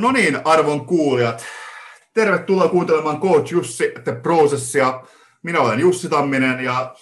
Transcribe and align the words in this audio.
No 0.00 0.12
niin, 0.12 0.38
arvon 0.44 0.86
kuulijat. 0.86 1.44
Tervetuloa 2.14 2.68
kuuntelemaan 2.68 3.20
Coach 3.20 3.52
Jussi 3.52 3.92
The 4.04 4.12
Processia. 4.12 5.02
Minä 5.42 5.60
olen 5.60 5.80
Jussi 5.80 6.08
Tamminen 6.08 6.64
ja 6.64 6.94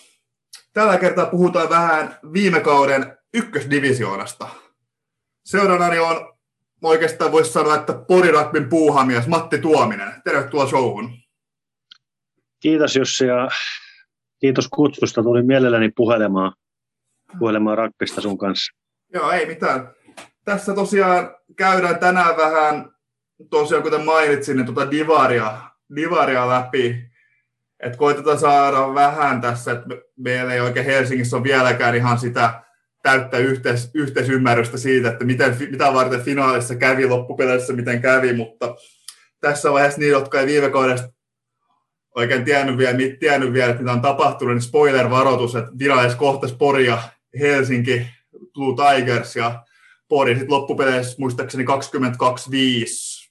tällä 0.73 0.99
kertaa 0.99 1.27
puhutaan 1.27 1.69
vähän 1.69 2.19
viime 2.33 2.61
kauden 2.61 3.19
ykkösdivisioonasta. 3.35 4.49
Seuraavani 5.45 5.99
on, 5.99 6.33
oikeastaan 6.83 7.33
voisi 7.33 7.53
sanoa, 7.53 7.75
että 7.75 7.93
Porirakbin 8.09 8.69
puuhamies 8.69 9.27
Matti 9.27 9.59
Tuominen. 9.59 10.13
Tervetuloa 10.25 10.67
showhun. 10.67 11.11
Kiitos 12.61 12.97
Jussi 12.97 13.27
ja 13.27 13.49
kiitos 14.41 14.69
kutsusta. 14.69 15.23
Tulin 15.23 15.47
mielelläni 15.47 15.91
puhelemaan, 15.97 16.53
puhelemaan 17.39 17.79
rakpista 17.79 18.21
sun 18.21 18.39
kanssa. 18.39 18.73
Joo, 19.15 19.31
ei 19.31 19.47
mitään. 19.47 19.98
Tässä 20.45 20.75
tosiaan 20.75 21.37
käydään 21.57 21.99
tänään 21.99 22.37
vähän, 22.37 22.91
tosiaan 23.51 23.83
kuten 23.83 24.05
mainitsin, 24.05 24.57
niin 24.57 24.67
tuota 24.67 24.91
divaria, 24.91 25.59
divaria 25.97 26.49
läpi. 26.49 27.09
Et 27.81 27.97
koitetaan 27.97 28.39
saada 28.39 28.95
vähän 28.95 29.41
tässä, 29.41 29.73
että 29.73 29.87
meillä 30.17 30.55
ei 30.55 30.61
oikein 30.61 30.87
Helsingissä 30.87 31.37
ole 31.37 31.45
vieläkään 31.45 31.95
ihan 31.95 32.19
sitä 32.19 32.63
täyttä 33.03 33.39
yhteis, 33.39 33.91
yhteisymmärrystä 33.95 34.79
siitä, 34.79 35.09
että 35.09 35.25
miten, 35.25 35.57
mitä 35.71 35.95
varten 35.95 36.23
finaalissa 36.23 36.75
kävi, 36.75 37.07
loppupeleissä 37.07 37.73
miten 37.73 38.03
kävi, 38.03 38.33
mutta 38.33 38.75
tässä 39.41 39.73
vaiheessa 39.73 40.01
niin, 40.01 40.11
jotka 40.13 40.41
ei 40.41 40.47
viime 40.47 40.71
kaudesta 40.71 41.09
oikein 42.15 42.45
tiennyt 42.45 42.79
vielä, 42.79 42.99
tiennyt 43.21 43.53
vielä, 43.53 43.71
että 43.71 43.83
mitä 43.83 43.93
on 43.93 44.01
tapahtunut, 44.01 44.55
niin 44.55 44.63
spoiler-varoitus, 44.63 45.55
että 45.55 45.71
finaalissa 45.79 46.19
kohtasi 46.19 46.57
Pori 46.57 46.87
ja 46.87 47.03
Helsinki, 47.41 48.07
Blue 48.55 48.75
Tigers 48.77 49.37
ja 49.37 49.65
Pori 50.09 50.35
sitten 50.35 50.51
loppupeleissä 50.51 51.17
muistaakseni 51.19 51.65
22-5 51.65 51.67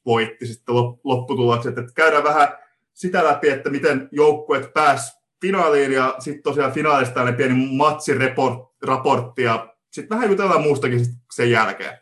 voitti 0.05 0.45
sitten 0.48 0.76
lopputulokset. 1.03 1.77
Että 1.77 1.94
käydään 1.95 2.23
vähän 2.23 2.48
sitä 2.94 3.23
läpi, 3.23 3.50
että 3.50 3.69
miten 3.69 4.09
joukkueet 4.11 4.73
pääs 4.73 5.17
finaaliin 5.42 5.92
ja 5.92 6.16
sitten 6.19 6.44
tosiaan 6.44 6.72
finaalista 6.72 7.23
ne 7.23 7.31
pieni 7.31 7.69
matsiraportti 7.78 9.44
ja 9.44 9.73
sitten 9.92 10.17
vähän 10.17 10.30
jutellaan 10.30 10.61
muustakin 10.61 11.06
sen 11.34 11.52
jälkeen. 11.52 11.97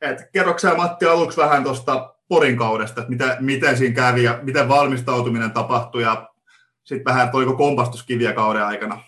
Et 0.00 0.30
kerroksä 0.32 0.74
Matti 0.74 1.06
aluksi 1.06 1.36
vähän 1.36 1.64
tuosta 1.64 2.14
Porin 2.28 2.56
kaudesta, 2.56 3.00
että 3.00 3.10
miten, 3.10 3.36
miten 3.40 3.76
siinä 3.76 3.94
kävi 3.94 4.22
ja 4.22 4.38
miten 4.42 4.68
valmistautuminen 4.68 5.50
tapahtui 5.50 6.02
ja 6.02 6.28
sitten 6.84 7.04
vähän 7.04 7.30
toiko 7.30 7.56
kompastuskiviä 7.56 8.32
kauden 8.32 8.64
aikana. 8.64 9.02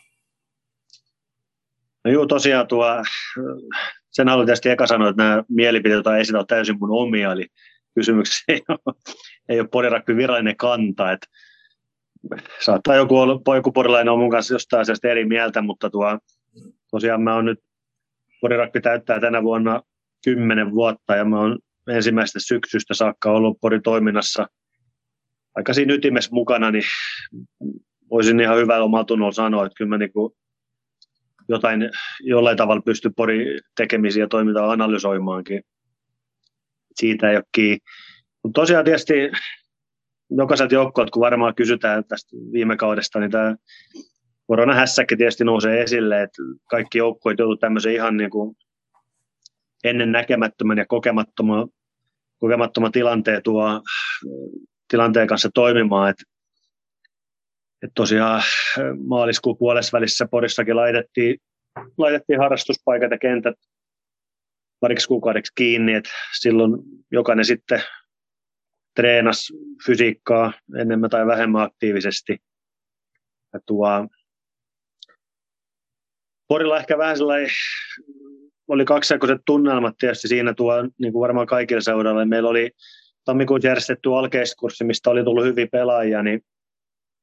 No 2.04 2.10
juu, 2.10 2.26
tosiaan 2.26 2.66
tuo, 2.66 2.86
sen 4.10 4.28
haluan 4.28 4.46
tietysti 4.46 4.68
eka 4.68 4.86
sanoa, 4.86 5.08
että 5.08 5.22
nämä 5.22 5.44
mielipiteet, 5.48 5.94
joita 5.94 6.16
esitän, 6.16 6.40
on 6.40 6.46
täysin 6.46 6.78
mun 6.80 6.90
omia, 6.92 7.32
eli 7.32 7.46
kysymyksessä 7.94 8.44
ei 8.48 8.62
ole, 8.68 8.94
ei 9.48 9.60
ole 9.60 9.68
Porirakki 9.68 10.16
virallinen 10.16 10.56
kanta, 10.56 11.12
että 11.12 11.26
saattaa 12.64 12.96
joku, 12.96 13.18
olla, 13.18 13.56
joku 13.56 13.72
porilainen 13.72 14.12
on 14.12 14.18
mun 14.18 14.30
kanssa 14.30 14.54
jostain 14.54 14.80
asiasta 14.80 15.08
eri 15.08 15.24
mieltä, 15.24 15.62
mutta 15.62 15.90
tuo, 15.90 16.18
tosiaan 16.90 17.22
mä 17.22 17.34
oon 17.34 17.44
nyt, 17.44 17.58
Porirakki 18.40 18.80
täyttää 18.80 19.20
tänä 19.20 19.42
vuonna 19.42 19.82
kymmenen 20.24 20.70
vuotta 20.70 21.16
ja 21.16 21.24
mä 21.24 21.40
oon 21.40 21.58
ensimmäisestä 21.88 22.38
syksystä 22.42 22.94
saakka 22.94 23.30
ollut 23.30 23.58
Porin 23.60 23.82
toiminnassa 23.82 24.46
aika 25.54 25.74
siinä 25.74 25.94
ytimessä 25.94 26.30
mukana, 26.32 26.70
niin 26.70 26.84
voisin 28.10 28.40
ihan 28.40 28.56
hyvällä 28.56 28.84
omalla 28.84 29.04
tunnolla 29.04 29.32
sanoa, 29.32 29.66
että 29.66 29.76
kyllä 29.76 29.88
mä 29.88 29.98
niin 29.98 30.12
kuin 30.12 30.32
jotain 31.48 31.90
jollain 32.20 32.56
tavalla 32.56 32.82
pysty 32.82 33.10
Pori 33.16 33.58
tekemisiä 33.76 34.24
ja 34.24 34.28
toimintaa 34.28 34.70
analysoimaankin. 34.70 35.62
Siitä 36.94 37.30
ei 37.30 37.36
ole. 37.36 37.78
Mutta 38.42 38.60
tosiaan 38.60 38.84
tietysti 38.84 39.14
jokaiselta 40.30 40.74
joukkueelta, 40.74 41.10
kun 41.10 41.20
varmaan 41.20 41.54
kysytään 41.54 42.04
tästä 42.04 42.36
viime 42.52 42.76
kaudesta, 42.76 43.20
niin 43.20 43.30
tämä 43.30 43.56
koronahässäkki 44.46 45.16
tietysti 45.16 45.44
nousee 45.44 45.82
esille, 45.82 46.22
että 46.22 46.42
kaikki 46.70 46.98
joukkueet 46.98 47.38
joutuivat 47.38 47.60
tämmöisen 47.60 47.92
ihan 47.92 48.16
niin 48.16 48.30
kuin 48.30 48.56
ennen 49.84 50.12
näkemättömän 50.12 50.78
ja 50.78 50.86
kokemattoman, 50.86 51.68
kokemattoman 52.38 52.92
tilanteen, 52.92 53.42
tuo, 53.42 53.82
tilanteen 54.88 55.26
kanssa 55.26 55.48
toimimaan. 55.54 56.10
Että 56.10 56.24
et 57.82 57.90
tosiaan 57.94 58.42
maaliskuun 59.06 59.58
puolessa 59.58 59.96
välissä 59.96 60.28
Porissakin 60.30 60.76
laitettiin, 60.76 61.38
laitettiin 61.98 62.38
harrastuspaikat 62.38 63.10
ja 63.10 63.18
kentät 63.18 63.54
pariksi 64.80 65.08
kuukaudeksi 65.08 65.52
kiinni, 65.54 65.94
että 65.94 66.10
silloin 66.40 66.72
jokainen 67.10 67.44
sitten 67.44 67.82
treenas 68.96 69.52
fysiikkaa 69.86 70.52
enemmän 70.80 71.10
tai 71.10 71.26
vähemmän 71.26 71.62
aktiivisesti. 71.62 72.38
Ja 73.52 73.60
tuo, 73.66 73.88
Porilla 76.48 76.78
ehkä 76.78 76.98
vähän 76.98 77.16
sellainen, 77.16 77.48
oli 78.68 78.84
kaksijakoiset 78.84 79.40
tunnelmat 79.46 79.94
tietysti 79.98 80.28
siinä 80.28 80.54
tuo, 80.54 80.74
niin 80.98 81.12
kuin 81.12 81.20
varmaan 81.20 81.46
kaikille 81.46 81.80
seuraille. 81.80 82.24
Meillä 82.24 82.48
oli 82.48 82.70
tammikuun 83.24 83.60
järjestetty 83.62 84.14
alkeiskurssi, 84.14 84.84
mistä 84.84 85.10
oli 85.10 85.24
tullut 85.24 85.44
hyviä 85.44 85.66
pelaajia, 85.72 86.22
niin 86.22 86.40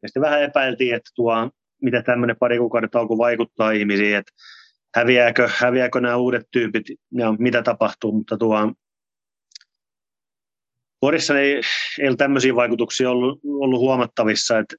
ja 0.06 0.10
sitten 0.10 0.22
vähän 0.22 0.44
epäiltiin, 0.44 0.96
että 0.96 1.10
tuo, 1.16 1.52
mitä 1.82 2.02
tämmöinen 2.02 2.36
pari 2.40 2.58
kuukauden 2.58 2.90
tauko 2.90 3.18
vaikuttaa 3.18 3.72
ihmisiin, 3.72 4.16
että 4.16 4.32
häviääkö, 4.96 5.50
häviääkö 5.58 6.02
nämä 6.02 6.16
uudet 6.16 6.48
tyypit 6.52 6.84
ja 7.12 7.34
mitä 7.40 7.62
tapahtuu, 7.64 8.12
mutta 8.12 8.38
tuo, 8.38 8.74
Porissa 11.00 11.40
ei, 11.40 11.62
ei 12.00 12.08
ole 12.08 12.16
tämmöisiä 12.16 12.56
vaikutuksia 12.56 13.12
ollut, 13.12 13.40
ollut 13.44 13.80
huomattavissa, 13.80 14.60
että 14.60 14.76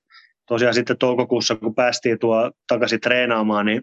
tosiaan 0.49 0.75
sitten 0.75 0.99
toukokuussa, 0.99 1.57
kun 1.57 1.75
päästiin 1.75 2.19
tuo 2.19 2.51
takaisin 2.69 3.01
treenaamaan, 3.01 3.67
niin 3.67 3.83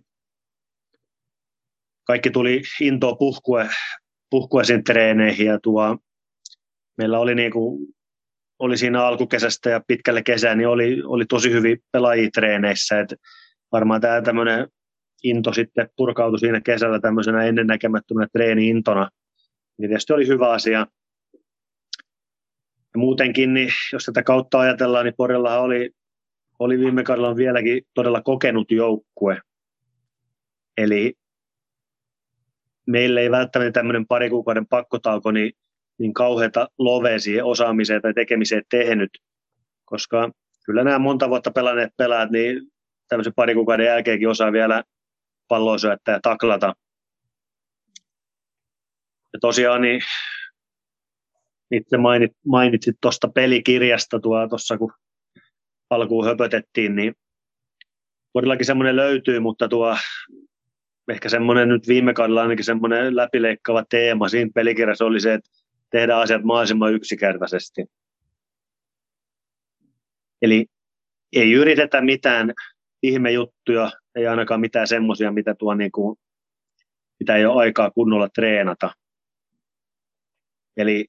kaikki 2.04 2.30
tuli 2.30 2.62
intoa 2.82 3.16
puhkue, 3.16 3.70
puhkueisiin 4.30 4.84
treeneihin 4.84 5.48
ja 5.48 5.60
tuo, 5.60 5.98
meillä 6.98 7.20
oli 7.20 7.36
niin 7.36 7.52
kuin 7.52 7.94
oli 8.64 8.78
siinä 8.78 9.06
alkukesästä 9.06 9.70
ja 9.70 9.82
pitkälle 9.88 10.24
kesään, 10.24 10.58
niin 10.58 10.68
oli, 10.68 11.02
oli 11.06 11.26
tosi 11.26 11.52
hyvin 11.52 11.78
pelaajia 11.92 12.30
treeneissä. 12.34 13.00
Et 13.00 13.14
varmaan 13.72 14.02
tämä 14.02 14.22
tämmöinen 14.22 14.68
into 15.24 15.54
sitten 15.54 15.90
purkautui 15.96 16.40
siinä 16.40 16.62
kesällä 16.62 17.00
tämmöisenä 17.00 17.44
ennennäkemättömänä 17.44 18.28
treeni-intona. 18.34 19.10
Niin 19.78 19.90
tietysti 19.90 20.14
oli 20.14 20.28
hyvä 20.28 20.52
asia. 20.52 20.80
Ja 22.94 22.98
muutenkin, 22.98 23.54
niin 23.54 23.70
jos 23.94 24.06
tätä 24.06 24.24
kautta 24.24 24.60
ajatellaan, 24.60 25.06
niin 25.06 25.16
Porilla 25.18 25.60
oli, 25.60 25.92
oli 26.60 26.80
viime 26.80 27.04
kaudella 27.04 27.36
vieläkin 27.36 27.84
todella 27.94 28.22
kokenut 28.22 28.72
joukkue. 28.72 29.42
Eli 30.78 31.14
meille 32.88 33.22
ei 33.22 33.32
välttämättä 33.32 33.72
tämmöinen 33.72 34.08
pari 34.08 34.30
kuukauden 34.30 34.68
pakkotauko, 34.68 35.32
niin 35.32 35.54
niin 36.04 36.14
kauheita 36.14 36.68
lovea 36.78 37.20
siihen 37.20 37.46
osaamiseen 37.46 38.02
tai 38.02 38.14
tekemiseen 38.14 38.64
tehnyt, 38.70 39.10
koska 39.86 40.32
kyllä 40.66 40.84
nämä 40.84 41.00
monta 41.00 41.30
vuotta 41.30 41.52
pelanneet 41.52 41.94
pelaat, 41.98 42.32
niin 42.32 42.62
tämmöisen 43.08 43.34
pari 43.36 43.54
kuukauden 43.54 43.86
jälkeenkin 43.86 44.30
osaa 44.30 44.52
vielä 44.52 44.84
palloa 45.48 45.78
syöttää 45.78 46.14
ja 46.14 46.20
taklata. 46.22 46.74
Ja 49.34 49.40
tosiaan 49.42 49.82
niin 49.82 50.02
itse 51.72 51.98
mainit, 51.98 52.32
mainitsit 52.48 52.96
tuosta 53.02 53.28
pelikirjasta 53.28 54.20
tuossa, 54.20 54.78
kun 54.78 54.94
alkuun 55.90 56.26
höpötettiin, 56.26 56.96
niin 56.96 57.16
Porillakin 58.34 58.66
semmoinen 58.66 58.96
löytyy, 58.96 59.40
mutta 59.40 59.68
tuo 59.68 59.98
ehkä 61.10 61.30
semmoinen 61.30 61.70
nyt 61.70 61.88
viime 61.88 62.14
kaudella 62.14 62.42
ainakin 62.42 62.66
semmoinen 62.66 63.16
läpileikkaava 63.16 63.84
teema 63.90 64.30
siinä 64.30 64.52
pelikirjassa 64.56 65.06
oli 65.06 65.20
se, 65.20 65.34
että 65.34 65.63
tehdä 65.94 66.18
asiat 66.18 66.44
mahdollisimman 66.44 66.94
yksinkertaisesti. 66.94 67.86
Eli 70.42 70.66
ei 71.36 71.54
yritetä 71.54 72.02
mitään 72.02 72.54
ihmejuttuja, 73.04 73.92
ei 74.16 74.28
ainakaan 74.28 74.62
mitään 74.62 74.88
semmoisia, 74.88 75.32
mitä, 75.32 75.56
tuo 75.56 75.74
niin 75.74 75.92
kuin, 75.92 76.18
mitä 77.20 77.36
ei 77.36 77.46
ole 77.46 77.62
aikaa 77.62 77.92
kunnolla 77.92 78.30
treenata. 78.30 78.92
Eli 80.78 81.06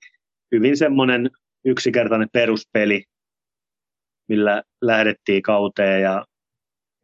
hyvin 0.54 0.76
semmoinen 0.76 1.30
yksinkertainen 1.64 2.28
peruspeli, 2.32 3.04
millä 4.28 4.62
lähdettiin 4.82 5.42
kauteen 5.42 6.02
ja 6.02 6.24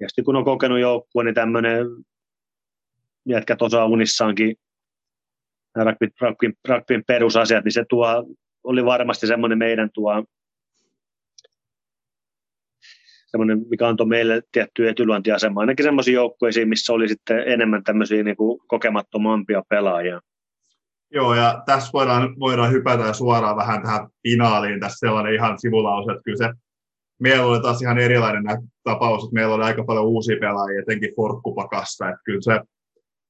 ja 0.00 0.08
sitten 0.08 0.24
kun 0.24 0.36
on 0.36 0.44
kokenut 0.44 0.80
joukkue, 0.80 1.24
niin 1.24 1.34
tämmöinen 1.34 1.86
jätkät 3.28 3.62
osaa 3.62 3.86
unissaankin 3.86 4.56
rugbyn, 5.76 6.10
rugbyn, 6.20 6.52
rugbyn 6.68 7.02
perusasiat, 7.06 7.64
niin 7.64 7.72
se 7.72 7.84
tuo, 7.88 8.06
oli 8.64 8.84
varmasti 8.84 9.26
semmoinen 9.26 9.58
meidän 9.58 9.90
tuo, 9.94 10.24
semmoinen, 13.26 13.62
mikä 13.70 13.88
antoi 13.88 14.06
meille 14.06 14.42
tiettyä 14.52 14.90
etyluontiasemaa, 14.90 15.60
ainakin 15.60 15.84
semmoisiin 15.84 16.14
joukkueisiin, 16.14 16.68
missä 16.68 16.92
oli 16.92 17.08
sitten 17.08 17.42
enemmän 17.46 17.84
tämmöisiä 17.84 18.22
niin 18.22 18.36
kuin 18.36 18.60
kokemattomampia 18.66 19.62
pelaajia. 19.68 20.20
Joo, 21.12 21.34
ja 21.34 21.62
tässä 21.66 21.90
voidaan, 21.92 22.38
voidaan 22.40 22.72
hypätä 22.72 23.12
suoraan 23.12 23.56
vähän 23.56 23.82
tähän 23.82 24.08
finaaliin. 24.22 24.80
Tässä 24.80 25.06
sellainen 25.06 25.34
ihan 25.34 25.58
sivulause, 25.58 26.12
että 26.12 26.22
kyllä 26.24 26.36
se 26.36 26.52
meillä 27.20 27.44
oli 27.44 27.60
taas 27.60 27.82
ihan 27.82 27.98
erilainen 27.98 28.42
tapaus, 28.84 29.24
että 29.24 29.34
meillä 29.34 29.54
oli 29.54 29.64
aika 29.64 29.84
paljon 29.84 30.06
uusia 30.06 30.36
pelaajia, 30.40 30.80
etenkin 30.82 31.14
Forkkupakassa, 31.16 32.08
että 32.08 32.20
kyllä 32.24 32.40
se 32.40 32.60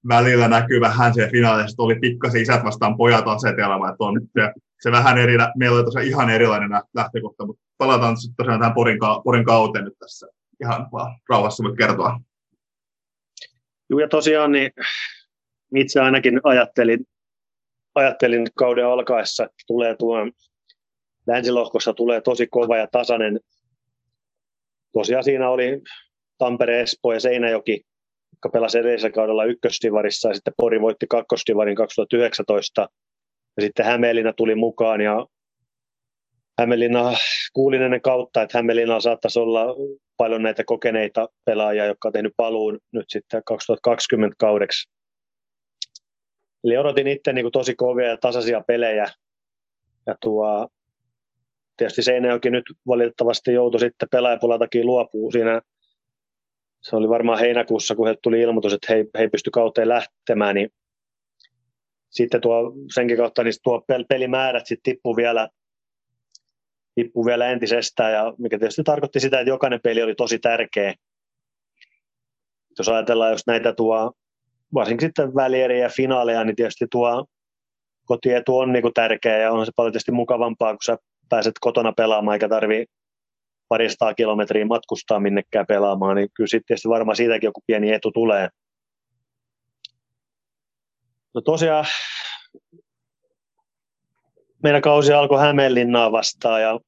välillä 0.09 0.49
näkyy 0.49 0.81
vähän 0.81 1.15
se 1.15 1.29
finaalissa, 1.31 1.73
että 1.73 1.83
oli 1.83 1.95
pikkasen 1.95 2.43
isät 2.43 2.65
vastaan 2.65 2.97
pojat 2.97 3.29
asetelma, 3.29 3.89
että 3.89 4.05
on 4.05 4.21
se, 4.33 4.53
se 4.81 4.93
vähän 4.93 5.19
eri, 5.19 5.35
meillä 5.57 5.77
oli 5.77 5.85
tosiaan 5.85 6.07
ihan 6.07 6.31
erilainen 6.31 6.71
lähtökohta, 6.95 7.47
mutta 7.47 7.63
palataan 7.79 8.17
tosiaan 8.37 8.61
tähän 8.61 8.75
Porin, 8.75 8.99
Porin 9.25 9.45
kauteen 9.45 9.85
nyt 9.85 9.99
tässä 9.99 10.27
ihan 10.63 10.89
vaan 10.93 11.21
rauhassa 11.29 11.65
voit 11.65 11.77
kertoa. 11.77 12.21
Joo, 13.91 14.01
ja 14.01 14.09
tosiaan 14.09 14.53
niin 14.53 14.71
itse 15.75 16.01
ainakin 16.01 16.41
ajattelin, 16.45 17.07
ajattelin 17.95 18.47
kauden 18.55 18.87
alkaessa, 18.87 19.45
että 19.45 19.57
tulee 19.67 19.97
tuo 19.97 20.17
länsilohkossa 21.27 21.95
tulee 21.95 22.21
tosi 22.21 22.47
kova 22.47 22.77
ja 22.77 22.87
tasainen. 22.93 23.41
Tosiaan 24.93 25.25
siinä 25.25 25.51
oli 25.51 25.83
Tampere, 26.39 26.81
Espoo 26.81 27.13
ja 27.13 27.21
Seinäjoki, 27.21 27.83
jotka 28.41 28.59
pelasi 28.59 28.79
edellisellä 28.79 29.13
kaudella 29.13 29.45
ykköstivarissa 29.45 30.29
ja 30.29 30.35
sitten 30.35 30.55
Pori 30.57 30.81
voitti 30.81 31.07
kakkostivarin 31.07 31.77
2019 31.77 32.89
ja 33.57 33.63
sitten 33.63 33.87
Hämeenlinna 33.87 34.33
tuli 34.33 34.55
mukaan 34.55 35.01
ja 35.01 35.27
Hämeenlinna 36.61 37.13
kuulin 37.53 37.83
ennen 37.83 38.01
kautta, 38.01 38.43
että 38.43 38.59
Hämeenlinnalla 38.59 39.01
saattaisi 39.01 39.39
olla 39.39 39.67
paljon 40.17 40.43
näitä 40.43 40.65
kokeneita 40.65 41.29
pelaajia, 41.45 41.87
jotka 41.87 42.09
on 42.09 42.13
tehnyt 42.13 42.33
paluun 42.37 42.79
nyt 42.93 43.05
sitten 43.09 43.43
2020 43.47 44.37
kaudeksi. 44.39 44.91
Eli 46.65 46.77
odotin 46.77 47.07
itse 47.07 47.33
niin 47.33 47.45
kuin 47.45 47.53
tosi 47.53 47.75
kovia 47.75 48.09
ja 48.09 48.17
tasaisia 48.17 48.61
pelejä. 48.67 49.07
Ja 50.07 50.15
tuo, 50.23 50.69
tietysti 51.77 52.03
Seinäjoki 52.03 52.51
nyt 52.51 52.65
valitettavasti 52.87 53.53
joutui 53.53 53.81
sitten 53.81 54.09
pelaajapulatakin 54.11 54.87
luopuu 54.87 55.31
siinä. 55.31 55.61
Se 56.81 56.97
oli 56.97 57.09
varmaan 57.09 57.39
heinäkuussa, 57.39 57.95
kun 57.95 58.09
he 58.09 58.15
tuli 58.23 58.41
ilmoitus, 58.41 58.73
että 58.73 58.95
he, 58.95 59.05
he 59.19 59.29
pysty 59.29 59.51
kauteen 59.51 59.89
lähtemään, 59.89 60.55
niin 60.55 60.71
sitten 62.11 62.41
tuo, 62.41 62.73
senkin 62.95 63.17
kautta 63.17 63.45
niin 63.45 63.55
tuo 63.63 63.83
pelimäärät 64.09 64.67
sitten 64.67 64.93
tippui 64.93 65.17
vielä 65.17 65.49
tippui 66.95 67.25
vielä 67.25 67.47
entisestään, 67.47 68.13
ja 68.13 68.35
mikä 68.39 68.59
tietysti 68.59 68.83
tarkoitti 68.83 69.21
sitä, 69.21 69.41
että 69.41 69.51
jokainen 69.51 69.81
peli 69.83 70.03
oli 70.03 70.15
tosi 70.15 70.39
tärkeä. 70.39 70.95
Jos 72.79 72.89
ajatellaan, 72.89 73.33
jos 73.33 73.47
näitä 73.47 73.73
tuo, 73.73 74.13
varsinkin 74.75 75.09
sitten 75.09 75.35
välieriä 75.35 75.79
ja 75.79 75.89
finaaleja, 75.89 76.45
niin 76.45 76.57
tietysti 76.57 76.87
tuo 76.91 77.27
kotietu 78.07 78.59
on 78.59 78.73
niin 78.73 78.83
kuin 78.83 78.95
tärkeä, 78.95 79.39
ja 79.39 79.53
on 79.53 79.67
se 79.67 79.73
paljon 79.77 79.93
tietysti 79.93 80.13
mukavampaa, 80.13 80.73
kun 80.73 80.83
sä 80.85 80.97
pääset 81.29 81.55
kotona 81.61 81.93
pelaamaan, 81.93 82.35
eikä 82.35 82.49
tarvi 82.49 82.87
paristaa 83.71 84.15
kilometriä 84.15 84.67
matkustaa 84.67 85.21
minnekään 85.21 85.67
pelaamaan, 85.67 86.17
niin 86.17 86.29
kyllä 86.35 86.49
sitten 86.49 86.77
varmaan 86.89 87.17
siitäkin 87.17 87.47
joku 87.47 87.61
pieni 87.67 87.93
etu 87.93 88.11
tulee. 88.13 88.49
No 91.35 91.41
tosiaan 91.41 91.85
meidän 94.63 94.83
kausi 94.83 95.13
alkoi 95.13 95.41
Hämeenlinnaa 95.41 96.13
vastaan 96.13 96.63
ja 96.63 96.81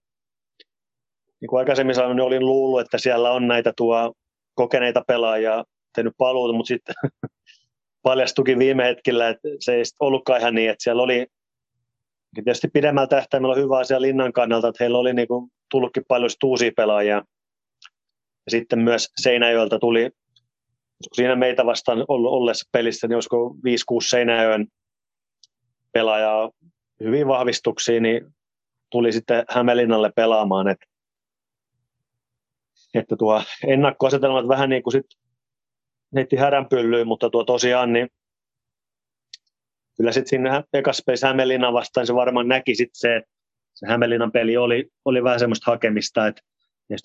niin 1.41 1.49
kuin 1.49 1.59
aikaisemmin 1.59 1.95
sanoin, 1.95 2.17
niin 2.17 2.25
olin 2.25 2.47
luullut, 2.47 2.81
että 2.81 2.99
siellä 2.99 3.31
on 3.31 3.49
näitä 3.49 3.73
tuo 3.77 4.13
kokeneita 4.55 5.05
pelaajia 5.07 5.65
tehnyt 5.95 6.15
paluuta, 6.19 6.53
mutta 6.53 6.69
sitten 6.69 6.95
paljastukin 8.03 8.59
viime 8.59 8.85
hetkellä, 8.85 9.29
että 9.29 9.49
se 9.61 9.75
ei 9.75 9.83
ollutkaan 10.01 10.41
ihan 10.41 10.55
niin, 10.55 10.71
että 10.71 10.83
siellä 10.83 11.03
oli 11.03 11.27
tietysti 12.35 12.69
pidemmällä 12.69 13.07
tähtäimellä 13.07 13.55
hyvä 13.55 13.79
asia 13.79 14.01
Linnan 14.01 14.33
kannalta, 14.33 14.69
että 14.69 14.85
heillä 14.85 14.99
oli 14.99 15.15
niin 15.15 15.29
kuin 15.29 15.51
tullutkin 15.73 16.05
paljon 16.09 16.31
uusia 16.45 16.71
pelaajia. 16.77 17.15
Ja 18.47 18.51
sitten 18.51 18.79
myös 18.79 19.09
Seinäjoelta 19.21 19.79
tuli, 19.79 20.11
siinä 21.13 21.37
meitä 21.37 21.67
vastaan 21.67 22.05
ollessa 22.09 22.69
pelissä, 22.73 23.09
niin 23.09 23.17
olisiko 23.17 23.57
5-6 23.93 24.09
Seinäjoen 24.09 24.67
pelaajaa 25.93 26.51
hyvin 27.01 27.29
vahvistuksia, 27.29 28.01
niin 28.01 28.35
tuli 28.91 29.13
sitten 29.13 29.45
Hämeenlinnalle 29.49 30.13
pelaamaan. 30.17 30.69
Että 30.69 30.87
että 32.95 33.17
tuo 33.17 33.43
ennakkoasetelmat 33.67 34.49
vähän 34.49 34.71
niin 34.71 34.83
kuin 34.83 34.93
sitten 34.93 35.19
heitti 36.17 36.37
häränpyllyyn, 36.37 37.07
mutta 37.07 37.31
tuo 37.31 37.45
tosiaan 37.45 37.93
niin 37.93 38.09
kyllä 39.97 40.13
sitten 40.13 40.29
siinä 40.29 40.65
Ekaspace 40.73 41.27
Hämeenlinnan 41.27 41.73
vastaan 41.73 42.07
se 42.07 42.15
varmaan 42.15 42.49
näki 42.49 42.75
sitten 42.75 43.01
se, 43.01 43.17
että 43.17 43.31
se 43.83 43.87
Hämeenlinnan 43.87 44.33
peli 44.33 44.57
oli, 44.57 44.91
oli 45.05 45.25
vähän 45.25 45.41
semmoista 45.41 45.71
hakemista, 45.71 46.27
että 46.27 46.43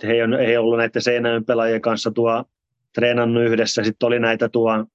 he 0.08 0.14
ei, 0.14 0.20
ei 0.48 0.58
ollut 0.58 0.78
näiden 0.78 1.02
Seinäjön 1.02 1.46
pelaajien 1.46 1.82
kanssa 1.82 2.12
tuo 2.12 2.44
treenannut 2.94 3.44
yhdessä, 3.44 3.84
sitten 3.84 4.08
oli 4.08 4.20
näitä 4.20 4.50
tuo 4.50 4.86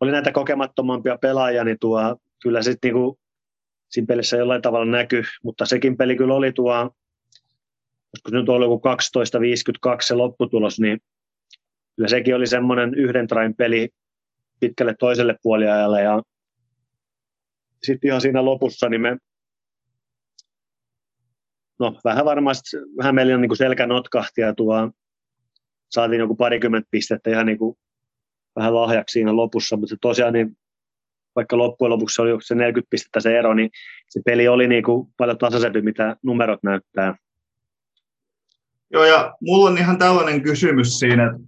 oli 0.00 0.12
näitä 0.12 0.32
kokemattomampia 0.32 1.18
pelaajia, 1.18 1.64
niin 1.64 1.76
tuo, 1.80 2.16
kyllä 2.42 2.62
sitten 2.62 2.88
niinku, 2.88 3.18
siinä 3.88 4.06
pelissä 4.06 4.36
jollain 4.36 4.62
tavalla 4.62 4.86
näkyy, 4.86 5.22
mutta 5.44 5.66
sekin 5.66 5.96
peli 5.96 6.16
kyllä 6.16 6.34
oli 6.34 6.52
tuo 6.52 6.90
se 8.30 8.36
nyt 8.36 8.48
oli 8.48 8.64
joku 8.64 8.82
12.52 9.90 9.96
se 10.00 10.14
lopputulos, 10.14 10.80
niin 10.80 11.00
kyllä 11.96 12.08
sekin 12.08 12.36
oli 12.36 12.46
semmoinen 12.46 12.94
yhden 12.94 13.26
train 13.26 13.56
peli 13.56 13.88
pitkälle 14.60 14.94
toiselle 14.98 15.36
puoliajalle 15.42 16.02
ja 16.02 16.22
sitten 17.82 18.08
ihan 18.08 18.20
siinä 18.20 18.44
lopussa 18.44 18.88
niin 18.88 19.00
me 19.00 19.16
no 21.78 22.00
vähän 22.04 22.24
varmasti 22.24 22.76
Hämeenlinnan 23.02 23.42
niin 23.42 23.56
selkä 23.56 23.86
notkahti 23.86 24.40
ja 24.40 24.54
tuo, 24.54 24.90
saatiin 25.90 26.20
joku 26.20 26.36
parikymmentä 26.36 26.88
pistettä 26.90 27.30
ihan 27.30 27.46
niin 27.46 27.58
kuin 27.58 27.78
vähän 28.56 28.74
lahjaksi 28.74 29.12
siinä 29.12 29.36
lopussa, 29.36 29.76
mutta 29.76 29.96
tosiaan 30.00 30.32
niin 30.32 30.56
vaikka 31.36 31.58
loppujen 31.58 31.90
lopuksi 31.90 32.22
oli 32.22 32.30
se 32.42 32.54
40 32.54 32.90
pistettä 32.90 33.20
se 33.20 33.38
ero, 33.38 33.54
niin 33.54 33.70
se 34.08 34.20
peli 34.24 34.48
oli 34.48 34.68
niin 34.68 34.82
kuin 34.82 35.08
paljon 35.16 35.38
tasaisempi, 35.38 35.82
mitä 35.82 36.16
numerot 36.22 36.62
näyttää. 36.62 37.14
Joo, 38.92 39.04
ja 39.04 39.34
mulla 39.40 39.70
on 39.70 39.78
ihan 39.78 39.98
tällainen 39.98 40.42
kysymys 40.42 40.98
siinä, 40.98 41.26
että 41.26 41.42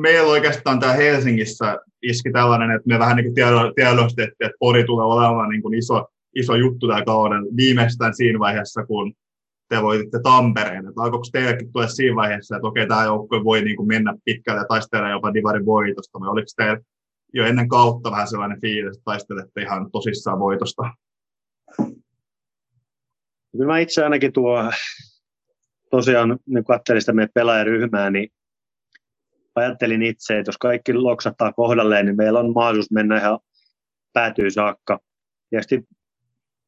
meillä 0.00 0.30
oikeastaan 0.30 0.80
tämä 0.80 0.92
Helsingissä 0.92 1.78
iski 2.02 2.32
tällainen, 2.32 2.70
että 2.70 2.88
me 2.88 2.98
vähän 2.98 3.16
niin 3.16 3.34
tiedostettiin, 3.74 4.28
että 4.46 4.56
Pori 4.58 4.84
tulee 4.84 5.06
olemaan 5.06 5.50
niin 5.50 5.62
kuin 5.62 5.74
iso, 5.74 6.06
iso 6.34 6.54
juttu 6.54 6.88
tämä 6.88 7.04
kauden 7.04 7.44
viimeistään 7.56 8.14
siinä 8.14 8.38
vaiheessa, 8.38 8.86
kun 8.86 9.14
te 9.68 9.82
voititte 9.82 10.18
Tampereen. 10.22 10.88
Että 10.88 11.02
alkoiko 11.02 11.24
teillekin 11.32 11.72
tulee 11.72 11.88
siinä 11.88 12.16
vaiheessa, 12.16 12.56
että 12.56 12.68
okei, 12.68 12.86
tämä 12.86 13.04
joukkue 13.04 13.44
voi 13.44 13.62
niin 13.62 13.76
kuin 13.76 13.88
mennä 13.88 14.14
pitkälle 14.24 14.60
ja 14.60 14.66
taistella 14.68 15.10
jopa 15.10 15.34
Divarin 15.34 15.66
voitosta, 15.66 16.20
vai 16.20 16.28
oliko 16.28 16.46
teillä 16.56 16.80
jo 17.34 17.46
ennen 17.46 17.68
kautta 17.68 18.10
vähän 18.10 18.28
sellainen 18.28 18.60
fiilis, 18.60 18.96
että 18.96 19.04
taistelette 19.04 19.62
ihan 19.62 19.90
tosissaan 19.90 20.38
voitosta? 20.38 20.82
Kyllä 23.52 23.66
mä 23.66 23.78
itse 23.78 24.04
ainakin 24.04 24.32
tuo 24.32 24.70
tosiaan 25.90 26.38
niin 26.46 26.64
katselin 26.64 27.02
sitä 27.02 27.12
meidän 27.12 27.32
pelaajaryhmää, 27.34 28.10
niin 28.10 28.28
ajattelin 29.54 30.02
itse, 30.02 30.38
että 30.38 30.48
jos 30.48 30.58
kaikki 30.58 30.92
loksattaa 30.92 31.52
kohdalleen, 31.52 32.06
niin 32.06 32.16
meillä 32.16 32.40
on 32.40 32.52
mahdollisuus 32.54 32.90
mennä 32.90 33.18
ihan 33.18 33.38
päätyy 34.12 34.50
saakka. 34.50 34.98
Sitten 35.60 35.86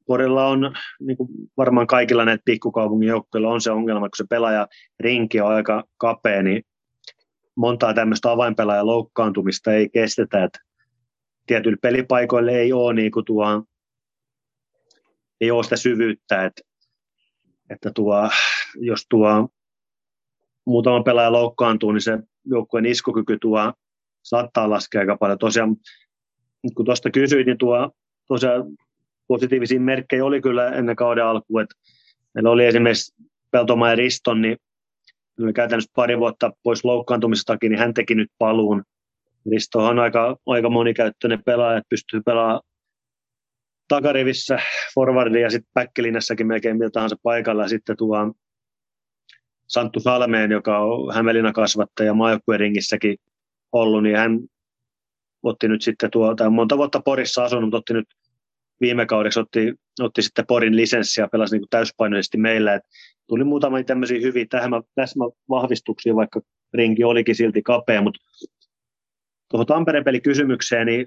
Porilla 0.07 0.47
on, 0.47 0.75
niin 1.01 1.17
kuin 1.17 1.29
varmaan 1.57 1.87
kaikilla 1.87 2.25
näitä 2.25 2.43
pikkukaupungin 2.45 3.09
joukkoilla 3.09 3.49
on 3.49 3.61
se 3.61 3.71
ongelma, 3.71 4.09
kun 4.09 4.17
se 4.17 4.25
pelaaja 4.31 4.67
rinki 5.01 5.41
on 5.41 5.55
aika 5.55 5.85
kapea, 5.97 6.43
niin 6.43 6.63
montaa 7.57 7.95
tämmöistä 7.95 8.31
avainpelaajan 8.31 8.87
loukkaantumista 8.87 9.73
ei 9.73 9.89
kestetä. 9.89 10.45
Että 10.45 10.59
tietyillä 11.47 11.79
pelipaikoilla 11.83 12.53
ei 12.53 12.73
ole, 12.73 12.95
niin 12.95 13.11
kuin 13.11 13.25
tuo, 13.25 13.65
ei 15.41 15.51
ole 15.51 15.63
sitä 15.65 15.77
syvyyttä, 15.77 16.45
että, 16.45 16.63
että 17.71 17.91
tuo, 17.95 18.31
jos 18.81 19.07
tuo 19.11 19.49
muutama 20.67 21.03
pelaaja 21.03 21.33
loukkaantuu, 21.33 21.93
niin 21.93 22.03
se 22.03 22.19
joukkueen 22.45 22.87
iskukyky 22.87 23.39
tuo 23.41 23.73
saattaa 24.23 24.71
laskea 24.71 25.01
aika 25.01 25.17
paljon. 25.17 25.39
Tosiaan, 25.39 25.77
kun 26.75 26.85
tuosta 26.85 27.11
kysyit, 27.11 27.47
niin 27.47 27.59
tuo 27.59 27.91
tosiaan 28.29 28.65
positiivisia 29.29 29.81
merkkejä 29.81 30.25
oli 30.25 30.41
kyllä 30.41 30.69
ennen 30.69 30.97
kauden 30.97 31.25
alkuun, 31.25 31.63
että 31.63 31.75
meillä 32.35 32.51
oli 32.51 32.67
esimerkiksi 32.67 33.15
Peltoma 33.51 33.89
ja 33.89 33.95
Riston, 33.95 34.43
niin 34.43 34.57
oli 35.43 35.53
käytännössä 35.53 35.91
pari 35.95 36.19
vuotta 36.19 36.53
pois 36.63 36.85
loukkaantumisestakin, 36.85 37.71
niin 37.71 37.79
hän 37.79 37.95
teki 37.95 38.15
nyt 38.15 38.31
paluun. 38.39 38.83
Risto 39.51 39.85
on 39.85 39.99
aika, 39.99 40.37
aika 40.47 40.71
monikäyttöinen 40.71 41.43
pelaaja, 41.45 41.79
että 41.79 41.89
pystyy 41.89 42.21
pelaamaan 42.27 42.61
takarivissä 43.89 44.59
forwardin 44.95 45.43
ja 45.43 45.51
sitten 45.51 45.71
backlinjassakin 45.75 46.47
melkein 46.47 46.79
miltä 46.79 46.93
tahansa 46.93 47.17
paikalla. 47.23 47.63
Ja 47.63 47.69
sitten 47.69 47.97
tuo 47.97 48.17
Santtu 49.67 50.01
Salmeen, 50.01 50.51
joka 50.51 50.79
on 50.79 51.15
Hämeenlinnan 51.15 51.53
kasvattaja 51.53 52.15
maajoukkueringissäkin 52.15 53.17
ollut, 53.73 54.03
niin 54.03 54.17
hän 54.17 54.41
otti 55.43 55.69
nyt 55.69 55.83
sitten 55.83 56.11
tuo, 56.11 56.35
tai 56.35 56.51
monta 56.51 56.77
vuotta 56.77 57.01
Porissa 57.05 57.45
asunut, 57.45 57.65
mutta 57.65 57.77
otti 57.77 57.95
nyt 57.95 58.07
viime 58.81 59.07
kaudeksi 59.07 59.41
otti, 59.41 59.75
otti 60.01 60.23
sitten 60.23 60.47
Porin 60.47 60.77
lisenssi 60.77 61.21
ja 61.21 61.29
pelasi 61.29 61.59
niin 61.59 61.69
täyspainoisesti 61.71 62.39
meillä. 62.39 62.75
Et 62.75 62.83
tuli 63.29 63.45
muutamia 63.45 63.85
tämmöisiä 63.85 64.21
hyviä 64.21 64.47
täsmävahvistuksia, 64.95 66.17
vaikka 66.17 66.41
rinki 66.75 67.05
olikin 67.05 67.35
silti 67.35 67.63
kapea, 67.63 68.03
mutta 68.03 68.21
tuohon 69.51 69.67
Tampere-peli 69.67 70.21
kysymykseen, 70.21 70.87
niin 70.87 71.07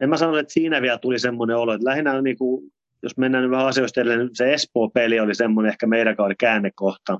en 0.00 0.08
mä 0.08 0.16
sano, 0.16 0.38
että 0.38 0.52
siinä 0.52 0.82
vielä 0.82 0.98
tuli 0.98 1.18
semmoinen 1.18 1.56
olo, 1.56 1.72
että 1.72 1.84
lähinnä 1.84 2.22
niin 2.22 2.38
kuin, 2.38 2.72
jos 3.02 3.16
mennään 3.16 3.44
nyt 3.44 3.50
vähän 3.50 3.66
asioista 3.66 4.00
edelleen, 4.00 4.20
niin 4.20 4.36
se 4.36 4.54
Espoo-peli 4.54 5.20
oli 5.20 5.34
semmoinen 5.34 5.70
ehkä 5.70 5.86
meidän 5.86 6.16
kauden 6.16 6.36
käännekohta. 6.36 7.18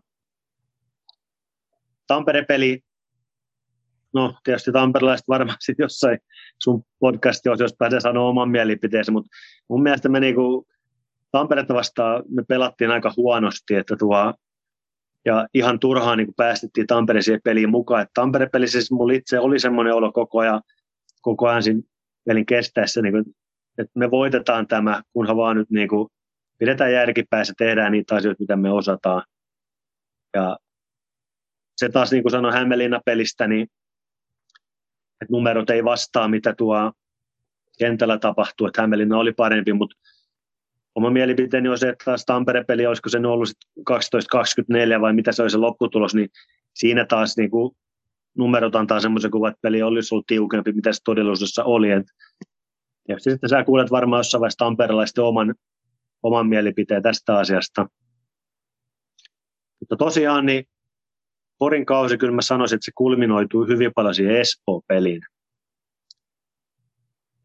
Tampere-peli, 2.06 2.80
no 4.14 4.34
tietysti 4.44 4.72
tamperelaiset 4.72 5.28
varmaan 5.28 5.56
sitten 5.60 5.84
jossain 5.84 6.18
sun 6.62 6.82
podcasti 6.98 7.48
jos 7.48 7.74
pääsee 7.78 8.00
sanoa 8.00 8.28
oman 8.28 8.50
mielipiteensä, 8.50 9.12
mutta 9.12 9.30
mun 9.68 9.82
mielestä 9.82 10.08
me 10.08 10.20
niinku, 10.20 10.66
Tamperetta 11.30 11.74
vastaan 11.74 12.22
me 12.28 12.42
pelattiin 12.48 12.90
aika 12.90 13.12
huonosti, 13.16 13.74
että 13.74 13.96
tuo, 13.96 14.34
ja 15.24 15.46
ihan 15.54 15.78
turhaan 15.78 16.18
niin 16.18 16.34
päästettiin 16.36 16.86
Tampere 16.86 17.22
siihen 17.22 17.40
peliin 17.44 17.70
mukaan. 17.70 18.02
Et 18.02 18.08
Tampere-pelissä 18.14 18.80
siis 18.80 18.90
mulla 18.90 19.12
itse 19.12 19.38
oli 19.38 19.58
semmoinen 19.58 19.94
olo 19.94 20.12
koko 20.12 20.38
ajan, 20.38 20.62
koko 21.22 21.48
ajan 21.48 21.62
siinä 21.62 21.80
pelin 22.24 22.46
kestäessä, 22.46 23.02
niin 23.02 23.24
että 23.78 23.92
me 23.98 24.10
voitetaan 24.10 24.66
tämä, 24.66 25.02
kunhan 25.12 25.36
vaan 25.36 25.56
nyt 25.56 25.70
niin 25.70 25.88
kuin, 25.88 26.08
pidetään 26.58 26.92
järkipäässä, 26.92 27.54
tehdään 27.58 27.92
niitä 27.92 28.14
asioita, 28.14 28.42
mitä 28.42 28.56
me 28.56 28.70
osataan. 28.70 29.22
Ja 30.34 30.58
se 31.76 31.88
taas, 31.88 32.12
niin 32.12 32.22
kuin 32.22 32.30
sanoin 32.30 32.54
Hämeenlinna 32.54 33.00
pelistä, 33.04 33.46
niin 33.46 33.66
että 35.20 35.32
numerot 35.32 35.70
ei 35.70 35.84
vastaa, 35.84 36.28
mitä 36.28 36.54
tuo 36.58 36.92
kentällä 37.78 38.18
tapahtuu, 38.18 38.66
että 38.66 38.82
Hämeenlinna 38.82 39.18
oli 39.18 39.32
parempi, 39.32 39.72
mutta 39.72 39.96
oma 40.94 41.10
mielipiteeni 41.10 41.68
on 41.68 41.78
se, 41.78 41.88
että 41.88 42.04
taas 42.04 42.24
Tampere-peli, 42.24 42.86
olisiko 42.86 43.08
se 43.08 43.18
ollut 43.18 43.48
12-24 44.98 45.00
vai 45.00 45.12
mitä 45.12 45.32
se 45.32 45.42
olisi 45.42 45.54
se 45.54 45.58
lopputulos, 45.58 46.14
niin 46.14 46.28
siinä 46.74 47.04
taas 47.04 47.36
niin 47.36 47.50
kuin 47.50 47.76
numerot 48.38 48.76
antaa 48.76 49.00
semmoisen 49.00 49.30
kuvan, 49.30 49.50
että 49.50 49.60
peli 49.62 49.82
olisi 49.82 50.14
ollut 50.14 50.26
tiukempi, 50.26 50.72
mitä 50.72 50.92
se 50.92 51.00
todellisuudessa 51.04 51.64
oli. 51.64 51.90
Et, 51.90 52.06
ja 53.08 53.18
sitten 53.18 53.50
sä 53.50 53.64
kuulet 53.64 53.90
varmaan 53.90 54.20
jossain 54.20 54.40
vaiheessa 54.40 54.64
tamperelaisten 54.64 55.24
oman, 55.24 55.54
oman 56.22 56.46
mielipiteen 56.46 57.02
tästä 57.02 57.38
asiasta. 57.38 57.88
Mutta 59.80 59.96
tosiaan 59.96 60.46
niin 60.46 60.64
Porin 61.58 61.86
kausi, 61.86 62.18
kyllä 62.18 62.34
mä 62.34 62.42
sanoisin, 62.42 62.76
että 62.76 62.84
se 62.84 62.92
kulminoitui 62.94 63.68
hyvin 63.68 63.92
paljon 63.94 64.14
siihen 64.14 64.36
Espoo-peliin. 64.36 65.20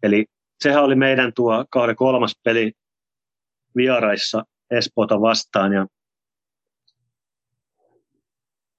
Eli 0.03 0.25
sehän 0.63 0.83
oli 0.83 0.95
meidän 0.95 1.33
tuo 1.33 1.65
kauden 1.71 1.95
kolmas 1.95 2.33
peli 2.43 2.71
vieraissa 3.75 4.43
Espoota 4.71 5.21
vastaan. 5.21 5.73
Ja 5.73 5.87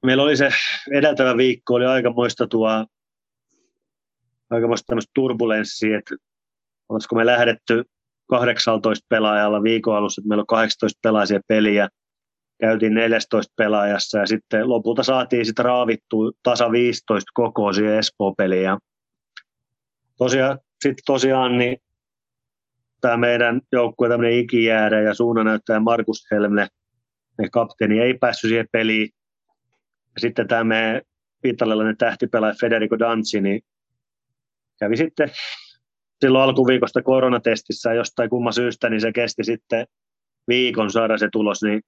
meillä 0.06 0.22
oli 0.22 0.36
se 0.36 0.50
edeltävä 0.92 1.36
viikko, 1.36 1.74
oli 1.74 1.86
aikamoista 1.86 2.46
tuo 2.46 2.68
aikamoista 4.50 4.86
tämmöistä 4.86 5.10
turbulenssia, 5.14 5.98
että 5.98 6.14
olisiko 6.88 7.16
me 7.16 7.26
lähdetty 7.26 7.84
18 8.28 9.06
pelaajalla 9.08 9.62
viikon 9.62 9.96
alussa, 9.96 10.20
että 10.20 10.28
meillä 10.28 10.42
on 10.42 10.46
18 10.46 10.98
pelaajia 11.02 11.40
peliä, 11.48 11.88
käytiin 12.60 12.94
14 12.94 13.52
pelaajassa 13.56 14.18
ja 14.18 14.26
sitten 14.26 14.68
lopulta 14.68 15.02
saatiin 15.02 15.46
sitten 15.46 15.64
raavittua 15.64 16.30
tasa 16.42 16.70
15 16.70 17.30
koko 17.34 17.72
siihen 17.72 17.98
Espoo-peliin. 17.98 18.64
Ja 18.64 18.78
tosiaan, 20.18 20.58
sitten 20.80 21.02
tosiaan 21.06 21.58
niin 21.58 21.76
tämä 23.00 23.16
meidän 23.16 23.60
joukkue 23.72 24.08
tämmöinen 24.08 24.38
ikijäädä 24.38 25.00
ja 25.00 25.14
suunnanäyttäjä 25.14 25.80
Markus 25.80 26.26
Helmle, 26.30 26.68
kapteeni, 27.52 28.00
ei 28.00 28.14
päässyt 28.14 28.48
siihen 28.48 28.68
peliin. 28.72 29.08
Ja 30.14 30.20
sitten 30.20 30.48
tämä 30.48 30.64
meidän 30.64 31.02
italialainen 31.44 31.96
tähtipelaaja 31.96 32.54
Federico 32.60 32.98
Danzi, 32.98 33.40
niin 33.40 33.62
kävi 34.80 34.96
sitten 34.96 35.30
silloin 36.20 36.44
alkuviikosta 36.44 37.02
koronatestissä 37.02 37.94
jostain 37.94 38.30
kumman 38.30 38.52
syystä, 38.52 38.90
niin 38.90 39.00
se 39.00 39.12
kesti 39.12 39.44
sitten 39.44 39.86
viikon 40.48 40.90
saada 40.90 41.18
se 41.18 41.28
tulos, 41.32 41.62
niin 41.62 41.82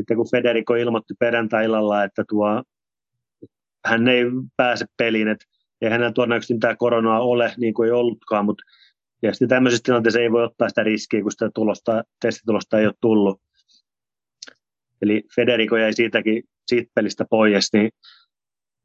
sitten 0.00 0.16
kun 0.16 0.30
Federico 0.30 0.74
ilmoitti 0.74 1.14
perjantai-illalla, 1.18 2.04
että 2.04 2.24
tuo, 2.28 2.62
hän 3.86 4.08
ei 4.08 4.24
pääse 4.56 4.86
peliin, 4.96 5.28
että 5.28 5.44
ei 5.80 5.90
hänellä 5.90 6.12
todennäköisesti 6.12 6.54
mitään 6.54 6.76
koronaa 6.76 7.20
ole, 7.20 7.52
niin 7.56 7.74
kuin 7.74 7.86
ei 7.86 7.92
ollutkaan, 7.92 8.44
mutta 8.44 8.64
sitten 9.32 9.48
tämmöisessä 9.48 9.82
tilanteessa 9.84 10.20
ei 10.20 10.32
voi 10.32 10.44
ottaa 10.44 10.68
sitä 10.68 10.82
riskiä, 10.82 11.22
kun 11.22 11.32
sitä 11.32 11.50
tulosta, 11.54 12.04
testitulosta 12.20 12.78
ei 12.78 12.86
ole 12.86 12.94
tullut. 13.00 13.40
Eli 15.02 15.22
Federico 15.34 15.76
jäi 15.76 15.92
siitäkin 15.92 16.42
siitä 16.66 16.90
pelistä 16.94 17.24
pois, 17.30 17.72
niin 17.72 17.90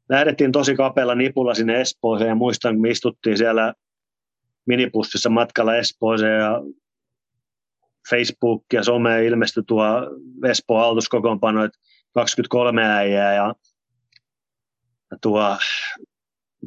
lähdettiin 0.08 0.52
tosi 0.52 0.74
kapealla 0.74 1.14
nipulla 1.14 1.54
sinne 1.54 1.80
Espooseen 1.80 2.28
ja 2.28 2.34
muistan, 2.34 2.74
kun 2.74 2.82
me 2.82 2.90
istuttiin 2.90 3.38
siellä 3.38 3.74
minipussissa 4.66 5.30
matkalla 5.30 5.76
Espooseen 5.76 6.40
ja 6.40 6.62
Facebook 8.10 8.64
ja 8.72 8.84
some 8.84 9.24
ilmestyi 9.24 9.62
tuo 9.66 9.86
Espoo 10.50 10.78
Altus-kokoonpano, 10.78 11.64
että 11.64 11.78
23 12.14 12.84
äijää 12.84 13.34
ja, 13.34 13.54
ja 15.10 15.18
tuo 15.22 15.56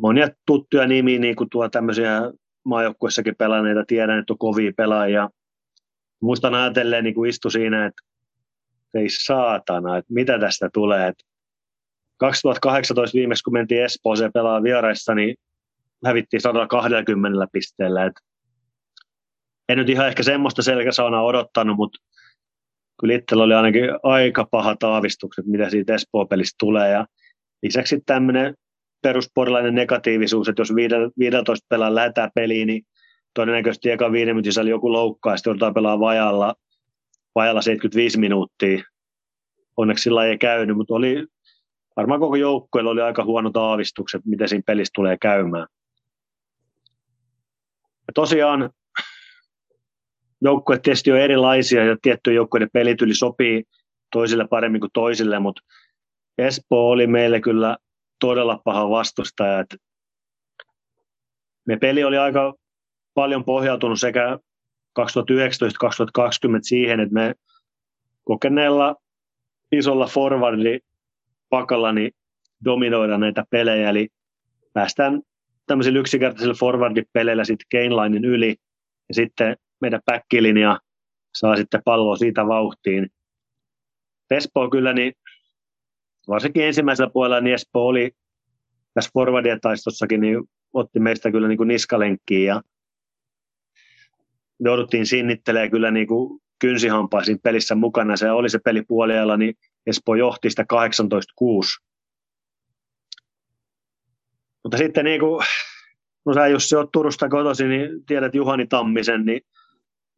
monia 0.02 0.28
tuttuja 0.46 0.88
nimiä, 0.88 1.20
niin 1.20 1.36
kuin 1.36 1.50
tuo 1.50 1.70
tämmöisiä 1.70 2.22
maajoukkuessakin 2.64 3.36
pelanneita, 3.36 3.84
tiedän, 3.88 4.20
että 4.20 4.34
on 4.34 4.38
kovia 4.38 4.72
pelaajia. 4.78 5.30
Muistan 6.22 6.56
ajatelleen, 6.56 7.04
niin 7.04 7.14
kuin 7.14 7.30
istu 7.30 7.50
siinä, 7.50 7.86
että 7.86 8.02
ei 8.94 9.10
saatana, 9.10 9.98
että 9.98 10.14
mitä 10.14 10.40
tästä 10.40 10.70
tulee. 10.74 11.08
Että 11.08 11.24
2018 12.18 13.18
viimeksi, 13.18 13.44
kun 13.44 13.54
mentiin 13.54 13.84
Espooseen 13.84 14.34
pelaa 14.34 14.64
vieraissa, 14.64 15.16
niin 15.16 15.36
hävittiin 16.06 16.42
120 16.42 17.48
pisteellä. 17.52 18.06
Että 18.06 18.22
en 19.70 19.78
nyt 19.78 19.90
ihan 19.90 20.08
ehkä 20.08 20.24
semmoista 20.24 20.62
selkäsaunaa 20.62 21.24
odottanut, 21.24 21.78
mutta 21.78 22.00
kyllä 23.00 23.14
itsellä 23.14 23.44
oli 23.44 23.54
ainakin 23.54 23.84
aika 24.04 24.48
pahat 24.52 24.84
aavistukset, 24.84 25.46
mitä 25.46 25.70
siitä 25.70 25.96
Espoo-pelistä 25.96 26.56
tulee. 26.60 26.92
Ja 26.92 27.06
lisäksi 27.64 28.02
tämmöinen 28.06 28.56
perusporilainen 29.02 29.76
negatiivisuus, 29.76 30.50
että 30.50 30.62
jos 30.62 30.76
15 31.20 31.66
pelaa 31.70 31.96
lätää 31.96 32.30
peliin, 32.36 32.68
niin 32.68 32.84
todennäköisesti 33.34 33.92
eka 33.92 34.12
viiden 34.12 34.36
minuutin 34.36 34.62
oli 34.62 34.70
joku 34.70 34.94
loukkaa, 34.94 35.38
sitten 35.38 35.52
joudutaan 35.52 35.74
pelaamaan 35.74 36.00
vajalla, 36.00 36.56
vajalla 37.36 37.62
75 37.62 38.20
minuuttia. 38.20 38.84
Onneksi 39.78 40.04
sillä 40.04 40.26
ei 40.26 40.38
käynyt, 40.38 40.78
mutta 40.78 40.94
oli, 40.94 41.26
varmaan 41.96 42.20
koko 42.20 42.36
joukkueella 42.36 42.92
oli 42.92 43.02
aika 43.02 43.24
huonot 43.24 43.58
aavistukset, 43.58 44.22
miten 44.26 44.50
siinä 44.50 44.64
pelissä 44.66 44.92
tulee 44.96 45.18
käymään. 45.22 45.68
Ja 48.08 48.14
tosiaan 48.14 48.70
joukkueet 50.42 50.82
tietysti 50.82 51.12
on 51.12 51.20
erilaisia 51.20 51.86
ja 51.86 51.98
tiettyjen 52.02 52.36
joukkueiden 52.36 52.70
pelityyli 52.74 53.16
sopii 53.16 53.64
toisille 54.12 54.48
paremmin 54.48 54.82
kuin 54.82 54.92
toisille, 54.94 55.40
mutta 55.40 55.62
Espoo 56.38 56.90
oli 56.90 57.08
meille 57.08 57.42
kyllä 57.42 57.78
todella 58.20 58.62
paha 58.64 58.90
vastustaja. 58.90 59.60
Että 59.60 59.78
me 61.68 61.78
peli 61.78 62.04
oli 62.04 62.18
aika 62.18 62.54
paljon 63.14 63.46
pohjautunut 63.46 64.00
sekä 64.00 64.40
2019-2020 65.00 65.04
siihen, 66.62 67.00
että 67.00 67.14
me 67.14 67.34
kokeneella 68.24 68.96
isolla 69.72 70.08
forwardi 70.08 70.80
pakalla 71.50 71.92
niin 71.92 72.12
dominoida 72.66 73.18
näitä 73.18 73.44
pelejä, 73.50 73.90
eli 73.90 74.10
päästään 74.74 75.22
tämmöisillä 75.66 76.00
yksinkertaisilla 76.00 76.54
forwardipeleillä 76.60 77.44
sitten 77.44 77.68
gainlinein 77.72 78.26
yli, 78.26 78.56
ja 79.10 79.14
sitten 79.16 79.58
meidän 79.82 80.02
päkkilinja 80.06 80.80
saa 81.36 81.56
sitten 81.56 81.82
palloa 81.86 82.18
siitä 82.18 82.48
vauhtiin. 82.48 83.10
Espoo 84.32 84.70
kyllä, 84.70 84.94
niin 84.94 85.14
varsinkin 86.28 86.64
ensimmäisellä 86.64 87.12
puolella 87.14 87.42
niin 87.42 87.54
Espoo 87.54 87.88
oli 87.88 88.12
tässä 88.94 89.12
forwardien 89.14 89.62
taistossakin, 89.62 90.22
niin 90.22 90.44
otti 90.74 91.00
meistä 91.00 91.32
kyllä 91.32 91.48
niin 91.48 91.58
kuin 91.58 91.68
niskalenkkiin 91.68 92.46
ja 92.46 92.62
jouduttiin 94.60 95.06
sinnittelemään 95.06 95.72
kyllä 95.72 95.92
niin 95.92 96.08
kuin 96.08 96.42
kynsihampaisin 96.60 97.40
pelissä 97.40 97.76
mukana. 97.76 98.18
Se 98.18 98.32
oli 98.32 98.50
se 98.50 98.60
peli 98.66 98.82
puoliajalla, 98.82 99.38
niin 99.38 99.56
Espoo 99.88 100.16
johti 100.16 100.50
sitä 100.50 100.66
18-6. 100.74 101.86
Mutta 104.64 104.78
sitten 104.78 105.06
niin 105.06 105.20
kuin, 105.20 105.46
no 106.26 106.34
sä 106.34 106.48
Jussi 106.48 106.76
oot 106.76 106.92
Turusta 106.92 107.30
kotoisin, 107.30 107.70
niin 107.70 108.06
tiedät 108.06 108.36
Juhani 108.36 108.68
Tammisen, 108.68 109.26
niin 109.26 109.42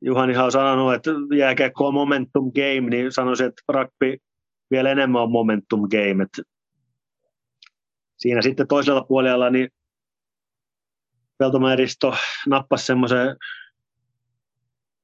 Juhanihan 0.01 0.45
on 0.45 0.51
sanonut, 0.51 0.93
että 0.93 1.11
jääkiekko 1.37 1.87
on 1.87 1.93
momentum 1.93 2.51
game, 2.51 2.89
niin 2.89 3.11
sanoisin, 3.11 3.47
että 3.47 3.61
rugby 3.67 4.17
vielä 4.71 4.91
enemmän 4.91 5.21
on 5.21 5.31
momentum 5.31 5.81
game. 5.81 6.23
Että 6.23 6.41
siinä 8.17 8.41
sitten 8.41 8.67
toisella 8.67 9.03
puolella 9.03 9.49
niin 9.49 9.69
Peltomäen 11.37 11.77
Risto 11.77 12.15
nappasi 12.47 12.85
semmoisen 12.85 13.37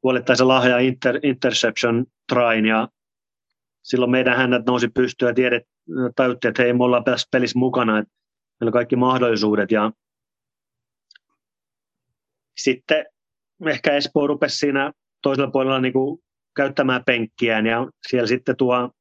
puolittaisen 0.02 0.48
lahja 0.48 0.80
inter, 0.80 1.20
interception 1.24 2.06
train 2.30 2.66
ja 2.66 2.88
silloin 3.84 4.12
meidän 4.12 4.38
hännät 4.38 4.66
nousi 4.66 4.88
pystyyn 4.88 5.30
ja 5.30 5.34
tiedet, 5.34 5.64
tajuttiin, 6.16 6.50
että 6.50 6.64
hei, 6.64 6.74
me 6.74 6.84
ollaan 6.84 7.04
pelissä 7.32 7.60
mukana, 7.60 8.00
että 8.00 8.14
meillä 8.60 8.70
on 8.70 8.74
kaikki 8.74 8.96
mahdollisuudet 8.96 9.72
ja 9.72 9.92
sitten 12.58 13.06
ehkä 13.66 13.94
Espoo 13.94 14.28
rupesi 14.28 14.58
siinä 14.58 14.92
toisella 15.22 15.52
puolella 15.52 15.80
niin 15.80 15.94
kuin 15.94 16.20
käyttämään 16.56 17.04
penkkiään 17.06 17.66
ja 17.66 17.88
siellä 18.08 18.28
sitten 18.28 18.58
tuo 18.58 18.92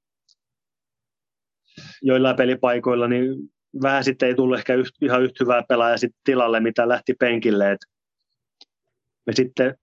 joillain 2.03 2.37
pelipaikoilla 2.37 3.09
niin 3.09 3.37
vähän 3.83 4.05
sitten 4.05 4.29
ei 4.29 4.35
tullut 4.35 4.59
ehkä 4.59 4.75
yht, 4.75 5.03
ihan 5.03 5.23
yhtä 5.23 5.45
hyvää 5.45 5.63
pelaajaa 5.69 5.97
sitten 5.97 6.21
tilalle, 6.25 6.61
mitä 6.61 6.89
lähti 6.89 7.15
penkille. 7.15 7.73
Et 7.73 7.81
me 9.27 9.33
sitten 9.33 9.75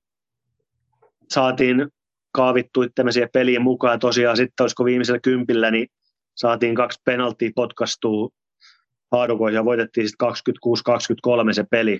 saatiin 1.31 1.87
kaavittu 2.31 2.89
tämmöisiä 2.95 3.27
pelien 3.33 3.61
mukaan. 3.61 3.99
Tosiaan 3.99 4.37
sitten 4.37 4.63
olisiko 4.63 4.85
viimeisellä 4.85 5.19
kympillä, 5.19 5.71
niin 5.71 5.87
saatiin 6.35 6.75
kaksi 6.75 7.01
penaltia 7.05 7.51
potkastua 7.55 8.29
haarukoihin 9.11 9.55
ja 9.55 9.65
voitettiin 9.65 10.09
sitten 10.09 10.27
26-23 11.49 11.53
se 11.53 11.63
peli. 11.71 11.99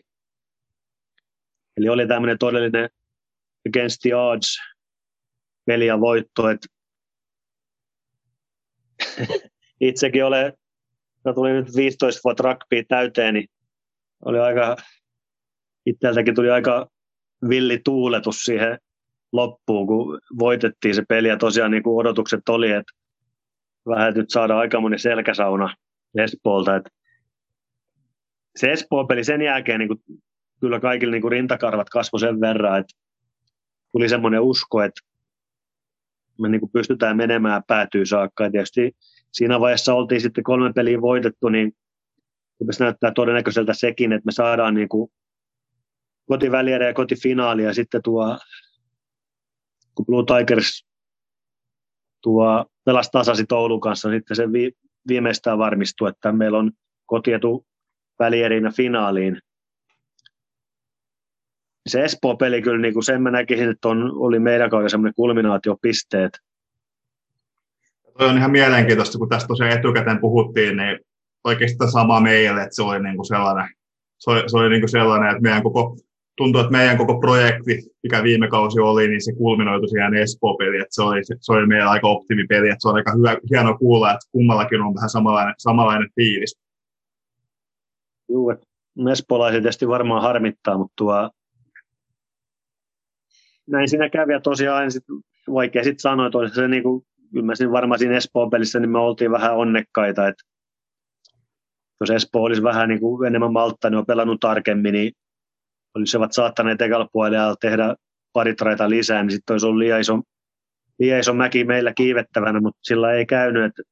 Eli 1.78 1.90
oli 1.90 2.08
tämmöinen 2.08 2.38
todellinen 2.38 2.90
against 3.70 4.02
the 4.02 4.16
odds 4.16 4.58
peli 5.66 5.86
ja 5.86 6.00
voitto. 6.00 6.50
Et 6.50 6.68
itsekin 9.82 10.26
olen, 10.26 10.54
no 11.26 11.34
tuli 11.34 11.54
nyt 11.54 11.76
15 11.76 12.22
vuotta 12.24 12.44
rugby 12.44 12.84
täyteen, 12.88 13.34
niin 13.34 13.48
oli 14.26 14.40
aika, 14.40 14.76
itseltäkin 15.86 16.36
tuli 16.36 16.50
aika 16.50 16.88
villi 17.50 17.82
tuuletus 17.84 18.44
siihen 18.44 18.80
loppuun, 19.32 19.88
kun 19.88 20.20
voitettiin 20.40 20.96
se 20.96 21.04
peli 21.10 21.28
ja 21.28 21.38
tosiaan 21.38 21.72
niin 21.72 21.84
kuin 21.84 22.00
odotukset 22.00 22.50
oli, 22.50 22.72
että 22.72 22.94
vähän 23.88 24.14
nyt 24.14 24.30
saada 24.30 24.58
aika 24.58 24.82
moni 24.82 25.00
selkäsauna 25.00 25.76
Espoolta. 26.18 26.76
Että 26.76 26.90
se 28.56 28.72
Espoo-peli 28.72 29.24
sen 29.24 29.42
jälkeen 29.42 29.80
niin 29.80 29.88
kuin, 29.88 30.00
kyllä 30.64 30.80
kaikille 30.80 31.12
niin 31.12 31.22
kuin 31.22 31.32
rintakarvat 31.32 31.90
kasvoi 31.90 32.20
sen 32.20 32.42
verran, 32.42 32.80
että 32.80 32.96
tuli 33.92 34.10
semmoinen 34.10 34.42
usko, 34.42 34.82
että 34.82 35.02
me 36.42 36.50
niin 36.50 36.60
kuin 36.60 36.72
pystytään 36.72 37.18
menemään 37.18 37.64
päätyy 37.68 38.06
saakka. 38.06 38.44
Ja 38.44 38.52
tietysti 38.52 38.92
siinä 39.32 39.60
vaiheessa 39.60 39.94
oltiin 39.94 40.22
sitten 40.22 40.44
kolme 40.44 40.74
peliä 40.74 41.02
voitettu, 41.02 41.50
niin 41.50 41.72
se 42.72 42.84
näyttää 42.84 43.12
todennäköiseltä 43.12 43.74
sekin, 43.74 44.14
että 44.14 44.26
me 44.26 44.32
saadaan 44.32 44.74
niin 44.74 44.90
kuin 44.90 45.12
kotiväliä 46.26 46.78
ja 46.78 46.94
kotifinaali 46.94 47.64
ja 47.64 47.74
sitten 47.74 48.02
tuo 48.04 48.38
kun 49.96 50.06
Blue 50.06 50.24
Tigers 50.26 50.86
tuo 52.22 52.66
pelasi 52.86 53.10
tasasi 53.12 53.46
Oulun 53.52 53.82
kanssa, 53.82 54.10
niin 54.10 54.20
sitten 54.20 54.38
se 54.38 54.52
vi, 54.52 54.72
viimeistään 55.08 55.58
varmistuu, 55.58 56.08
että 56.08 56.32
meillä 56.32 56.58
on 56.58 56.72
kotietu 57.06 57.66
välierinä 58.20 58.72
finaaliin. 58.72 59.42
Se 61.88 62.04
Espoo-peli 62.04 62.62
kyllä, 62.62 62.82
niin 62.82 62.94
kuin 62.94 63.04
sen 63.04 63.22
mä 63.22 63.32
näkisin, 63.32 63.70
että 63.70 63.88
on, 63.88 64.12
oli 64.16 64.40
meidän 64.40 64.70
kauden 64.70 64.90
semmoinen 64.90 65.14
kulminaatiopisteet. 65.16 66.32
Toi 68.18 68.28
on 68.28 68.38
ihan 68.38 68.52
mielenkiintoista, 68.52 69.18
kun 69.18 69.30
tästä 69.30 69.48
tosiaan 69.48 69.72
etukäteen 69.72 70.20
puhuttiin, 70.20 70.78
niin 70.78 71.00
oikeastaan 71.44 71.92
sama 71.92 72.20
meille, 72.20 72.62
että 72.62 72.76
se 72.76 72.82
oli 72.82 73.04
niin 73.04 73.16
kuin 73.16 73.26
sellainen, 73.26 73.70
se 74.20 74.32
oli, 74.32 74.50
se 74.50 74.58
oli 74.58 74.70
niin 74.70 74.82
kuin 74.82 74.90
sellainen, 74.90 75.30
että 75.30 75.42
meidän 75.42 75.64
koko 75.64 75.98
tuntuu, 76.38 76.62
että 76.62 76.72
meidän 76.72 76.98
koko 76.98 77.20
projekti, 77.20 77.82
mikä 78.04 78.24
viime 78.24 78.48
kausi 78.48 78.80
oli, 78.80 79.08
niin 79.08 79.24
se 79.24 79.34
kulminoitu 79.34 79.88
siihen 79.88 80.14
Espoo-peli, 80.14 80.78
että 80.78 80.96
se 80.96 81.02
oli, 81.02 81.22
se 81.24 81.52
oli 81.52 81.68
meidän 81.68 81.88
aika 81.88 82.08
optimipeli, 82.08 82.70
että 82.70 82.78
se 82.80 82.90
on 82.90 82.96
aika 82.96 83.14
hyvä, 83.18 83.38
hieno 83.50 83.78
kuulla, 83.78 84.12
että 84.12 84.30
kummallakin 84.32 84.82
on 84.82 84.96
vähän 84.96 85.10
samanlainen, 85.10 85.56
samanlainen 85.58 86.10
fiilis. 86.16 86.60
Joo, 88.30 88.52
että 88.52 88.68
Espoolaisia 89.12 89.62
tietysti 89.62 89.88
varmaan 89.88 90.22
harmittaa, 90.22 90.78
mutta 90.78 90.94
tuo, 90.98 91.30
näin 93.68 93.90
siinä 93.90 94.10
kävi 94.10 94.34
ja 94.34 94.40
tosiaan 94.40 94.92
sit, 94.92 95.04
vaikea 95.54 95.84
sitten 95.84 96.00
sanoa, 96.00 96.28
että 96.28 96.56
se 96.56 96.68
niin 96.68 96.84
kuin, 96.84 97.06
mä 97.44 97.54
varmaan 97.72 98.00
siinä 98.00 98.18
Espoon 98.18 98.50
pelissä, 98.50 98.80
niin 98.80 98.90
me 98.90 99.00
oltiin 99.00 99.32
vähän 99.32 99.56
onnekkaita, 99.56 100.28
että 100.28 100.44
jos 102.02 102.10
Espoo 102.10 102.44
olisi 102.44 102.64
vähän 102.64 102.90
niin 102.90 103.00
kuin 103.00 103.28
enemmän 103.28 103.54
niin 103.90 103.98
on 103.98 104.06
pelannut 104.06 104.40
tarkemmin, 104.40 104.94
niin 104.94 105.14
olisivat 105.96 106.34
saattaneet 106.34 106.82
ekalla 106.82 107.08
tehdä 107.62 107.96
pari 108.34 108.56
traita 108.56 108.90
lisää, 108.90 109.24
niin 109.24 109.32
sitten 109.32 109.54
olisi 109.54 109.66
ollut 109.66 109.80
liian 109.80 110.02
iso, 110.02 110.20
liian 111.00 111.20
iso 111.20 111.34
mäki 111.34 111.64
meillä 111.64 111.94
kiivettävänä, 111.94 112.62
mutta 112.62 112.80
sillä 112.84 113.14
ei 113.14 113.26
käynyt. 113.26 113.66
Että 113.66 113.84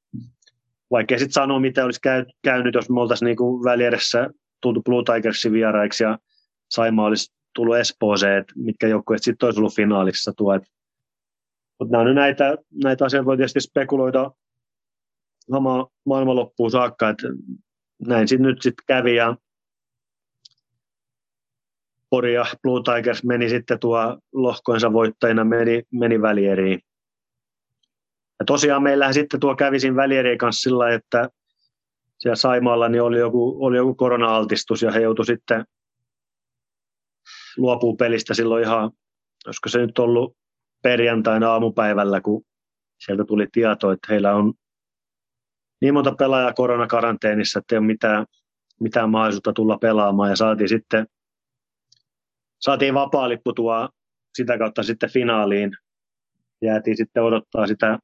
vaikea 0.91 1.19
sitten 1.19 1.34
sanoa, 1.34 1.60
mitä 1.60 1.86
olisi 1.86 2.01
käy, 2.01 2.25
käynyt, 2.43 2.75
jos 2.75 2.89
me 2.89 3.01
oltaisiin 3.01 3.25
niin 3.25 3.63
väliedessä 3.63 4.29
tultu 4.62 4.81
Blue 4.81 5.03
Tigersin 5.03 5.53
vieraiksi 5.53 6.03
ja 6.03 6.17
Saima 6.69 7.05
olisi 7.05 7.34
tullut 7.53 7.77
Espooseen, 7.77 8.37
että 8.37 8.53
mitkä 8.55 8.87
joukkueet 8.87 9.23
sitten 9.23 9.47
olisi 9.47 9.59
ollut 9.59 9.75
finaalissa 9.75 10.33
tuo. 10.37 10.59
Mutta 11.79 11.91
nämä 11.91 12.09
on 12.09 12.15
näitä, 12.15 12.57
näitä 12.83 13.05
asioita 13.05 13.25
voi 13.25 13.37
tietysti 13.37 13.59
spekuloida 13.59 14.31
sama 15.51 15.87
maailmanloppuun 16.05 16.71
saakka, 16.71 17.09
että 17.09 17.27
näin 18.07 18.27
sitten 18.27 18.47
nyt 18.47 18.61
sitten 18.61 18.85
kävi 18.87 19.15
ja 19.15 19.35
Pori 22.09 22.33
ja 22.33 22.45
Blue 22.61 22.81
Tigers 22.83 23.23
meni 23.23 23.49
sitten 23.49 23.79
tuo 23.79 24.17
lohkoinsa 24.33 24.93
voittajina, 24.93 25.43
meni, 25.43 25.83
meni 25.91 26.21
välieriin. 26.21 26.79
Ja 28.39 28.45
tosiaan 28.45 28.83
meillähän 28.83 29.13
sitten 29.13 29.39
tuo 29.39 29.55
kävi 29.55 29.79
siinä 29.79 29.95
välieriin 29.95 30.37
kanssa 30.37 30.61
sillä 30.61 30.93
että 30.93 31.29
siellä 32.17 32.35
Saimaalla 32.35 32.89
niin 32.89 33.01
oli 33.01 33.19
joku, 33.19 33.65
oli 33.65 33.77
joku 33.77 33.95
korona-altistus 33.95 34.81
ja 34.81 34.91
he 34.91 35.01
joutuivat 35.01 35.27
sitten 35.27 35.65
luopuu 37.57 37.95
pelistä 37.95 38.33
silloin 38.33 38.63
ihan, 38.63 38.91
olisiko 39.45 39.69
se 39.69 39.79
nyt 39.79 39.99
ollut 39.99 40.37
perjantaina 40.83 41.51
aamupäivällä, 41.51 42.21
kun 42.21 42.43
sieltä 43.05 43.25
tuli 43.25 43.47
tieto, 43.51 43.91
että 43.91 44.07
heillä 44.09 44.35
on 44.35 44.53
niin 45.81 45.93
monta 45.93 46.15
pelaajaa 46.15 46.53
koronakaranteenissa, 46.53 47.59
että 47.59 47.75
ei 47.75 47.77
ole 47.77 47.85
mitään, 47.85 48.25
mitään 48.79 49.09
mahdollisuutta 49.09 49.53
tulla 49.53 49.77
pelaamaan 49.77 50.29
ja 50.29 50.35
saatiin 50.35 50.69
sitten 50.69 51.07
saatiin 52.59 52.93
vapaa 52.93 53.29
lippu 53.29 53.53
tuo 53.53 53.89
sitä 54.37 54.57
kautta 54.57 54.83
sitten 54.83 55.09
finaaliin. 55.09 55.71
Jäätiin 56.61 56.97
sitten 56.97 57.23
odottaa 57.23 57.67
sitä 57.67 57.99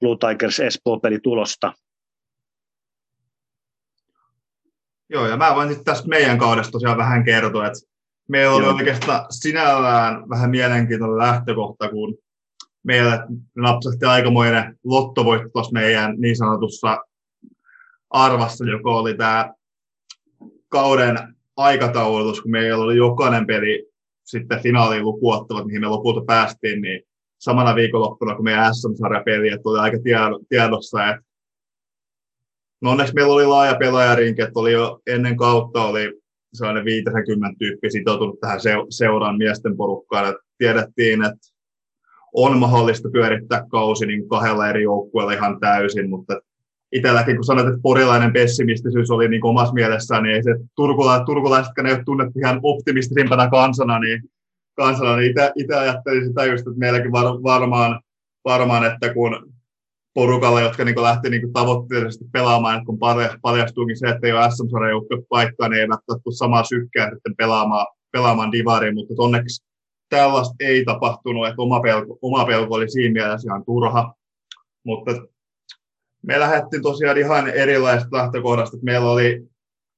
Blue 0.00 0.16
Tigers 0.16 0.60
Espoo-pelitulosta. 0.60 1.72
Joo, 5.10 5.26
ja 5.26 5.36
mä 5.36 5.54
voin 5.54 5.68
sitten 5.68 5.84
tästä 5.84 6.08
meidän 6.08 6.38
kaudesta 6.38 6.72
tosiaan 6.72 6.98
vähän 6.98 7.24
kertoa, 7.24 7.66
että 7.66 7.78
meillä 8.28 8.54
oli 8.54 8.64
Joo. 8.64 8.74
oikeastaan 8.74 9.26
sinällään 9.30 10.28
vähän 10.28 10.50
mielenkiintoinen 10.50 11.18
lähtökohta, 11.18 11.88
kun 11.88 12.18
meillä 12.82 13.26
napsahti 13.56 14.04
aikamoinen 14.04 14.78
lottovoitto 14.84 15.48
tuossa 15.48 15.72
meidän 15.72 16.14
niin 16.18 16.36
sanotussa 16.36 16.98
arvassa, 18.10 18.64
joka 18.64 18.90
oli 18.90 19.14
tämä 19.14 19.52
kauden 20.68 21.18
aikataulutus, 21.56 22.42
kun 22.42 22.50
meillä 22.50 22.84
oli 22.84 22.96
jokainen 22.96 23.46
peli 23.46 23.86
sitten 24.24 24.62
finaaliin 24.62 25.04
lukuottavat, 25.04 25.66
mihin 25.66 25.80
me 25.80 25.88
lopulta 25.88 26.24
päästiin, 26.26 26.82
niin 26.82 27.02
samana 27.38 27.74
viikonloppuna, 27.74 28.34
kun 28.34 28.44
meidän 28.44 28.74
SM-sarjapeli, 28.74 29.48
että 29.48 29.68
oli 29.68 29.78
aika 29.78 29.96
tiedossa, 30.48 31.08
että 31.08 31.25
no 32.86 32.92
onneksi 32.92 33.14
meillä 33.14 33.34
oli 33.34 33.46
laaja 33.46 33.74
pelaajarinki, 33.74 34.42
että 34.42 34.60
oli 34.60 34.72
jo 34.72 35.00
ennen 35.06 35.36
kautta 35.36 35.84
oli 35.84 36.12
sellainen 36.54 36.84
50 36.84 37.58
tyyppi 37.58 37.90
sitoutunut 37.90 38.40
tähän 38.40 38.60
seuraan 38.90 39.36
miesten 39.36 39.76
porukkaan, 39.76 40.28
että 40.28 40.42
tiedettiin, 40.58 41.24
että 41.24 41.48
on 42.34 42.58
mahdollista 42.58 43.08
pyörittää 43.12 43.66
kausi 43.70 44.06
niin 44.06 44.28
kahdella 44.28 44.68
eri 44.68 44.82
joukkueella 44.82 45.32
ihan 45.32 45.60
täysin, 45.60 46.10
mutta 46.10 46.40
itselläkin, 46.92 47.36
kun 47.36 47.44
sanoit, 47.44 47.68
että 47.68 47.80
porilainen 47.82 48.32
pessimistisyys 48.32 49.10
oli 49.10 49.28
niin 49.28 49.46
omassa 49.46 49.74
mielessään, 49.74 50.22
niin 50.22 50.36
ei 50.36 50.42
se 50.42 50.56
turkula, 50.76 51.24
turkulaisetkaan 51.24 51.86
ei 51.86 51.94
ole 51.94 52.04
tunnettu 52.04 52.38
ihan 52.38 52.60
optimistisimpana 52.62 53.50
kansana, 53.50 53.98
niin, 53.98 54.22
kansana, 54.76 55.16
niin 55.16 55.34
itse 55.56 55.74
ajattelin 55.74 56.26
sitä 56.26 56.44
just, 56.44 56.66
että 56.66 56.78
meilläkin 56.78 57.12
var, 57.12 57.24
varmaan, 57.24 58.00
varmaan, 58.44 58.84
että 58.84 59.14
kun 59.14 59.55
porukalle, 60.16 60.62
jotka 60.62 60.84
niin 60.84 61.02
lähti 61.02 61.30
niin 61.30 61.52
tavoitteellisesti 61.52 62.24
pelaamaan, 62.32 62.74
että 62.74 62.86
kun 62.86 62.98
paljastuukin 63.42 63.98
se, 63.98 64.06
että 64.08 64.26
ei 64.26 64.32
ole 64.32 64.50
sm 64.50 65.24
paikkaa, 65.28 65.68
niin 65.68 65.80
ei 65.80 65.88
välttämättä 65.88 66.30
samaa 66.30 66.64
sykkää 66.64 67.10
sitten 67.10 67.36
pelaamaan, 67.36 67.86
pelaamaan 68.12 68.52
divariin, 68.52 68.94
mutta 68.94 69.14
onneksi 69.18 69.64
tällaista 70.08 70.54
ei 70.60 70.84
tapahtunut, 70.84 71.46
että 71.46 71.62
oma 71.62 71.80
pelko, 71.80 72.18
oma 72.22 72.44
pelko 72.44 72.74
oli 72.74 72.90
siinä 72.90 73.12
mielessä 73.12 73.48
ihan 73.48 73.64
turha, 73.64 74.14
mutta 74.84 75.12
me 76.22 76.40
lähdettiin 76.40 76.82
tosiaan 76.82 77.18
ihan 77.18 77.48
erilaisesta 77.48 78.16
lähtökohdasta, 78.16 78.76
että 78.76 78.84
meillä 78.84 79.10
oli 79.10 79.42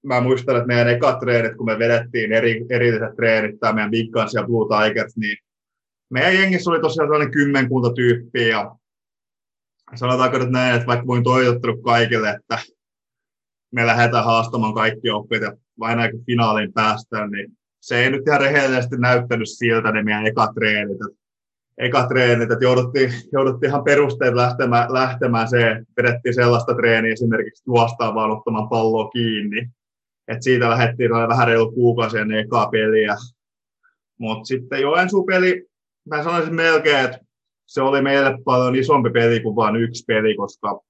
mä 0.07 0.20
muistan, 0.20 0.57
että 0.57 0.66
meidän 0.66 0.88
ekat 0.88 1.18
treenit, 1.18 1.57
kun 1.57 1.66
me 1.66 1.78
vedettiin 1.78 2.33
eri, 2.33 2.66
erilliset 2.70 3.16
treenit, 3.16 3.61
tämä 3.61 3.72
meidän 3.72 3.90
Big 3.90 4.11
Guns 4.11 4.35
ja 4.35 4.42
Blue 4.42 4.66
Tigers, 4.68 5.16
niin 5.16 5.37
meidän 6.11 6.35
jengissä 6.35 6.70
oli 6.70 6.81
tosiaan 6.81 7.07
sellainen 7.09 7.31
kymmenkunta 7.31 7.92
tyyppiä 7.92 8.48
ja 8.48 8.77
sanotaanko 9.94 10.38
nyt 10.38 10.51
näin, 10.51 10.74
että 10.74 10.87
vaikka 10.87 11.07
voin 11.07 11.24
toivottanut 11.24 11.83
kaikille, 11.83 12.31
että 12.31 12.59
me 13.72 13.87
lähdetään 13.87 14.24
haastamaan 14.24 14.74
kaikki 14.74 15.11
oppit 15.11 15.42
ja 15.42 15.53
vain 15.79 16.11
kun 16.11 16.24
finaaliin 16.24 16.72
päästään, 16.72 17.31
niin 17.31 17.53
se 17.81 17.98
ei 18.05 18.11
nyt 18.11 18.27
ihan 18.27 18.40
rehellisesti 18.40 18.96
näyttänyt 18.96 19.48
siltä 19.48 19.92
ne 19.92 20.03
meidän 20.03 20.27
eka 20.27 20.53
treenit. 20.55 20.98
eka 21.79 22.07
treenit, 22.07 22.51
että 22.51 22.64
jouduttiin, 22.64 23.12
jouduttiin 23.33 23.70
ihan 23.70 23.85
perusteet 23.85 24.35
lähtemään, 24.35 24.92
lähtemään 24.92 25.48
se, 25.48 25.70
että 25.70 25.85
vedettiin 25.96 26.35
sellaista 26.35 26.74
treeniä 26.74 27.12
esimerkiksi 27.12 27.62
juostaan 27.66 28.14
vaan 28.14 28.31
ottamaan 28.31 28.68
palloa 28.68 29.09
kiinni. 29.09 29.70
Et 30.29 30.42
siitä 30.42 30.70
lähdettiin 30.70 31.11
vähän 31.11 31.48
reilu 31.48 31.72
kuukausi 31.72 32.18
ennen 32.18 32.38
ekaa 32.38 32.68
peliä. 32.68 33.16
Mutta 34.18 34.44
sitten 34.44 34.81
Joensuu-peli, 34.81 35.66
mä 36.11 36.22
sanoisin 36.22 36.55
melkein, 36.55 37.05
että 37.05 37.18
se 37.68 37.83
oli 37.83 38.02
meille 38.02 38.38
paljon 38.44 38.76
isompi 38.76 39.11
peli 39.11 39.40
kuin 39.40 39.57
vain 39.57 39.76
yksi 39.76 40.04
peli, 40.07 40.37
koska, 40.37 40.81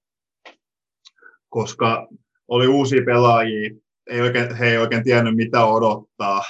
koska 1.49 2.07
oli 2.47 2.67
uusia 2.67 3.01
pelaajia, 3.05 3.69
ei 4.09 4.21
oikein, 4.21 4.55
he 4.55 4.67
ei 4.67 4.77
oikein 4.77 5.03
tiennyt 5.03 5.35
mitä 5.35 5.65
odottaa. 5.65 6.41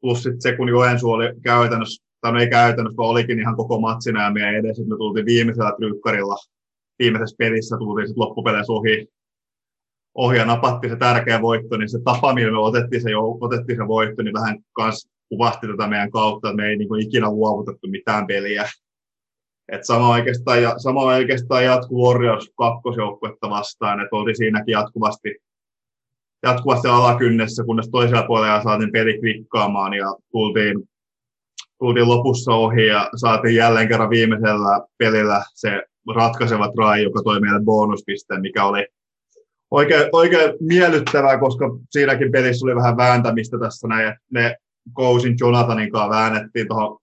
Plus 0.00 0.22
sitten 0.22 0.42
se, 0.42 0.56
kun 0.56 0.68
Joensuu 0.68 1.10
oli 1.10 1.24
käytännössä, 1.42 2.04
tai 2.20 2.32
no 2.32 2.40
ei 2.40 2.50
käytännössä, 2.50 2.96
vaan 2.96 3.10
olikin 3.10 3.40
ihan 3.40 3.56
koko 3.56 3.80
matsina 3.80 4.24
ja 4.24 4.30
meidän 4.30 4.54
edessä, 4.54 4.82
me 4.82 4.96
tultiin 4.96 5.26
viimeisellä 5.26 5.72
trykkarilla, 5.78 6.36
viimeisessä 6.98 7.36
pelissä 7.38 7.76
tultiin 7.78 8.08
sitten 8.08 8.20
loppupeleissä 8.20 8.72
ohi, 8.72 9.08
ohi 10.14 10.36
ja 10.36 10.44
napatti 10.44 10.88
se 10.88 10.96
tärkeä 10.96 11.42
voitto, 11.42 11.76
niin 11.76 11.88
se 11.88 11.98
tapa, 12.04 12.34
millä 12.34 12.52
me 12.52 12.58
otettiin 12.58 13.02
se, 13.02 13.10
otettiin 13.40 13.78
se 13.78 13.88
voitto, 13.88 14.22
niin 14.22 14.34
vähän 14.34 14.58
kans 14.72 15.08
kuvasti 15.28 15.66
tätä 15.66 15.88
meidän 15.88 16.10
kautta, 16.10 16.48
että 16.48 16.56
me 16.56 16.68
ei 16.68 16.76
niin 16.76 17.00
ikinä 17.00 17.30
luovutettu 17.30 17.88
mitään 17.88 18.26
peliä. 18.26 18.64
Et 19.68 19.84
sama, 19.84 20.08
oikeastaan, 20.08 20.58
sama 20.80 21.02
oikeastaan 21.02 21.64
jatku 21.64 22.06
Warriors 22.06 22.50
kakkosjoukkuetta 22.58 23.50
vastaan, 23.50 24.00
että 24.00 24.16
oltiin 24.16 24.36
siinäkin 24.36 24.72
jatkuvasti, 24.72 25.36
jatkuvasti 26.42 26.88
alakynnessä, 26.88 27.64
kunnes 27.64 27.88
toisella 27.88 28.26
puolella 28.26 28.62
saatiin 28.62 28.92
peli 28.92 29.18
klikkaamaan 29.20 29.94
ja 29.94 30.16
tultiin, 30.32 30.88
tultiin 31.78 32.08
lopussa 32.08 32.52
ohi 32.52 32.86
ja 32.86 33.10
saatiin 33.16 33.54
jälleen 33.54 33.88
kerran 33.88 34.10
viimeisellä 34.10 34.80
pelillä 34.98 35.44
se 35.54 35.82
ratkaiseva 36.14 36.68
try, 36.68 37.02
joka 37.02 37.22
toi 37.22 37.40
meille 37.40 37.60
bonuspisteen, 37.64 38.40
mikä 38.40 38.64
oli 38.64 38.86
oikein, 39.70 40.04
oikein 40.12 40.52
miellyttävää, 40.60 41.38
koska 41.38 41.64
siinäkin 41.90 42.32
pelissä 42.32 42.66
oli 42.66 42.76
vähän 42.76 42.96
vääntämistä 42.96 43.58
tässä 43.58 43.88
näin. 43.88 44.14
Ne 44.30 44.56
Kousin 44.92 45.36
Jonathanin 45.40 45.92
kanssa 45.92 46.10
väännettiin 46.10 46.68
tuohon 46.68 47.01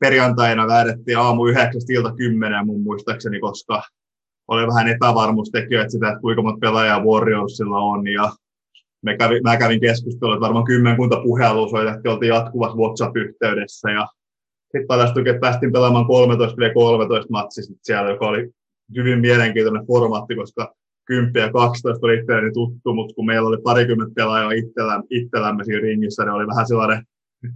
perjantaina 0.00 0.66
väännettiin 0.66 1.18
aamu 1.18 1.46
yhdeksästä 1.46 1.92
ilta 1.92 2.14
kymmenen 2.14 2.66
mun 2.66 2.82
muistaakseni, 2.82 3.40
koska 3.40 3.82
oli 4.48 4.66
vähän 4.66 4.88
epävarmuustekijöitä 4.88 5.90
sitä, 5.90 6.08
että 6.08 6.20
kuinka 6.20 6.42
monta 6.42 6.58
pelaajaa 6.60 7.04
Warriorsilla 7.04 7.78
on. 7.78 8.08
Ja 8.08 8.32
me 9.02 9.16
kävi, 9.16 9.40
mä 9.40 9.56
kävin 9.56 9.80
keskustelua, 9.80 10.34
että 10.34 10.44
varmaan 10.44 10.64
kymmenkunta 10.64 11.20
puhelua 11.22 11.68
soitettiin, 11.68 12.12
oltiin 12.12 12.28
jatkuvassa 12.28 12.76
WhatsApp-yhteydessä. 12.76 13.90
Ja 13.90 14.06
sitten 14.62 14.86
paljastui, 14.86 15.28
että 15.28 15.40
päästiin 15.40 15.72
pelaamaan 15.72 16.06
13 16.06 16.56
v 16.56 16.72
13 16.74 17.26
matsi 17.30 17.60
siellä, 17.82 18.10
joka 18.10 18.26
oli 18.26 18.50
hyvin 18.96 19.20
mielenkiintoinen 19.20 19.86
formaatti, 19.86 20.34
koska 20.36 20.74
10 21.04 21.40
ja 21.40 21.52
12 21.52 22.06
oli 22.06 22.18
itselleni 22.18 22.52
tuttu, 22.52 22.94
mutta 22.94 23.14
kun 23.14 23.26
meillä 23.26 23.48
oli 23.48 23.58
parikymmentä 23.62 24.14
pelaajaa 24.14 24.50
itsellä, 24.50 25.02
itsellämme 25.10 25.64
siinä 25.64 25.80
ringissä, 25.80 26.24
niin 26.24 26.32
oli 26.32 26.46
vähän 26.46 26.66
sellainen, 26.66 27.02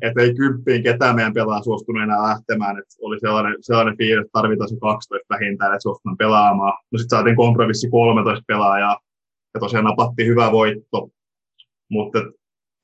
että 0.03 0.23
ei 0.23 0.35
kymppiin 0.35 0.83
ketään 0.83 1.16
meidän 1.16 1.33
pelaa 1.33 1.62
suostunut 1.62 2.03
enää 2.03 2.23
lähtemään. 2.23 2.79
Että 2.79 2.95
oli 3.01 3.21
sellainen, 3.21 3.57
sellainen 3.61 3.97
fiilis, 3.97 4.25
että 4.25 4.33
tarvitaan 4.33 4.69
se 4.69 4.77
12 4.81 5.35
vähintään, 5.35 5.73
että 5.73 5.83
suostunut 5.83 6.19
pelaamaan. 6.19 6.73
No 6.93 6.99
sitten 6.99 7.16
saatiin 7.16 7.37
kompromissi 7.37 7.90
13 7.90 8.45
pelaajaa 8.47 8.99
ja 9.55 9.61
tosiaan 9.61 9.85
napatti 9.85 10.27
hyvä 10.27 10.53
voitto. 10.53 11.09
Mutta 11.90 12.19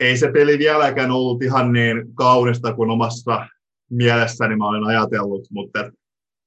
ei 0.01 0.17
se 0.17 0.33
peli 0.33 0.59
vieläkään 0.59 1.11
ollut 1.11 1.43
ihan 1.43 1.73
niin 1.73 2.15
kaunista 2.15 2.75
kuin 2.75 2.91
omassa 2.91 3.47
mielessäni 3.91 4.57
mä 4.57 4.69
olin 4.69 4.85
ajatellut, 4.85 5.47
mutta 5.51 5.91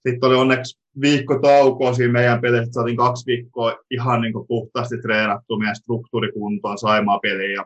sitten 0.08 0.30
oli 0.30 0.36
onneksi 0.36 0.80
viikko 1.02 1.40
taukoa 1.40 1.94
siinä 1.94 2.14
meidän 2.14 2.42
pelissä, 2.42 2.72
saatiin 2.72 2.98
kaksi 2.98 3.26
viikkoa 3.26 3.78
ihan 3.92 4.22
niin 4.22 4.34
puhtaasti 4.48 4.98
treenattu 4.98 5.58
meidän 5.58 5.76
struktuurikuntoon 5.76 6.78
Saimaa 6.78 7.20
peliin. 7.20 7.54
Ja 7.54 7.66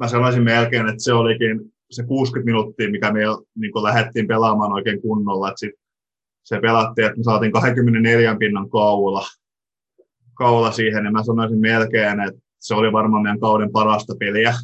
mä 0.00 0.08
sanoisin 0.08 0.42
melkein, 0.42 0.88
että 0.88 1.02
se 1.02 1.12
olikin 1.12 1.72
se 1.90 2.02
60 2.02 2.44
minuuttia, 2.44 2.90
mikä 2.90 3.12
me 3.12 3.20
niin 3.54 3.72
lähdettiin 3.82 4.26
pelaamaan 4.26 4.72
oikein 4.72 5.02
kunnolla. 5.02 5.48
Että 5.48 5.58
sit 5.58 5.70
se 6.44 6.60
pelattiin, 6.60 7.06
että 7.06 7.18
me 7.18 7.24
saatiin 7.24 7.52
24 7.52 8.36
pinnan 8.36 8.70
kaula, 8.70 9.26
kaula 10.34 10.72
siihen, 10.72 11.04
ja 11.04 11.10
mä 11.10 11.24
sanoisin 11.24 11.60
melkein, 11.60 12.20
että 12.20 12.40
se 12.58 12.74
oli 12.74 12.92
varmaan 12.92 13.22
meidän 13.22 13.40
kauden 13.40 13.72
parasta 13.72 14.14
peliä. 14.18 14.54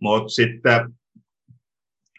Mutta 0.00 0.28
sitten 0.28 0.94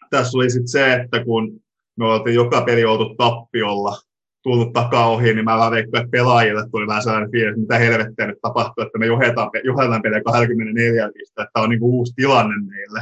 tässä 0.10 0.38
oli 0.38 0.49
sitten 0.49 0.67
se, 0.67 0.93
että 0.93 1.25
kun 1.25 1.62
me 1.97 2.06
oltiin 2.06 2.36
joka 2.36 2.62
peli 2.62 2.86
oltu 2.86 3.15
tappiolla, 3.15 3.97
tullut 4.43 4.73
takaa 4.73 5.10
ohi, 5.10 5.34
niin 5.34 5.45
mä 5.45 5.58
vähän 5.58 5.71
veikkaan, 5.71 6.04
että 6.04 6.12
pelaajille 6.12 6.69
tuli 6.71 6.88
vähän 6.88 7.04
sellainen 7.04 7.32
fiilis, 7.32 7.58
mitä 7.58 7.77
helvettiä 7.77 8.27
nyt 8.27 8.38
tapahtuu, 8.41 8.84
että 8.84 8.97
me 8.97 9.06
johdetaan, 9.06 9.49
johdetaan 9.63 10.01
peliä 10.01 10.21
24 10.23 11.10
pistettä, 11.13 11.43
että 11.43 11.60
on 11.62 11.69
niin 11.69 11.80
kuin 11.80 11.93
uusi 11.93 12.13
tilanne 12.15 12.56
meille. 12.69 12.99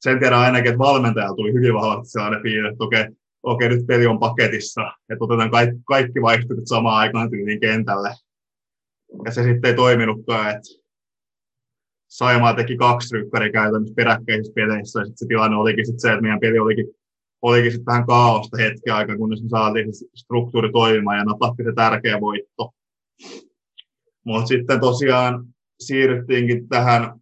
Sen 0.00 0.18
tiedän 0.18 0.38
ainakin, 0.38 0.68
että 0.68 0.78
valmentajalla 0.78 1.36
tuli 1.36 1.52
hyvin 1.52 1.74
vahvasti 1.74 2.10
sellainen 2.10 2.42
fiilis, 2.42 2.72
että 2.72 2.84
okei, 2.84 3.06
okei 3.42 3.68
nyt 3.68 3.86
peli 3.86 4.06
on 4.06 4.18
paketissa, 4.18 4.92
että 5.10 5.24
otetaan 5.24 5.50
kaikki, 5.50 5.76
kaikki 5.84 6.22
vaihtoehdot 6.22 6.66
samaan 6.66 6.98
aikaan 6.98 7.30
tyyliin 7.30 7.60
kentälle. 7.60 8.10
Ja 9.24 9.30
se 9.30 9.42
sitten 9.42 9.70
ei 9.70 9.74
toiminutkaan, 9.74 10.50
että 10.50 10.68
Saimaa 12.08 12.54
teki 12.54 12.76
kaksi 12.76 13.16
rykkäriä 13.16 13.52
käytännössä 13.52 13.94
peräkkäisissä 13.94 14.52
peleissä, 14.54 15.00
ja 15.00 15.04
sitten 15.04 15.18
se 15.18 15.26
tilanne 15.28 15.56
olikin 15.56 15.86
sit 15.86 16.00
se, 16.00 16.08
että 16.08 16.22
meidän 16.22 16.40
peli 16.40 16.58
olikin 16.58 16.86
olikin 17.42 17.72
sitten 17.72 17.86
vähän 17.86 18.06
kaaosta 18.06 18.56
hetken 18.56 18.94
aikaa, 18.94 19.16
kunnes 19.16 19.42
me 19.42 19.48
saatiin 19.48 19.94
se 19.94 20.06
struktuuri 20.14 20.72
toimimaan 20.72 21.18
ja 21.18 21.24
napatti 21.24 21.64
se 21.64 21.72
tärkeä 21.76 22.20
voitto. 22.20 22.70
Mutta 24.24 24.46
sitten 24.46 24.80
tosiaan 24.80 25.44
siirryttiinkin 25.80 26.68
tähän 26.68 27.20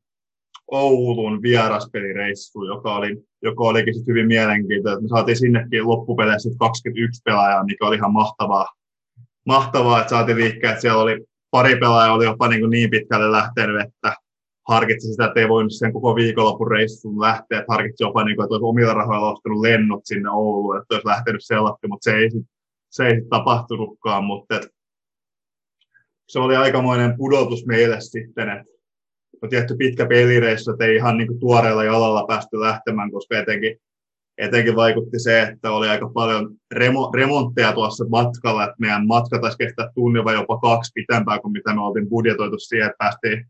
Oulun 0.70 1.42
vieraspelireissuun, 1.42 2.66
joka, 2.66 2.94
oli, 2.94 3.22
joka 3.42 3.64
olikin 3.64 3.94
sitten 3.94 4.12
hyvin 4.12 4.26
mielenkiintoinen. 4.26 5.02
Me 5.02 5.08
saatiin 5.08 5.36
sinnekin 5.36 5.86
loppupeleissä 5.86 6.50
21 6.58 7.22
pelaajaa, 7.24 7.64
mikä 7.64 7.86
oli 7.86 7.96
ihan 7.96 8.12
mahtavaa, 8.12 8.66
mahtavaa 9.46 10.00
että 10.00 10.10
saatiin 10.10 10.38
liikkeelle. 10.38 10.80
Siellä 10.80 11.02
oli 11.02 11.24
pari 11.50 11.76
pelaajaa 11.76 12.14
oli 12.14 12.24
jopa 12.24 12.48
niin, 12.48 12.70
niin 12.70 12.90
pitkälle 12.90 13.32
lähtenyt, 13.32 13.80
että 13.80 14.16
harkitsi 14.68 15.08
sitä, 15.08 15.24
että 15.24 15.40
ei 15.40 15.48
voinut 15.48 15.72
sen 15.72 15.92
koko 15.92 16.14
viikonlopun 16.14 16.70
reissuun 16.70 17.20
lähteä, 17.20 17.58
että 17.58 17.72
harkitsi 17.72 18.04
jopa, 18.04 18.24
niin 18.24 18.36
kuin, 18.36 18.44
että 18.44 18.54
olisi 18.54 18.64
omilla 18.64 18.94
rahoilla 18.94 19.32
ostanut 19.32 19.60
lennot 19.60 20.00
sinne 20.04 20.30
Ouluun, 20.30 20.76
että 20.76 20.94
olisi 20.94 21.06
lähtenyt 21.06 21.40
sellaista, 21.44 21.88
mutta 21.88 22.10
se 22.10 22.16
ei, 22.16 22.30
se 22.90 23.06
ei 23.06 23.22
tapahtunutkaan, 23.30 24.24
mutta 24.24 24.56
että 24.56 24.68
se 26.28 26.38
oli 26.38 26.56
aikamoinen 26.56 27.16
pudotus 27.16 27.66
meille 27.66 28.00
sitten, 28.00 28.48
että 28.48 28.76
tietty 29.50 29.76
pitkä 29.76 30.06
pelireissu, 30.06 30.70
että 30.70 30.84
ei 30.84 30.96
ihan 30.96 31.18
niin 31.18 31.28
kuin 31.28 31.40
tuoreella 31.40 31.84
jalalla 31.84 32.26
päästy 32.26 32.60
lähtemään, 32.60 33.10
koska 33.10 33.38
etenkin, 33.38 33.76
etenkin 34.38 34.76
vaikutti 34.76 35.18
se, 35.18 35.42
että 35.42 35.70
oli 35.70 35.88
aika 35.88 36.10
paljon 36.14 36.54
remo, 36.74 37.10
remontteja 37.14 37.72
tuossa 37.72 38.04
matkalla, 38.08 38.64
että 38.64 38.76
meidän 38.78 39.06
matka 39.06 39.38
taisi 39.38 39.58
kestää 39.58 39.90
tunnin 39.94 40.24
vai 40.24 40.34
jopa 40.34 40.58
kaksi 40.58 40.92
pitempää 40.94 41.38
kuin 41.38 41.52
mitä 41.52 41.74
me 41.74 41.80
oltiin 41.80 42.08
budjetoitu 42.08 42.58
siihen, 42.58 42.86
että 42.86 42.98
päästiin 42.98 43.46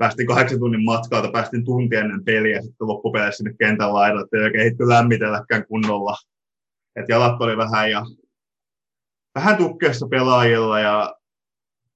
päästiin 0.00 0.26
kahdeksan 0.26 0.58
tunnin 0.58 0.84
matkalta, 0.84 1.32
päästiin 1.32 1.64
tunti 1.64 1.96
ennen 1.96 2.24
peliä 2.24 2.62
sitten 2.62 2.88
loppupeleissä 2.88 3.36
sinne 3.36 3.54
kentän 3.58 3.94
laidalle, 3.94 4.22
että 4.22 4.36
ei 4.36 4.42
oikein 4.42 4.64
hitty 4.64 4.88
lämmitelläkään 4.88 5.66
kunnolla. 5.66 6.16
Et 6.96 7.08
jalat 7.08 7.40
oli 7.40 7.56
vähän 7.56 7.90
ja 7.90 8.04
vähän 9.34 9.56
tukkeessa 9.56 10.08
pelaajilla 10.08 10.80
ja 10.80 11.14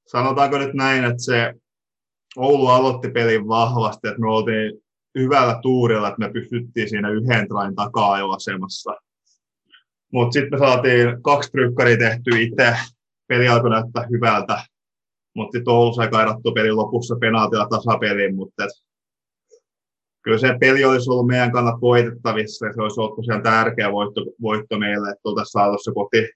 sanotaanko 0.07 0.59
nyt 0.59 0.75
näin, 0.75 1.05
että 1.05 1.23
se 1.23 1.55
Oulu 2.37 2.69
aloitti 2.69 3.11
pelin 3.11 3.49
vahvasti, 3.49 4.09
että 4.09 4.21
me 4.21 4.31
oltiin 4.31 4.73
hyvällä 5.19 5.59
tuurilla, 5.63 6.09
että 6.09 6.21
me 6.21 6.33
pystyttiin 6.33 6.89
siinä 6.89 7.11
yhden 7.11 7.49
train 7.49 7.75
takaa 7.75 8.35
asemassa. 8.35 8.97
Mutta 10.13 10.33
sitten 10.33 10.61
me 10.61 10.67
saatiin 10.67 11.23
kaksi 11.23 11.51
trykkaria 11.51 11.97
tehty 11.97 12.43
itse. 12.43 12.77
Peli 13.29 13.49
alkoi 13.49 13.71
näyttää 13.71 14.07
hyvältä 14.11 14.63
mutta 15.35 15.59
sitten 15.59 15.73
Oulu 15.73 15.95
sai 15.95 16.09
kairattua 16.09 16.53
pelin 16.53 16.77
lopussa 16.77 17.17
penaatilla 17.21 17.67
tasapeliin, 17.69 18.35
mutta 18.35 18.67
kyllä 20.23 20.39
se 20.39 20.57
peli 20.61 20.85
olisi 20.85 21.11
ollut 21.11 21.27
meidän 21.27 21.53
kannat 21.53 21.81
voitettavissa 21.81 22.67
ja 22.67 22.73
se 22.73 22.83
olisi 22.83 23.01
ollut 23.01 23.17
tosiaan 23.17 23.43
tärkeä 23.43 23.93
voitto, 23.93 24.25
voitto 24.43 24.79
meille, 24.79 25.11
että 25.11 25.21
oltaisiin 25.25 25.53
saatu 25.53 25.79
se 25.83 25.93
koti, 25.95 26.29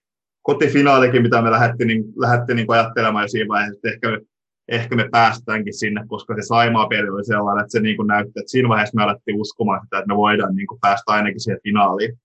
kotifinaalikin, 0.43 1.23
mitä 1.23 1.43
me 1.43 1.51
lähdettiin, 1.51 1.89
niin, 1.89 2.05
lähdettiin 2.17 2.57
niin 2.57 2.67
ajattelemaan 2.69 3.25
jo 3.25 3.29
siinä 3.29 3.49
vaiheessa, 3.49 3.79
että 3.79 3.89
ehkä, 3.89 4.21
ehkä 4.69 4.97
me 4.97 5.09
päästäänkin 5.11 5.79
sinne, 5.79 6.05
koska 6.09 6.35
se 6.35 6.43
Saimaa-peli 6.43 7.09
oli 7.09 7.25
sellainen, 7.25 7.63
että 7.63 7.73
se 7.73 7.81
niin 7.81 7.97
kuin 7.97 8.07
näytti, 8.07 8.33
että 8.37 8.51
siinä 8.51 8.69
vaiheessa 8.69 8.97
me 8.97 9.03
alettiin 9.03 9.41
uskomaan 9.41 9.81
sitä, 9.85 9.99
että 9.99 10.09
me 10.09 10.17
voidaan 10.17 10.55
niin 10.55 10.67
kuin 10.67 10.81
päästä 10.81 11.13
ainakin 11.13 11.41
siihen 11.41 11.61
finaaliin. 11.63 12.19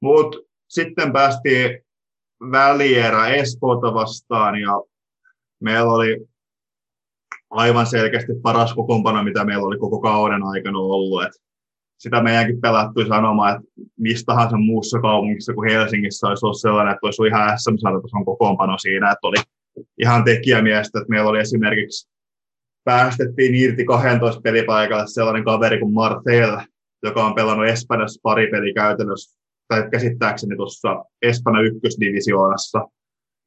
Mutta 0.00 0.38
sitten 0.68 1.12
päästiin 1.12 1.78
välierä 2.50 3.26
Espoota 3.26 3.94
vastaan 3.94 4.60
ja 4.60 4.82
meillä 5.60 5.92
oli 5.92 6.26
aivan 7.50 7.86
selkeästi 7.86 8.32
paras 8.42 8.74
kokoonpano, 8.74 9.22
mitä 9.22 9.44
meillä 9.44 9.66
oli 9.66 9.78
koko 9.78 10.00
kauden 10.00 10.42
aikana 10.42 10.78
ollut. 10.78 11.22
Et 11.22 11.32
sitä 11.98 12.22
meidänkin 12.22 12.60
pelattui 12.60 13.06
sanomaan, 13.06 13.56
että 13.56 13.68
mistä 13.98 14.26
tahansa 14.26 14.56
muussa 14.56 15.00
kaupungissa 15.00 15.54
kuin 15.54 15.70
Helsingissä 15.70 16.26
olisi 16.26 16.46
ollut 16.46 16.60
sellainen, 16.60 16.92
että 16.92 17.06
olisi 17.06 17.22
ollut 17.22 17.32
ihan 17.32 17.58
SM-sarjatason 17.58 18.24
kokoonpano 18.24 18.78
siinä, 18.78 19.10
että 19.10 19.26
oli 19.26 19.36
ihan 19.98 20.24
tekijämiestä, 20.24 20.98
että 20.98 21.10
meillä 21.10 21.30
oli 21.30 21.40
esimerkiksi 21.40 22.08
päästettiin 22.84 23.54
irti 23.54 23.84
12 23.84 24.40
pelipaikalle 24.40 25.04
sellainen 25.06 25.44
kaveri 25.44 25.78
kuin 25.78 25.94
Martel, 25.94 26.58
joka 27.02 27.24
on 27.24 27.34
pelannut 27.34 27.66
Espanjassa 27.66 28.20
pari 28.22 28.50
peli 28.50 28.74
käytännössä, 28.74 29.40
tai 29.68 29.90
käsittääkseni 29.90 30.56
tuossa 30.56 31.04
Espanja 31.22 31.62
ykkösdivisioonassa. 31.62 32.88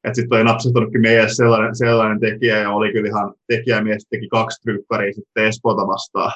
Että 0.04 0.14
sitten 0.14 0.36
oli 0.36 0.44
napsahtunutkin 0.44 1.00
meidän 1.00 1.34
sellainen, 1.34 1.76
sellainen 1.76 2.20
tekijä, 2.20 2.58
ja 2.58 2.70
oli 2.70 2.92
kyllä 2.92 3.08
ihan 3.08 3.34
tekijämies, 3.46 4.06
teki 4.10 4.28
kaksi 4.28 4.62
trykkaria 4.62 5.12
sitten 5.12 5.44
Espoota 5.44 5.86
vastaan. 5.86 6.32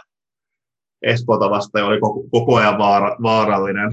Espoota 1.03 1.51
vastaan 1.51 1.83
ja 1.83 1.87
oli 1.87 2.01
koko, 2.01 2.23
koko 2.31 2.57
ajan 2.57 2.79
vaara, 2.79 3.17
vaarallinen. 3.23 3.91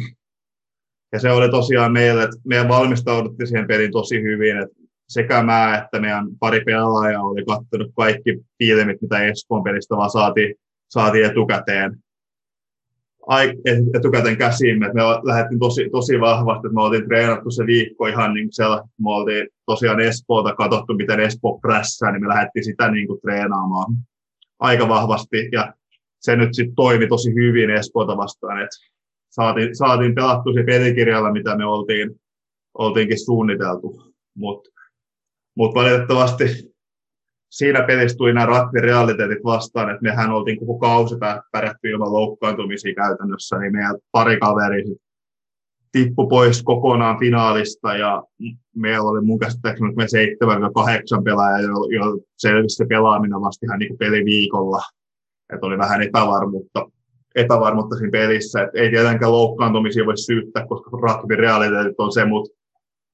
Ja 1.11 1.19
se 1.19 1.31
oli 1.31 1.49
tosiaan 1.49 1.91
meille, 1.91 2.23
että 2.23 2.35
meidän 2.45 2.67
valmistauduttiin 2.67 3.47
siihen 3.47 3.67
peliin 3.67 3.91
tosi 3.91 4.21
hyvin, 4.21 4.57
että 4.57 4.75
sekä 5.09 5.43
mä 5.43 5.77
että 5.77 5.99
meidän 5.99 6.27
pari 6.39 6.61
pelaajaa 6.65 7.23
oli 7.23 7.45
katsonut 7.45 7.91
kaikki 7.95 8.39
filmit, 8.57 9.01
mitä 9.01 9.23
Espoon 9.23 9.63
pelistä 9.63 9.97
vaan 9.97 10.09
saatiin, 10.09 10.55
saatiin 10.89 11.25
etukäteen, 11.25 11.97
etukäteen 13.93 14.37
käsiimme. 14.37 14.93
Me 14.93 15.01
lähdettiin 15.23 15.59
tosi, 15.59 15.89
tosi 15.89 16.21
vahvasti, 16.21 16.67
että 16.67 16.75
me 16.75 16.81
oltiin 16.81 17.05
treenattu 17.05 17.51
se 17.51 17.65
viikko 17.65 18.07
ihan 18.07 18.33
niin 18.33 18.47
siellä, 18.51 18.77
me 18.77 19.09
oltiin 19.09 19.47
tosiaan 19.65 19.99
Espoota 19.99 20.55
katsottu, 20.55 20.93
miten 20.93 21.19
Espoo 21.19 21.59
prässää, 21.59 22.11
niin 22.11 22.21
me 22.21 22.27
lähdettiin 22.27 22.63
sitä 22.63 22.91
niin 22.91 23.07
kuin 23.07 23.21
treenaamaan 23.21 23.95
aika 24.59 24.89
vahvasti. 24.89 25.49
Ja 25.51 25.73
se 26.19 26.35
nyt 26.35 26.49
sitten 26.53 26.75
toimi 26.75 27.07
tosi 27.07 27.35
hyvin 27.35 27.69
Espoota 27.69 28.17
vastaan, 28.17 28.61
että 28.61 28.77
saatiin, 29.29 29.75
saatiin 29.75 30.15
pelattu 30.15 30.53
se 30.53 30.63
pelikirjalla, 30.63 31.31
mitä 31.31 31.57
me 31.57 31.65
oltiin, 31.65 32.21
oltiinkin 32.77 33.25
suunniteltu. 33.25 34.13
Mutta 34.37 34.69
mutta 35.59 35.79
valitettavasti 35.79 36.43
siinä 37.49 37.83
pelissä 37.83 38.17
tuli 38.17 38.33
nämä 38.33 38.69
realiteetit 38.81 39.43
vastaan, 39.43 39.89
että 39.89 40.03
mehän 40.03 40.31
oltiin 40.31 40.59
koko 40.59 40.77
kausi 40.77 41.15
pärjätty 41.51 41.89
ilman 41.89 42.13
loukkaantumisia 42.13 42.95
käytännössä, 42.95 43.57
niin 43.57 43.71
meidän 43.71 43.95
pari 44.11 44.39
kaveri 44.39 44.83
tippu 45.91 46.27
pois 46.27 46.63
kokonaan 46.63 47.19
finaalista 47.19 47.97
ja 47.97 48.23
meillä 48.75 49.09
oli 49.09 49.21
mun 49.21 49.39
käsittääkseni 49.39 49.93
me 49.95 50.07
seitsemän 50.07 50.61
ja 50.61 50.71
kahdeksan 50.75 51.23
pelaajaa, 51.23 51.59
jo, 51.59 51.69
jo 51.69 52.19
selvisi 52.37 52.75
se 52.75 52.85
pelaaminen 52.85 53.41
vasta 53.41 53.65
ihan 53.65 53.79
niin 53.79 53.97
peliviikolla. 53.97 54.81
Että 55.53 55.65
oli 55.65 55.77
vähän 55.77 56.03
epävarmuutta, 56.03 56.89
epävarmuutta 57.35 57.95
siinä 57.95 58.11
pelissä. 58.11 58.61
Et 58.61 58.69
ei 58.73 58.89
tietenkään 58.89 59.31
loukkaantumisia 59.31 60.05
voi 60.05 60.17
syyttää, 60.17 60.65
koska 60.67 60.89
rugby 60.91 61.35
realiteetit 61.35 61.99
on 61.99 62.11
se, 62.11 62.25
mutta 62.25 62.57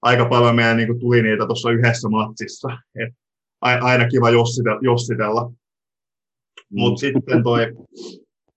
aika 0.01 0.25
paljon 0.25 0.55
meidän 0.55 0.77
niin 0.77 0.99
tuli 0.99 1.21
niitä 1.21 1.45
tuossa 1.45 1.71
yhdessä 1.71 2.09
matsissa. 2.09 2.67
Et 2.95 3.13
aina 3.65 4.07
kiva 4.07 4.29
jossitella. 4.29 4.79
jossitella. 4.81 5.41
Mm. 5.45 6.79
Mutta 6.79 6.99
sitten 6.99 7.43
toi 7.43 7.73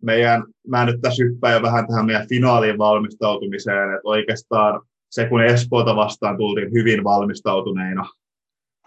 meidän, 0.02 0.44
mä 0.66 0.86
nyt 0.86 1.00
tässä 1.00 1.24
hyppään 1.24 1.54
jo 1.54 1.62
vähän 1.62 1.86
tähän 1.86 2.06
meidän 2.06 2.28
finaaliin 2.28 2.78
valmistautumiseen, 2.78 3.94
että 3.94 4.08
oikeastaan 4.08 4.80
se 5.10 5.28
kun 5.28 5.44
Espoota 5.44 5.96
vastaan 5.96 6.36
tultiin 6.36 6.72
hyvin 6.72 7.04
valmistautuneina, 7.04 8.04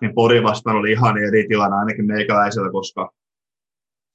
niin 0.02 0.14
Pori 0.14 0.44
vastaan 0.44 0.78
oli 0.78 0.92
ihan 0.92 1.18
eri 1.18 1.48
tilanne 1.48 1.78
ainakin 1.78 2.06
meikäläisellä, 2.06 2.72
koska 2.72 3.12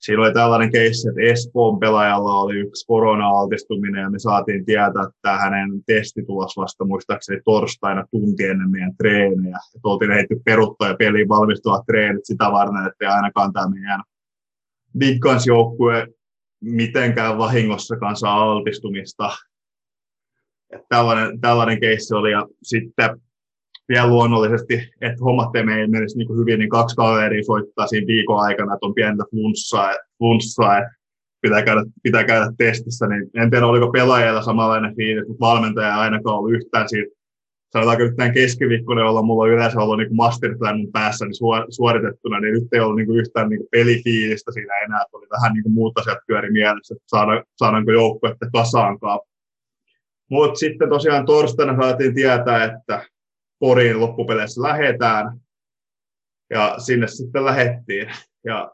siinä 0.06 0.22
oli 0.22 0.32
tällainen 0.32 0.72
keissi, 0.72 1.08
että 1.08 1.20
Espoon 1.20 1.78
pelaajalla 1.78 2.40
oli 2.40 2.58
yksi 2.58 2.86
korona-altistuminen 2.86 4.02
ja 4.02 4.10
me 4.10 4.18
saatiin 4.18 4.64
tietää, 4.64 5.04
että 5.08 5.36
hänen 5.36 5.70
testitulos 5.86 6.56
vasta 6.56 6.84
muistaakseni 6.84 7.40
torstaina 7.44 8.04
tunti 8.10 8.44
ennen 8.44 8.70
meidän 8.70 8.96
treenejä. 8.96 9.58
Että 9.74 9.88
oltiin 9.88 10.10
heitty 10.10 10.40
peruttaa 10.44 10.88
ja 10.88 10.94
peliin 10.94 11.28
valmistua 11.28 11.82
treenit 11.86 12.24
sitä 12.24 12.44
varten, 12.52 12.86
että 12.86 13.14
ainakaan 13.14 13.52
tämä 13.52 13.68
meidän 13.68 14.02
Big 14.98 15.24
joukkue 15.46 16.06
mitenkään 16.60 17.38
vahingossakaan 17.38 18.16
saa 18.16 18.42
altistumista. 18.42 19.30
Että 20.70 20.86
tällainen, 20.88 21.40
tällainen 21.40 21.80
keissi 21.80 22.14
oli 22.14 22.32
ja 22.32 22.46
sitten 22.62 23.20
vielä 23.88 24.08
luonnollisesti, 24.08 24.74
että 25.00 25.24
hommat 25.24 25.56
ei 25.56 25.64
menisi 25.64 26.18
niin 26.18 26.26
kuin 26.26 26.38
hyvin, 26.38 26.58
niin 26.58 26.70
kaksi 26.70 26.96
kaveria 26.96 27.42
soittaa 27.44 27.86
siinä 27.86 28.06
viikon 28.06 28.40
aikana, 28.40 28.74
että 28.74 28.86
on 28.86 28.94
pientä 28.94 29.24
flunssaa, 29.30 29.94
flunssaa 30.18 30.78
että 30.78 30.90
pitää 31.40 31.62
käydä, 31.62 31.84
pitää 32.02 32.24
käydä 32.24 32.46
testissä, 32.58 33.06
niin 33.06 33.30
en 33.34 33.50
tiedä, 33.50 33.66
oliko 33.66 33.90
pelaajilla 33.90 34.42
samanlainen 34.42 34.96
fiilis, 34.96 35.28
mutta 35.28 35.46
valmentaja 35.46 35.88
ei 35.88 35.94
ainakaan 35.94 36.36
ollut 36.36 36.52
yhtään 36.52 36.88
siitä, 36.88 37.16
sanotaanko 37.72 38.04
nyt 38.04 38.16
tämän 38.16 38.34
keskiviikkona, 38.34 39.00
jolla 39.00 39.22
mulla 39.22 39.44
on 39.44 39.50
yleensä 39.50 39.80
ollut 39.80 39.98
niin 39.98 40.16
masterplan 40.16 40.78
mun 40.78 40.92
päässä 40.92 41.24
niin 41.24 41.66
suoritettuna, 41.68 42.40
niin 42.40 42.54
nyt 42.54 42.72
ei 42.72 42.80
ollut 42.80 42.96
niin 42.96 43.06
kuin 43.06 43.18
yhtään 43.18 43.48
niin 43.48 43.58
kuin 43.58 43.68
pelifiilistä 43.70 44.52
siinä 44.52 44.74
enää, 44.84 45.02
että 45.02 45.16
oli 45.16 45.26
vähän 45.30 45.52
niin 45.52 45.62
kuin 45.62 45.72
muut 45.72 45.98
asiat 45.98 46.18
pyöri 46.26 46.52
mielessä, 46.52 46.94
että 46.94 47.04
saada, 47.06 47.44
saadaanko 47.56 47.92
joukkuetta 47.92 48.46
kasaankaan. 48.52 49.20
Mutta 50.30 50.58
sitten 50.58 50.88
tosiaan 50.88 51.26
torstaina 51.26 51.82
saatiin 51.82 52.14
tietää, 52.14 52.64
että 52.64 53.04
Poriin 53.58 54.00
loppupeleissä 54.00 54.62
lähetään. 54.62 55.40
Ja 56.50 56.74
sinne 56.78 57.06
sitten 57.06 57.44
lähettiin. 57.44 58.08
Ja 58.44 58.72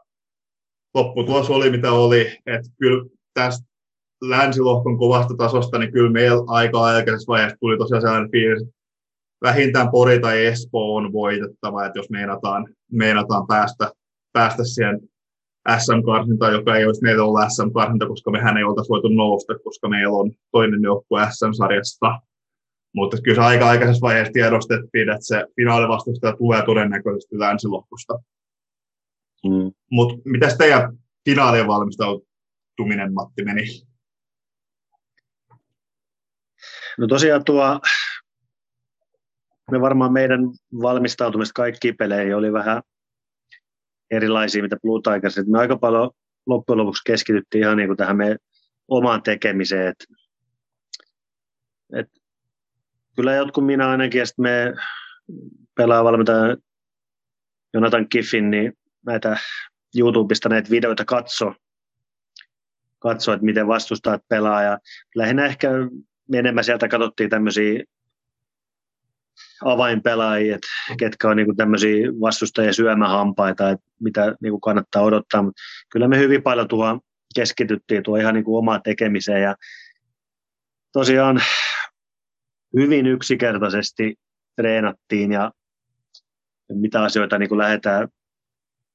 lopputulos 0.93 1.49
oli 1.49 1.71
mitä 1.71 1.91
oli, 1.91 2.37
että 2.45 2.69
kyllä 2.79 3.09
tästä 3.33 3.65
länsilohkon 4.21 4.97
kovasta 4.97 5.33
tasosta, 5.37 5.77
niin 5.77 5.91
kyllä 5.91 6.11
meillä 6.11 6.43
aika 6.47 6.83
aikaisessa 6.83 7.31
vaiheessa 7.31 7.57
tuli 7.59 7.77
tosiaan 7.77 8.01
sellainen 8.01 8.31
fiilis, 8.31 8.61
että 8.61 8.75
vähintään 9.41 9.91
Pori 9.91 10.19
tai 10.19 10.45
Espoo 10.45 10.95
on 10.95 11.13
voitettava, 11.13 11.85
että 11.85 11.99
jos 11.99 12.09
meinataan, 12.09 12.67
meinataan 12.91 13.47
päästä, 13.47 13.91
päästä 14.33 14.63
siihen 14.63 14.99
SM-karsinta, 15.77 16.51
joka 16.51 16.75
ei 16.75 16.85
olisi 16.85 17.01
meillä 17.01 17.23
ollut 17.23 17.39
SM-karsinta, 17.55 18.07
koska 18.07 18.31
mehän 18.31 18.57
ei 18.57 18.63
oltaisi 18.63 18.89
voitu 18.89 19.07
nousta, 19.07 19.53
koska 19.63 19.89
meillä 19.89 20.17
on 20.17 20.31
toinen 20.51 20.83
joukkue 20.83 21.27
SM-sarjasta 21.31 22.19
mutta 22.95 23.17
kyllä 23.23 23.35
se 23.35 23.41
aika 23.41 23.69
aikaisessa 23.69 24.01
vaiheessa 24.01 24.33
tiedostettiin, 24.33 25.09
että 25.09 25.25
se 25.25 25.45
finaalivastustaja 25.55 26.35
tulee 26.37 26.65
todennäköisesti 26.65 27.39
länsilohkosta. 27.39 28.13
Mm. 29.43 29.71
Mutta 29.91 30.21
mitäs 30.25 30.57
teidän 30.57 30.97
finaalien 31.25 31.67
valmistautuminen, 31.67 33.13
Matti, 33.13 33.43
meni? 33.43 33.63
No 36.97 37.07
tosiaan 37.07 37.43
tuo, 37.43 37.79
me 39.71 39.81
varmaan 39.81 40.13
meidän 40.13 40.41
valmistautumista 40.81 41.53
kaikkiin 41.53 41.97
peleihin 41.97 42.35
oli 42.35 42.53
vähän 42.53 42.81
erilaisia, 44.11 44.63
mitä 44.63 44.77
Blue 44.81 45.01
Tigers. 45.01 45.47
Me 45.47 45.59
aika 45.59 45.77
paljon 45.77 46.11
loppujen 46.45 46.77
lopuksi 46.77 47.01
keskityttiin 47.05 47.63
ihan 47.63 47.77
niin 47.77 47.89
kuin 47.89 47.97
tähän 47.97 48.17
meidän 48.17 48.37
omaan 48.87 49.23
tekemiseen. 49.23 49.87
Et, 49.87 50.05
et 51.99 52.22
kyllä 53.15 53.33
jotkut 53.35 53.65
minä 53.65 53.89
ainakin, 53.89 54.19
ja 54.19 54.25
sitten 54.25 54.43
me 54.43 54.73
pelaa 55.75 56.03
valmentaja 56.03 56.57
Jonathan 57.73 58.09
Kiffin, 58.09 58.51
niin 58.51 58.73
näitä 59.05 59.37
YouTubesta 59.97 60.49
näitä 60.49 60.69
videoita 60.69 61.05
katso, 61.05 61.53
katso, 62.99 63.33
että 63.33 63.45
miten 63.45 63.67
vastustajat 63.67 64.21
pelaa. 64.29 64.63
Ja 64.63 64.79
lähinnä 65.15 65.45
ehkä 65.45 65.69
enemmän 66.33 66.63
sieltä 66.63 66.87
katsottiin 66.87 67.29
tämmöisiä 67.29 67.83
avainpelaajia, 69.65 70.55
että 70.55 70.67
ketkä 70.99 71.29
on 71.29 71.37
niinku 71.37 71.53
tämmöisiä 71.55 72.07
vastustajia 72.21 72.73
syömähampaita, 72.73 73.69
että 73.69 73.85
mitä 73.99 74.35
niinku 74.41 74.59
kannattaa 74.59 75.01
odottaa. 75.01 75.43
Mutta 75.43 75.61
kyllä 75.91 76.07
me 76.07 76.17
hyvin 76.17 76.43
paljon 76.43 76.67
tuo 76.67 76.99
keskityttiin 77.35 78.03
tuo 78.03 78.17
ihan 78.17 78.33
niinku 78.33 78.57
omaa 78.57 78.79
tekemiseen 78.79 79.41
ja 79.41 79.55
tosiaan 80.91 81.41
hyvin 82.77 83.07
yksinkertaisesti 83.07 84.15
treenattiin 84.55 85.31
ja 85.31 85.51
mitä 86.69 87.03
asioita 87.03 87.37
niin 87.37 87.49
kuin 87.49 87.59
lähdetään 87.59 88.07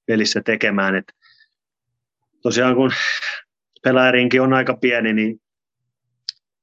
pelissä 0.06 0.40
tekemään. 0.44 0.94
Et 0.94 1.04
tosiaan 2.42 2.74
kun 2.74 2.90
pelaajarinki 3.84 4.40
on 4.40 4.52
aika 4.52 4.76
pieni, 4.76 5.12
niin 5.12 5.40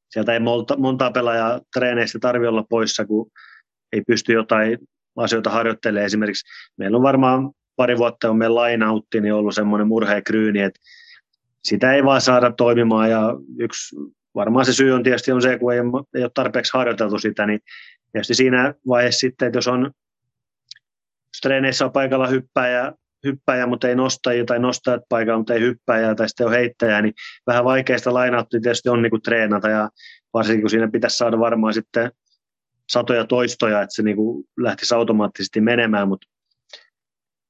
sieltä 0.10 0.34
ei 0.34 0.40
monta, 0.40 0.78
montaa 0.78 1.12
pelaajaa 1.12 1.62
treeneistä 1.74 2.20
tarvitse 2.20 2.50
olla 2.50 2.66
poissa, 2.70 3.06
kun 3.06 3.32
ei 3.94 4.02
pysty 4.08 4.34
jotain 4.34 4.78
asioita 5.16 5.50
harjoittelemaan. 5.50 6.06
Esimerkiksi 6.06 6.46
meillä 6.78 6.98
on 6.98 7.04
varmaan 7.04 7.52
pari 7.76 7.98
vuotta 7.98 8.30
on 8.30 8.38
meidän 8.38 8.56
lainautti, 8.56 9.22
niin 9.22 9.34
ollut 9.34 9.56
semmoinen 9.56 9.88
murheenkryyni, 9.88 10.60
että 10.60 10.80
sitä 11.64 11.94
ei 11.94 12.04
vaan 12.04 12.22
saada 12.22 12.52
toimimaan 12.52 13.10
ja 13.10 13.34
yksi 13.60 13.96
varmaan 14.36 14.66
se 14.66 14.74
syy 14.74 14.92
on 14.92 15.04
tietysti 15.04 15.32
on 15.32 15.42
se, 15.42 15.60
kun 15.60 15.74
ei, 15.74 15.80
ei 16.16 16.24
ole 16.24 16.32
tarpeeksi 16.34 16.74
harjoiteltu 16.74 17.20
sitä, 17.20 17.46
niin 17.46 17.60
tietysti 18.12 18.34
siinä 18.34 18.74
vaiheessa 18.88 19.20
sitten, 19.20 19.46
että 19.46 19.58
jos 19.58 19.68
on 19.68 19.82
jos 21.36 21.42
treeneissä 21.42 21.86
on 21.86 21.92
paikalla 21.92 22.28
hyppäjä, 22.28 22.94
hyppäjä, 23.26 23.68
mutta 23.68 23.88
ei 23.90 23.96
nostajia 23.96 24.46
tai 24.46 24.60
nostajat 24.60 25.02
paikalla, 25.10 25.38
mutta 25.38 25.54
ei 25.54 25.62
hyppäjä 25.62 26.16
tai 26.16 26.30
sitten 26.30 26.48
on 26.48 26.54
heittäjä, 26.54 27.02
niin 27.02 27.14
vähän 27.48 27.64
vaikeista 27.64 28.14
lainauttia 28.14 28.60
tietysti 28.62 28.90
on 28.90 29.02
niin 29.02 29.10
kuin 29.10 29.22
treenata 29.22 29.70
ja 29.70 29.90
varsinkin 30.34 30.62
kun 30.62 30.70
siinä 30.70 30.88
pitäisi 30.88 31.18
saada 31.18 31.40
varmaan 31.40 31.74
sitten 31.74 32.12
satoja 32.90 33.26
toistoja, 33.26 33.82
että 33.82 33.96
se 33.96 34.04
niin 34.04 34.16
kuin 34.16 34.46
lähtisi 34.58 34.96
automaattisesti 34.96 35.62
menemään, 35.62 36.08
mutta 36.08 36.28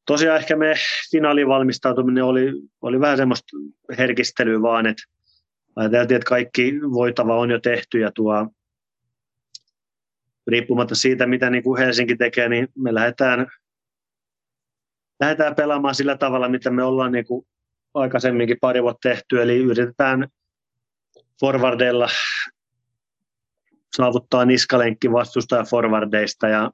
tosiaan 0.08 0.38
ehkä 0.38 0.56
me 0.56 0.74
finaaliin 1.12 1.48
valmistautuminen 1.48 2.24
oli, 2.24 2.54
oli 2.82 3.00
vähän 3.00 3.18
semmoista 3.18 3.58
herkistelyä 3.98 4.62
vaan, 4.62 4.86
että 4.86 5.04
ajateltiin, 5.76 6.16
että 6.16 6.30
kaikki 6.30 6.74
voitava 6.82 7.38
on 7.40 7.52
jo 7.52 7.60
tehty 7.60 8.00
ja 8.00 8.12
tuo 8.12 8.48
riippumatta 10.48 10.96
siitä, 10.96 11.28
mitä 11.28 11.50
niin 11.50 11.64
kuin 11.64 11.80
Helsinki 11.80 12.16
tekee, 12.16 12.50
niin 12.50 12.68
me 12.76 12.94
lähdetään, 12.94 13.48
lähdetään 15.20 15.56
pelaamaan 15.56 15.96
sillä 15.96 16.18
tavalla, 16.18 16.50
mitä 16.50 16.70
me 16.70 16.84
ollaan 16.84 17.12
niin 17.12 17.26
kuin 17.26 17.48
aikaisemminkin 17.94 18.58
pari 18.62 18.84
vuotta 18.84 19.10
tehty, 19.10 19.42
eli 19.42 19.58
yritetään 19.58 20.28
forwardeilla 21.40 22.08
saavuttaa 23.96 24.46
niskalenkki 24.46 25.12
vastustaja 25.12 25.64
forwardeista 25.64 26.48
ja 26.48 26.72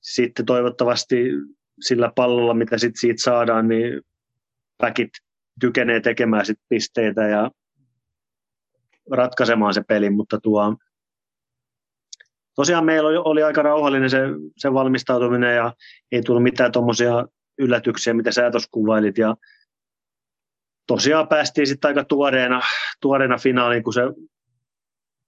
sitten 0.00 0.46
toivottavasti 0.46 1.16
sillä 1.80 2.12
pallolla, 2.16 2.54
mitä 2.54 2.78
sit 2.78 2.96
siitä 2.96 3.22
saadaan, 3.22 3.68
niin 3.68 4.00
väkit 4.82 5.10
kykenee 5.60 6.00
tekemään 6.00 6.46
sit 6.46 6.58
pisteitä 6.68 7.22
ja 7.22 7.50
ratkaisemaan 9.10 9.74
se 9.74 9.82
peli, 9.88 10.10
mutta 10.10 10.40
tuo, 10.40 10.76
tosiaan 12.54 12.84
meillä 12.84 13.08
oli, 13.08 13.16
oli 13.16 13.42
aika 13.42 13.62
rauhallinen 13.62 14.10
se, 14.10 14.18
se 14.56 14.72
valmistautuminen 14.72 15.56
ja 15.56 15.72
ei 16.12 16.22
tullut 16.22 16.42
mitään 16.42 16.72
tuommoisia 16.72 17.26
yllätyksiä, 17.58 18.14
mitä 18.14 18.32
sä 18.32 18.50
tuossa 18.50 18.68
kuvailit. 18.72 19.18
Ja 19.18 19.36
tosiaan 20.86 21.28
päästiin 21.28 21.66
sitten 21.66 21.88
aika 21.88 22.04
tuoreena, 22.04 22.60
tuoreena 23.00 23.38
finaaliin, 23.38 23.82
kun 23.82 23.92
se 23.92 24.02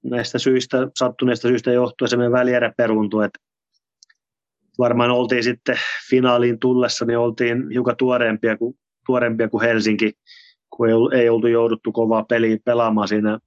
näistä 0.05 0.39
syistä, 0.39 0.77
sattuneista 0.99 1.49
syistä 1.49 1.73
johtuen 1.73 2.09
se 2.09 2.17
meidän 2.17 2.33
välierä 2.33 2.73
peruuntui, 2.77 3.25
että 3.25 3.39
varmaan 4.79 5.11
oltiin 5.11 5.45
sitten 5.45 5.79
finaaliin 6.11 6.59
tullessa, 6.59 7.05
niin 7.05 7.19
oltiin 7.19 7.71
hiukan 7.71 7.97
tuoreempia 7.97 8.57
kuin, 8.57 8.79
tuoreempia 9.07 9.49
kuin 9.49 9.63
Helsinki, 9.63 10.13
kun 10.71 10.89
ei, 10.89 11.21
ei 11.21 11.29
oltu 11.29 11.47
jouduttu 11.47 11.93
kovaa 11.93 12.25
peliä 12.25 12.57
pelaamaan 12.65 13.09
siinä 13.09 13.39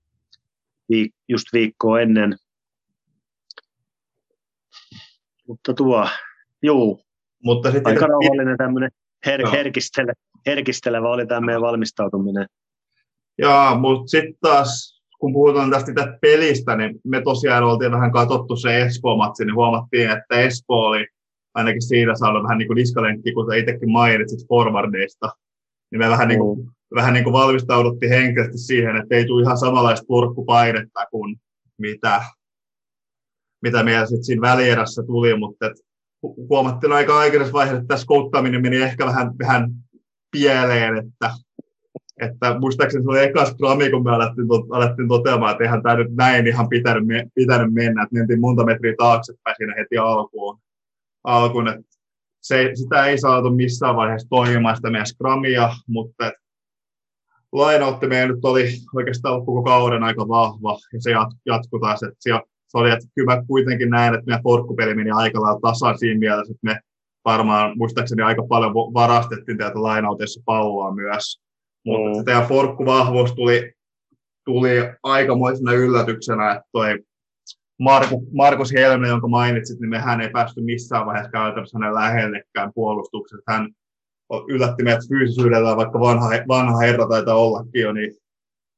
viik- 0.93 1.15
just 1.27 1.47
viikkoa 1.53 2.01
ennen. 2.01 2.37
Mutta 5.47 5.73
tuo, 5.73 6.07
juu, 6.63 7.05
Mutta 7.43 7.71
sitten 7.71 7.93
aika 7.93 8.07
rauhallinen 8.07 8.57
tämmöinen 8.57 8.91
her- 9.27 9.51
herkistele, 9.51 10.13
herkistelevä 10.45 11.09
oli 11.09 11.27
tämä 11.27 11.41
meidän 11.41 11.61
valmistautuminen. 11.61 12.45
Joo, 13.37 13.79
mutta 13.79 14.07
sitten 14.07 14.35
taas 14.41 14.97
kun 15.19 15.33
puhutaan 15.33 15.71
tästä 15.71 16.17
pelistä, 16.21 16.75
niin 16.75 16.99
me 17.03 17.21
tosiaan 17.21 17.63
oltiin 17.63 17.91
vähän 17.91 18.11
katsottu 18.11 18.55
se 18.55 18.81
Espoo-matsi, 18.81 19.45
niin 19.45 19.55
huomattiin, 19.55 20.11
että 20.11 20.39
Espoo 20.39 20.87
oli 20.87 21.07
ainakin 21.53 21.81
siinä 21.81 22.15
saanut 22.15 22.43
vähän 22.43 22.57
niin 22.57 22.67
kuin 22.67 22.75
niskalenkki, 22.75 23.33
kun 23.33 23.55
itsekin 23.55 23.91
mainitsit 23.91 24.47
forwardeista, 24.47 25.29
niin 25.91 25.99
me 25.99 26.09
vähän, 26.09 26.27
niin 26.27 26.39
kuin, 26.39 26.59
mm. 26.59 26.71
vähän 26.95 27.13
niin 27.13 27.23
kuin 27.23 27.33
valmistauduttiin 27.33 28.11
henkisesti 28.11 28.57
siihen, 28.57 28.95
että 28.95 29.15
ei 29.15 29.25
tule 29.25 29.41
ihan 29.41 29.57
samanlaista 29.57 30.05
purkkupainetta 30.07 31.05
kuin 31.11 31.39
mitä, 31.77 32.21
mitä 33.61 33.83
meillä 33.83 34.05
sitten 34.05 34.23
siinä 34.23 34.41
välierässä 34.41 35.03
tuli, 35.03 35.37
mutta 35.37 35.65
et 35.65 35.73
huomattiin 36.49 36.93
aika 36.93 37.19
aikaisessa 37.19 37.53
vaiheessa, 37.53 37.81
että 37.81 37.93
tässä 37.93 38.07
kouttaminen 38.07 38.61
meni 38.61 38.77
ehkä 38.77 39.05
vähän, 39.05 39.31
vähän 39.39 39.71
pieleen, 40.31 40.97
että, 40.97 41.31
että 42.21 42.59
muistaakseni 42.59 43.03
se 43.03 43.09
oli 43.09 43.23
eka 43.23 43.45
skrami, 43.45 43.91
kun 43.91 44.03
me 44.03 44.11
alettiin, 44.11 44.47
to, 44.47 44.65
alettiin 44.69 45.07
toteamaan, 45.07 45.51
että 45.51 45.63
eihän 45.63 45.83
tämä 45.83 45.95
nyt 45.95 46.15
näin 46.15 46.47
ihan 46.47 46.69
pitänyt, 46.69 47.03
pitänyt 47.35 47.73
mennä, 47.73 48.03
että 48.03 48.15
mentiin 48.15 48.39
monta 48.39 48.65
metriä 48.65 48.93
taaksepäin 48.97 49.55
siinä 49.57 49.75
heti 49.77 49.97
alkuun 49.97 50.59
alkuun, 51.27 51.67
että 51.67 51.96
se, 52.47 52.71
sitä 52.73 53.05
ei 53.05 53.17
saatu 53.17 53.49
missään 53.49 53.95
vaiheessa 53.95 54.29
toimimaan 54.29 54.75
sitä 54.75 54.89
meidän 54.89 55.07
Scrumia, 55.07 55.69
mutta 55.87 56.31
lainautti 57.51 58.07
meidän 58.07 58.29
nyt 58.29 58.45
oli 58.45 58.69
oikeastaan 58.95 59.45
koko 59.45 59.63
kauden 59.63 60.03
aika 60.03 60.27
vahva 60.27 60.77
ja 60.93 61.01
se 61.01 61.11
jatkuu 61.45 61.79
taas, 61.79 62.03
että 62.03 62.15
se, 62.19 62.29
se 62.67 62.77
oli, 62.77 62.91
että 62.91 63.05
kyllä 63.15 63.35
mä 63.35 63.43
kuitenkin 63.47 63.89
näen, 63.89 64.13
että 64.13 64.25
meidän 64.25 64.43
porkkupeli 64.43 64.95
meni 64.95 65.11
aika 65.11 65.41
lailla 65.41 65.59
tasan 65.61 65.99
siinä 65.99 66.19
mielessä, 66.19 66.51
että 66.51 66.67
me 66.67 66.79
varmaan 67.25 67.77
muistaakseni 67.77 68.21
aika 68.21 68.43
paljon 68.49 68.73
varastettiin 68.73 69.57
täältä 69.57 69.81
lainautessa 69.81 70.41
palloa 70.45 70.95
myös. 70.95 71.41
Mutta 71.85 72.19
mm. 72.19 72.25
tämä 72.25 72.45
porkkuvahvuus 72.49 73.33
tuli, 73.33 73.73
tuli 74.45 74.71
aikamoisena 75.03 75.73
yllätyksenä, 75.73 76.51
että 76.51 76.67
toi 76.71 76.99
Markus, 77.79 78.19
Markus 78.33 78.73
Helme, 78.73 79.07
jonka 79.07 79.27
mainitsit, 79.27 79.79
niin 79.79 79.89
mehän 79.89 80.21
ei 80.21 80.29
päästy 80.29 80.61
missään 80.61 81.05
vaiheessa 81.05 81.31
käytännössä 81.31 81.77
hänen 81.79 81.95
lähellekään 81.95 82.71
puolustuksesta. 82.75 83.51
Hän 83.51 83.69
yllätti 84.47 84.83
meidät 84.83 85.07
fyysisyydellä, 85.09 85.75
vaikka 85.75 85.99
vanha, 85.99 86.29
vanha 86.47 86.79
herra 86.79 87.07
taitaa 87.07 87.35
ollakin 87.35 87.81
jo, 87.81 87.91
niin 87.91 88.15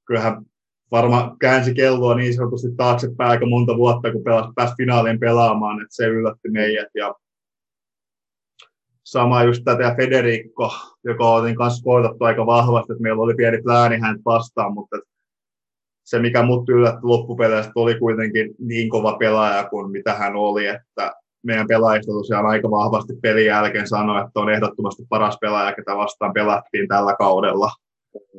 kyllähän 0.06 0.46
varmaan 0.92 1.38
käänsi 1.40 1.74
kelloa 1.74 2.16
niin 2.16 2.36
sanotusti 2.36 2.68
taaksepäin 2.78 3.30
aika 3.30 3.46
monta 3.46 3.78
vuotta, 3.78 4.12
kun 4.12 4.24
pelas, 4.24 4.52
pääsi 4.56 4.74
finaaliin 4.78 5.20
pelaamaan, 5.20 5.82
että 5.82 5.96
se 5.96 6.08
yllätti 6.08 6.50
meidät. 6.52 6.88
Ja 6.96 7.16
sama 9.04 9.44
just 9.44 9.64
tätä 9.66 9.96
Federico, 9.98 10.72
joka 11.04 11.30
oli 11.30 11.56
kanssa 11.56 11.84
koetettu 11.84 12.24
aika 12.24 12.46
vahvasti, 12.46 12.94
että 12.94 13.02
meillä 13.02 13.22
oli 13.22 13.36
pieni 13.36 13.62
plääni 13.62 14.00
häntä 14.00 14.22
vastaan, 14.26 14.74
mutta 14.74 14.98
se, 16.10 16.20
mikä 16.20 16.44
mut 16.44 16.70
yllätti 16.70 17.00
loppupeleistä, 17.04 17.72
oli 17.76 17.96
kuitenkin 17.96 18.56
niin 18.60 18.90
kova 18.90 19.18
pelaaja 19.18 19.70
kuin 19.70 19.92
mitä 19.92 20.14
hän 20.14 20.36
oli, 20.36 20.66
että 20.66 21.12
meidän 21.44 21.68
pelaajista 21.68 22.12
tosiaan 22.12 22.46
aika 22.46 22.72
vahvasti 22.72 23.14
pelin 23.22 23.46
jälkeen 23.46 23.88
sanoi, 23.88 24.22
että 24.22 24.40
on 24.40 24.50
ehdottomasti 24.50 25.04
paras 25.10 25.38
pelaaja, 25.42 25.76
ketä 25.76 25.98
vastaan 25.98 26.34
pelattiin 26.34 26.88
tällä 26.88 27.16
kaudella. 27.20 27.72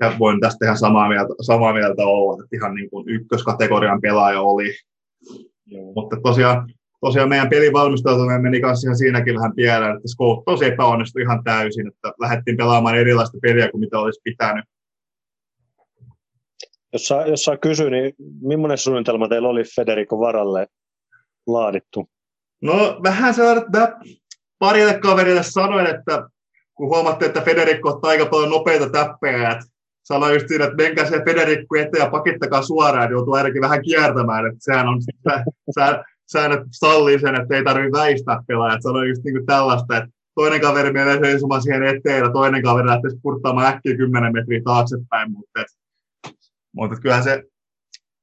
Ja 0.00 0.12
voin 0.18 0.40
tästä 0.40 0.64
ihan 0.64 0.78
samaa 0.78 1.09
mieltä, 1.09 1.35
samaa 1.40 1.72
mieltä 1.72 2.02
olla, 2.02 2.42
että 2.42 2.56
ihan 2.56 2.74
niin 2.74 2.90
kuin 2.90 3.09
ykköskategorian 3.09 4.00
pelaaja 4.00 4.40
oli. 4.40 4.74
Joo. 5.66 5.92
Mutta 5.94 6.16
tosiaan, 6.22 6.72
tosiaan 7.00 7.28
meidän 7.28 7.48
pelin 7.48 7.72
valmistautuminen 7.72 8.42
meni 8.42 8.61
kanssa 8.61 8.87
ihan 8.87 8.96
siinäkin 8.96 9.35
vähän 9.35 9.54
pieleen, 9.54 9.96
että 9.96 10.09
Scout 10.09 10.44
tosi 10.44 10.64
epäonnistui 10.64 11.22
ihan 11.22 11.44
täysin, 11.44 11.88
että 11.88 12.12
lähdettiin 12.20 12.56
pelaamaan 12.56 12.96
erilaista 12.96 13.38
peliä 13.42 13.70
kuin 13.70 13.80
mitä 13.80 13.98
olisi 13.98 14.20
pitänyt. 14.24 14.64
Jos 16.92 17.09
saa, 17.09 17.26
jos 17.26 17.44
saa 17.44 17.57
kysyä, 17.57 17.90
niin 17.90 18.14
millainen 18.42 18.79
suunnitelma 18.79 19.29
teillä 19.29 19.48
oli 19.48 19.62
Federico 19.76 20.18
Varalle 20.18 20.66
laadittu? 21.46 22.09
No 22.62 23.00
vähän 23.03 23.35
että 23.57 23.98
parille 24.59 24.98
kaverille 24.98 25.42
sanoin, 25.42 25.87
että 25.87 26.29
kun 26.74 26.88
huomatte, 26.88 27.26
että 27.26 27.40
Federico 27.40 27.88
ottaa 27.88 28.11
aika 28.11 28.26
paljon 28.26 28.50
nopeita 28.50 28.90
täppejä, 28.90 29.50
että 29.50 29.64
sanoin 30.03 30.35
just 30.35 30.48
siinä, 30.48 30.64
että 30.64 30.76
menkää 30.76 31.05
se 31.05 31.22
Federico 31.24 31.76
eteen 31.76 32.05
ja 32.05 32.11
pakittakaa 32.11 32.62
suoraan, 32.62 33.05
niin 33.05 33.12
joutuu 33.12 33.35
ainakin 33.35 33.62
vähän 33.62 33.83
kiertämään, 33.83 34.46
että 34.46 34.59
sehän 34.59 34.88
on 34.88 35.03
sä, 35.79 36.05
säännöt 36.26 36.61
sallii 36.70 37.20
sen, 37.20 37.40
että 37.42 37.57
ei 37.57 37.64
tarvitse 37.64 37.98
väistää 37.98 38.42
pelaajat. 38.46 38.83
Sanoin 38.83 39.09
just 39.09 39.24
niin 39.24 39.35
kuin 39.35 39.46
tällaista, 39.46 39.96
että 39.96 40.11
toinen 40.35 40.61
kaveri 40.61 40.93
menee 40.93 41.18
seisomaan 41.20 41.62
siihen 41.62 41.82
eteen 41.82 42.24
ja 42.24 42.32
toinen 42.32 42.62
kaveri 42.62 42.86
lähtee 42.86 43.11
spurttaamaan 43.11 43.66
äkkiä 43.66 43.97
10 43.97 44.32
metriä 44.32 44.61
taaksepäin, 44.64 45.32
mutta 45.32 45.61
mutta 46.73 47.01
kyllähän 47.01 47.25
se, 47.25 47.43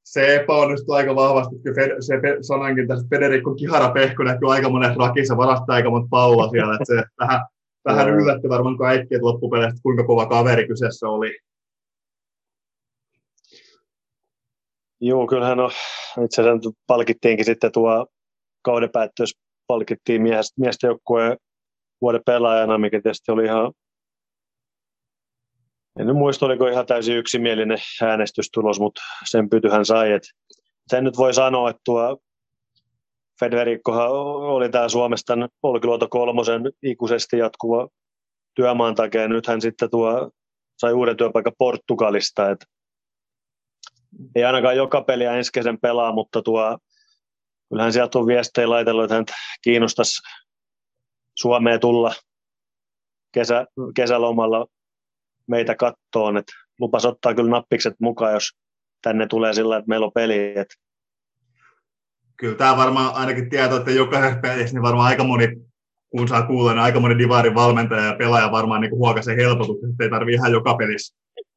se 0.04 0.36
epäonnistui 0.36 0.96
aika 0.96 1.16
vahvasti. 1.16 1.56
Kyllä 1.64 2.02
se 2.02 2.14
sanoinkin 2.42 2.88
tästä 2.88 3.08
Federico 3.10 3.56
Kihara 3.56 3.92
Pehko 3.92 4.24
näkyy 4.24 4.52
aika 4.52 4.70
monen 4.70 4.96
rakissa, 4.98 5.38
varastaa 5.38 5.76
aika 5.76 5.90
monta 5.90 6.08
palloa 6.10 6.50
siellä. 6.50 6.74
Että 6.74 6.86
se 6.86 7.04
vähän, 7.20 7.46
vähän 7.86 8.10
yllätti 8.10 8.50
varmaan 8.50 8.78
kaikki, 8.78 9.16
että 9.16 9.26
loppupeleissä 9.26 9.84
kuinka 9.84 10.04
kova 10.04 10.26
kaveri 10.26 10.68
kyseessä 10.68 11.08
oli. 11.08 11.40
Joo, 15.02 15.28
kyllähän 15.28 15.60
on, 15.60 15.72
itse 16.26 16.42
asiassa 16.42 16.72
palkittiinkin 16.88 17.46
sitten 17.46 17.72
tuo 17.72 18.08
kauden 18.62 18.90
päättyessä 18.90 19.40
palkittiin 19.68 20.22
miestä 20.58 20.88
joukkueen 20.88 21.38
vuoden 22.02 22.22
pelaajana, 22.26 22.78
mikä 22.78 23.02
tietysti 23.02 23.32
oli 23.32 23.46
ihan 23.46 23.72
en 26.00 26.16
muista, 26.16 26.46
oliko 26.46 26.68
ihan 26.68 26.86
täysin 26.86 27.18
yksimielinen 27.18 27.78
äänestystulos, 28.02 28.80
mutta 28.80 29.02
sen 29.30 29.50
pyty 29.50 29.70
hän 29.70 29.86
sai. 29.86 30.12
Et 30.12 30.24
sen 30.88 31.04
nyt 31.04 31.18
voi 31.18 31.34
sanoa, 31.34 31.70
että 31.70 31.82
tuo 31.86 32.18
Federicohan 33.40 34.12
oli 34.12 34.70
tämä 34.70 34.90
Suomesta 34.90 35.34
Olkiluoto 35.64 36.08
kolmosen 36.10 36.62
ikuisesti 36.84 37.38
jatkuva 37.38 37.88
työmaan 38.56 38.96
takia. 38.96 39.28
Nyt 39.28 39.48
hän 39.48 39.62
sitten 39.62 39.90
tuo, 39.90 40.32
sai 40.78 40.94
uuden 40.94 41.18
työpaikan 41.18 41.54
Portugalista. 41.58 42.50
Et 42.50 42.66
ei 44.36 44.44
ainakaan 44.44 44.78
joka 44.78 45.02
peliä 45.02 45.34
ensi 45.34 45.52
kesän 45.52 45.78
pelaa, 45.80 46.14
mutta 46.14 46.42
tuo, 46.42 46.78
kyllähän 47.70 47.94
sieltä 47.94 48.20
on 48.20 48.28
viestejä 48.28 48.70
laitellut, 48.70 49.04
että 49.04 49.16
hän 49.16 49.26
kiinnostaisi 49.62 50.22
Suomeen 51.36 51.80
tulla 51.80 52.14
kesä, 53.32 53.66
kesälomalla 53.96 54.66
meitä 55.48 55.76
kattoon. 55.76 56.38
Et 56.38 56.46
lupas 56.80 57.06
ottaa 57.06 57.34
kyllä 57.34 57.50
nappikset 57.50 57.94
mukaan, 58.00 58.34
jos 58.34 58.50
tänne 59.02 59.28
tulee 59.28 59.54
sillä, 59.54 59.78
että 59.78 59.90
meillä 59.90 60.06
on 60.06 60.12
peli. 60.16 60.58
Et 60.58 60.68
kyllä 62.38 62.56
tämä 62.56 62.78
varmaan 62.78 63.16
ainakin 63.16 63.50
tietää, 63.50 63.78
että 63.78 63.92
jokaisessa 63.92 64.40
pelissä 64.40 64.76
niin 64.76 64.84
varmaan 64.84 65.08
aika 65.08 65.24
moni, 65.24 65.48
kun 66.10 66.28
saa 66.28 66.48
kuulla, 66.48 66.72
niin 66.72 66.80
aika 66.80 67.00
moni 67.00 67.18
Divarin 67.18 67.56
valmentaja 67.56 68.06
ja 68.06 68.16
pelaaja 68.16 68.52
varmaan 68.52 68.82
niin 68.82 68.92
huokaisee 68.92 69.36
helpotuksen, 69.36 69.90
että 69.90 70.04
ei 70.04 70.10
tarvitse 70.10 70.36
ihan 70.36 70.52
joka 70.52 70.76
pelissä 70.76 71.16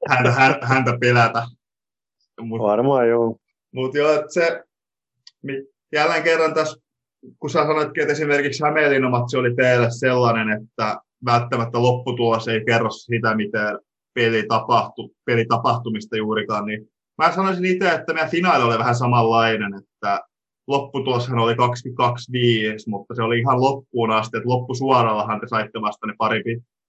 häntä, 0.09 0.33
häntä 0.63 0.99
pelätä. 1.01 1.43
Mut, 2.41 2.61
varmaan 2.61 3.09
joo. 3.09 3.37
Mutta 3.75 3.99
joo, 3.99 4.25
se, 4.29 4.63
jälleen 5.93 6.23
kerran 6.23 6.55
tässä, 6.55 6.81
kun 7.39 7.51
sä 7.51 7.67
sanoitkin, 7.67 8.01
että 8.01 8.13
esimerkiksi 8.13 8.63
Hämeenlinnamatsi 8.65 9.37
oli 9.37 9.55
teille 9.55 9.87
sellainen, 9.91 10.63
että 10.63 10.97
välttämättä 11.25 11.83
lopputulos 11.83 12.49
ei 12.49 12.65
kerro 12.65 12.91
sitä, 12.91 13.35
miten 13.35 13.79
peli, 14.15 14.45
tapahtu, 14.49 15.15
peli 15.25 15.45
tapahtumista 15.45 16.17
juurikaan, 16.17 16.67
niin 16.67 16.89
mä 17.19 17.33
sanoisin 17.33 17.65
itse, 17.65 17.91
että 17.91 18.13
meidän 18.13 18.31
finaali 18.31 18.65
oli 18.65 18.79
vähän 18.79 18.95
samanlainen, 18.95 19.75
että 19.75 20.21
lopputuloshan 20.69 21.39
oli 21.39 21.55
22-5, 21.55 21.57
mutta 22.87 23.15
se 23.15 23.23
oli 23.23 23.39
ihan 23.39 23.61
loppuun 23.61 24.11
asti, 24.11 24.37
että 24.37 24.49
loppusuorallahan 24.49 25.41
te 25.41 25.47
saitte 25.49 25.81
vasta 25.81 26.07
ne 26.07 26.15
pari 26.19 26.43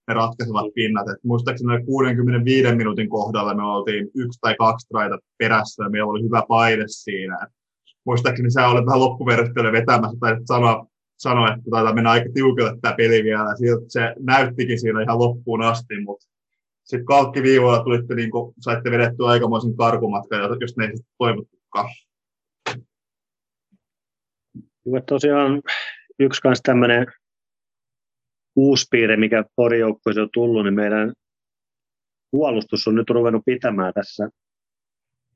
ne 0.08 0.14
ratkaisevat 0.14 0.74
pinnat. 0.74 1.10
Et 1.10 1.24
muistaakseni 1.24 1.86
65 1.86 2.76
minuutin 2.76 3.10
kohdalla 3.10 3.54
me 3.54 3.64
oltiin 3.64 4.10
yksi 4.16 4.40
tai 4.42 4.56
kaksi 4.56 4.88
traita 4.88 5.18
perässä 5.38 5.84
ja 5.84 5.90
meillä 5.90 6.12
oli 6.12 6.24
hyvä 6.24 6.44
paine 6.48 6.84
siinä. 6.88 7.38
Et 7.44 7.50
muistaakseni 8.06 8.52
sä 8.52 8.68
olet 8.68 8.86
vähän 8.86 9.00
loppuversiolle 9.00 9.72
vetämässä 9.72 10.18
tai 10.20 10.38
sanoa, 10.46 10.86
sanoa, 11.22 11.48
että 11.48 11.70
taitaa 11.72 11.94
mennä 11.94 12.12
aika 12.12 12.30
tiukalle 12.34 12.78
tämä 12.82 12.96
peli 12.98 13.24
vielä. 13.24 13.56
Siltä 13.56 13.86
se 13.88 14.16
näyttikin 14.20 14.80
siinä 14.80 15.02
ihan 15.02 15.20
loppuun 15.20 15.62
asti, 15.62 16.02
mutta 16.04 16.28
sitten 16.84 17.06
kalkkiviivoilla 17.06 17.84
tulitte, 17.84 18.16
niin 18.16 18.32
kun, 18.32 18.54
saitte 18.60 18.92
vedettyä 18.92 19.28
aikamoisen 19.28 19.78
karkumatkan, 19.78 20.58
jos 20.62 20.78
ne 20.78 20.86
ei 20.86 20.98
sitten 20.98 21.16
toivottukaan. 21.18 21.90
Joo, 24.86 25.02
tosiaan 25.08 25.62
yksi 26.20 26.42
kanssa 26.42 26.64
tämmöinen 26.64 27.06
uusi 28.56 28.88
piirre, 28.92 29.18
mikä 29.18 29.46
Pori 29.56 29.84
on 29.84 29.96
tullut, 30.34 30.64
niin 30.64 30.74
meidän 30.74 31.14
puolustus 32.32 32.88
on 32.88 32.96
nyt 32.96 33.10
ruvennut 33.10 33.44
pitämään 33.46 33.94
tässä 33.94 34.30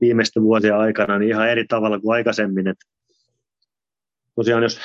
viimeisten 0.02 0.44
vuosien 0.44 0.76
aikana 0.76 1.20
niin 1.20 1.30
ihan 1.30 1.50
eri 1.50 1.66
tavalla 1.66 2.00
kuin 2.00 2.14
aikaisemmin. 2.14 2.68
Et 2.68 2.78
tosiaan 4.36 4.64
jos 4.64 4.80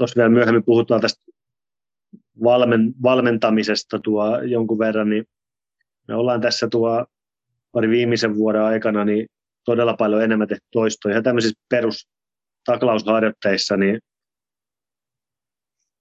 tuossa 0.00 0.16
vielä 0.16 0.28
myöhemmin 0.28 0.64
puhutaan 0.64 1.00
tästä 1.00 1.24
valmen, 2.42 2.92
valmentamisesta 3.02 3.98
tuo 3.98 4.40
jonkun 4.40 4.78
verran, 4.78 5.10
niin 5.10 5.24
me 6.08 6.14
ollaan 6.14 6.40
tässä 6.40 6.68
tuo 6.68 7.06
pari 7.72 7.88
viimeisen 7.88 8.36
vuoden 8.36 8.62
aikana 8.62 9.04
niin 9.04 9.26
todella 9.64 9.94
paljon 9.94 10.22
enemmän 10.22 10.48
tehty 10.48 10.66
toistoja. 10.72 11.12
Ihan 11.12 11.22
tämmöisissä 11.22 11.60
perus 11.70 12.08
taklausharjoitteissa, 12.64 13.76
niin 13.76 14.00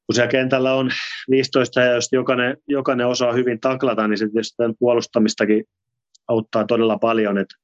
kun 0.06 0.16
siellä 0.16 0.32
kentällä 0.32 0.74
on 0.74 0.89
15 1.30 1.82
ja 1.82 1.93
jos 1.93 2.08
jokainen, 2.12 2.58
jokainen 2.68 3.08
osaa 3.08 3.34
hyvin 3.34 3.60
taklata, 3.60 4.08
niin 4.08 4.18
se 4.18 4.30
tietysti 4.30 4.58
tämän 4.58 4.76
puolustamistakin 4.80 5.66
auttaa 6.28 6.66
todella 6.66 6.97
paljon. 6.97 7.38
Että 7.38 7.56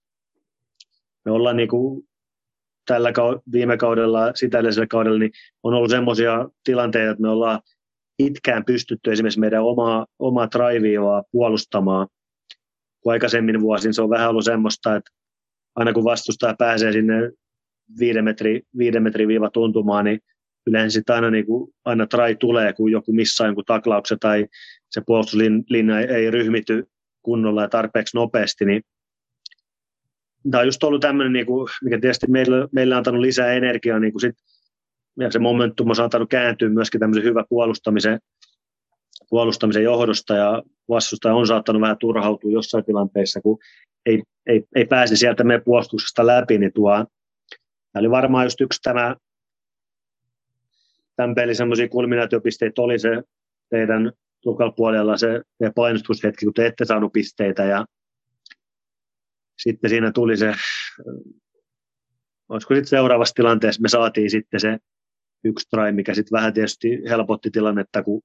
me 1.25 1.31
ollaan 1.31 1.57
niin 1.57 1.69
kuin 1.69 2.07
tällä 2.85 3.11
viime 3.51 3.77
kaudella, 3.77 4.31
sitä 4.35 4.59
edellisellä 4.59 4.87
kaudella, 4.87 5.19
niin 5.19 5.31
on 5.63 5.73
ollut 5.73 5.91
semmoisia 5.91 6.49
tilanteita, 6.63 7.11
että 7.11 7.21
me 7.21 7.29
ollaan 7.29 7.59
pitkään 8.17 8.65
pystytty 8.65 9.11
esimerkiksi 9.11 9.39
meidän 9.39 9.63
omaa, 9.63 10.05
omaa 10.19 10.47
drivea 10.51 11.23
puolustamaan. 11.31 12.07
Kun 13.01 13.11
aikaisemmin 13.11 13.61
vuosin 13.61 13.93
se 13.93 14.01
on 14.01 14.09
vähän 14.09 14.29
ollut 14.29 14.45
semmoista, 14.45 14.95
että 14.95 15.11
aina 15.75 15.93
kun 15.93 16.03
vastustaja 16.03 16.55
pääsee 16.59 16.91
sinne 16.91 17.31
viiden 17.99 18.23
metri, 18.23 18.61
viiden 18.77 19.03
metri 19.03 19.27
viiva 19.27 19.49
tuntumaan, 19.49 20.05
niin 20.05 20.19
yleensä 20.67 20.93
sitten 20.93 21.15
aina, 21.15 21.31
niin 21.31 21.45
kuin, 21.45 21.73
aina 21.85 22.07
trai 22.07 22.35
tulee, 22.35 22.73
kun 22.73 22.91
joku 22.91 23.13
missaa 23.13 23.47
jonkun 23.47 23.65
taklauksen 23.65 24.19
tai 24.19 24.45
se 24.91 25.01
puolustuslinja 25.05 25.99
ei 25.99 26.31
ryhmity 26.31 26.87
kunnolla 27.21 27.61
ja 27.61 27.69
tarpeeksi 27.69 28.17
nopeasti, 28.17 28.65
niin 28.65 28.81
tämä 30.51 30.61
on 30.61 30.67
just 30.67 30.83
ollut 30.83 31.01
tämmöinen, 31.01 31.33
niin 31.33 31.45
kuin, 31.45 31.67
mikä 31.83 31.99
tietysti 31.99 32.27
meillä, 32.27 32.67
meillä 32.71 32.95
on 32.95 32.97
antanut 32.97 33.21
lisää 33.21 33.53
energiaa, 33.53 33.99
niin 33.99 34.13
kuin 34.13 34.21
sit, 34.21 34.35
ja 35.19 35.31
se 35.31 35.39
momentum 35.39 35.89
on 35.89 35.95
saattanut 35.95 36.29
kääntyä 36.29 36.69
myöskin 36.69 36.99
tämmöisen 36.99 37.23
hyvä 37.23 37.43
puolustamisen, 37.49 38.19
puolustamisen 39.29 39.83
johdosta, 39.83 40.35
ja 40.35 40.63
vastustaja 40.89 41.35
on 41.35 41.47
saattanut 41.47 41.81
vähän 41.81 41.97
turhautua 41.97 42.51
jossain 42.51 42.85
tilanteessa, 42.85 43.41
kun 43.41 43.57
ei, 44.05 44.23
ei, 44.47 44.63
ei 44.75 44.85
pääse 44.85 45.15
sieltä 45.15 45.43
meidän 45.43 45.63
puolustuksesta 45.65 46.27
läpi, 46.27 46.57
niin 46.57 46.73
tuo 46.73 47.05
Tämä 47.95 48.01
oli 48.01 48.11
varmaan 48.11 48.45
just 48.45 48.61
yksi 48.61 48.81
tämä, 48.81 49.15
tämän 51.15 51.35
pelin 51.35 51.55
semmoisia 51.55 51.89
kulminaatiopisteitä 51.89 52.81
oli 52.81 52.99
se 52.99 53.23
teidän 53.69 54.11
tukal 54.41 54.71
puolella 54.71 55.17
se 55.17 55.41
painostushetki, 55.75 56.45
kun 56.45 56.53
te 56.53 56.65
ette 56.65 56.85
saanut 56.85 57.13
pisteitä 57.13 57.63
ja 57.63 57.85
sitten 59.57 59.89
siinä 59.89 60.11
tuli 60.11 60.37
se, 60.37 60.53
olisiko 62.49 62.75
sitten 62.75 62.89
seuraavassa 62.89 63.33
tilanteessa 63.35 63.81
me 63.81 63.89
saatiin 63.89 64.29
sitten 64.29 64.59
se 64.59 64.77
yksi 65.43 65.69
try, 65.69 65.91
mikä 65.91 66.13
sitten 66.13 66.37
vähän 66.37 66.53
tietysti 66.53 66.87
helpotti 67.09 67.51
tilannetta, 67.51 68.03
kun 68.03 68.21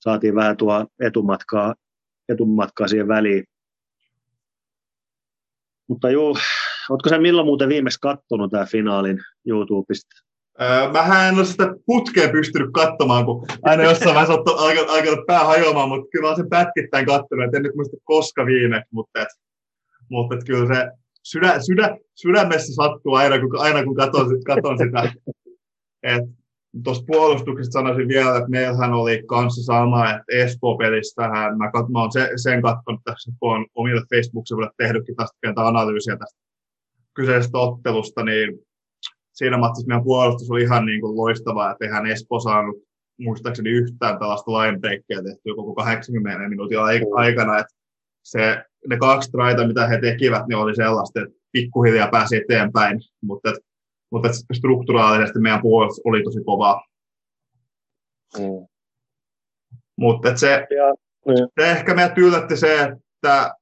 saatiin 0.00 0.34
vähän 0.34 0.56
tuo 0.56 0.86
etumatkaa, 1.00 1.74
etumatkaa 2.28 2.88
siihen 2.88 3.08
väliin. 3.08 3.44
Mutta 5.88 6.10
joo, 6.10 6.34
Oletko 6.90 7.08
sä 7.08 7.18
milloin 7.18 7.46
muuten 7.46 7.68
viimeksi 7.68 7.98
kattonut 8.00 8.50
tämä 8.50 8.64
finaalin 8.64 9.18
YouTubesta? 9.46 10.26
Öö, 10.60 10.92
mähän 10.92 11.28
en 11.28 11.34
ole 11.34 11.44
sitä 11.44 11.74
putkea 11.86 12.28
pystynyt 12.28 12.70
katsomaan, 12.72 13.24
kun 13.24 13.46
aina 13.62 13.82
jossain 13.82 14.14
vaiheessa 14.14 14.34
on 14.34 14.88
alkanut 14.88 15.26
pää 15.26 15.44
hajoamaan, 15.44 15.88
mutta 15.88 16.08
kyllä 16.10 16.22
mä 16.22 16.28
olen 16.28 16.36
sen 16.36 16.48
pätkittäin 16.48 17.06
katsonut, 17.06 17.54
en 17.54 17.62
nyt 17.62 17.74
muista 17.74 17.96
koska 18.04 18.46
viimeksi, 18.46 18.88
mutta, 18.90 19.22
et, 19.22 19.28
mutta 20.10 20.36
kyllä 20.46 20.74
se 20.74 20.90
sydä, 21.22 21.60
sydä, 21.66 21.96
sydämessä 22.14 22.74
sattuu 22.74 23.14
aina, 23.14 23.40
kun, 23.40 23.60
aina 23.60 23.84
kun 23.84 23.96
katson, 23.96 24.26
katson 24.46 24.78
sitä. 24.78 25.12
Tuosta 26.84 27.04
puolustuksesta 27.06 27.72
sanoisin 27.72 28.08
vielä, 28.08 28.36
että 28.36 28.50
meillähän 28.50 28.92
oli 28.92 29.22
kanssa 29.28 29.62
sama, 29.62 30.10
että 30.10 30.24
Espoo-pelistähän, 30.32 31.58
mä, 31.58 31.70
kat, 31.70 31.88
mä 31.88 32.00
oon 32.00 32.12
se, 32.12 32.30
sen 32.36 32.62
katsonut 32.62 33.00
tässä, 33.04 33.32
kun 33.40 33.56
on 33.56 33.66
omille 33.74 34.02
Facebook-sivuille 34.14 34.70
tehnytkin 34.76 35.16
tästä 35.16 35.52
analyysiä 35.56 36.16
tästä 36.16 36.40
kyseisestä 37.14 37.58
ottelusta, 37.58 38.22
niin 38.24 38.58
siinä 39.32 39.58
matsissa 39.58 39.88
meidän 39.88 40.04
puolustus 40.04 40.50
oli 40.50 40.62
ihan 40.62 40.86
niin 40.86 41.00
kuin 41.00 41.16
loistavaa, 41.16 41.70
että 41.70 41.84
eihän 41.84 42.06
Espo 42.06 42.40
saanut 42.40 42.76
muistaakseni 43.20 43.70
yhtään 43.70 44.18
tällaista 44.18 44.50
linebreakia 44.50 45.22
tehtyä 45.22 45.54
koko 45.56 45.74
80 45.74 46.48
minuutin 46.48 46.78
aikana, 47.14 47.58
että 47.58 47.74
se, 48.22 48.64
ne 48.88 48.96
kaksi 48.96 49.30
traita, 49.30 49.66
mitä 49.66 49.86
he 49.86 50.00
tekivät, 50.00 50.46
niin 50.46 50.56
oli 50.56 50.76
sellaista, 50.76 51.20
että 51.20 51.34
pikkuhiljaa 51.52 52.08
pääsi 52.10 52.36
eteenpäin, 52.36 53.00
mutta, 53.22 53.52
mutta 54.12 54.28
strukturaalisesti 54.52 55.38
meidän 55.38 55.62
puolustus 55.62 56.02
oli 56.04 56.22
tosi 56.22 56.44
kovaa. 56.44 56.84
Mm. 58.38 58.66
Mutta 59.96 60.28
että 60.28 60.40
se, 60.40 60.66
ja, 60.76 60.94
niin. 61.26 61.48
se 61.60 61.70
ehkä 61.70 61.94
meidät 61.94 62.18
yllätti 62.18 62.56
se, 62.56 62.82
että 62.82 63.54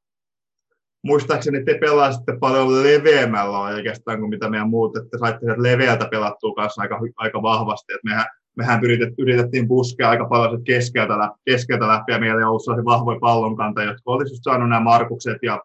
muistaakseni 1.04 1.64
te 1.64 1.78
pelasitte 1.78 2.32
paljon 2.40 2.82
leveämmällä 2.82 3.58
oikeastaan 3.58 4.18
kuin 4.18 4.30
mitä 4.30 4.50
meidän 4.50 4.70
muut, 4.70 4.96
että 4.96 5.18
saitte 5.18 5.46
sieltä 5.46 5.62
leveältä 5.62 6.08
pelattua 6.10 6.54
kanssa 6.54 6.82
aika, 6.82 7.00
aika 7.16 7.42
vahvasti. 7.42 7.92
että 7.92 8.08
mehän, 8.08 8.26
mehän 8.56 8.84
yritet, 8.84 9.14
yritettiin 9.18 9.68
puskea 9.68 10.10
aika 10.10 10.24
paljon 10.28 10.64
keskeltä, 10.64 11.30
keskeltä 11.44 11.88
läpi 11.88 12.12
ja 12.12 12.18
meillä 12.18 12.36
oli 12.36 12.44
ollut 12.44 12.64
sellaisia 12.64 12.84
vahvoja 12.84 13.18
pallonkanta, 13.20 13.82
jotka 13.82 14.02
olisi 14.04 14.36
saanut 14.36 14.68
nämä 14.68 14.80
Markukset 14.80 15.38
ja 15.42 15.62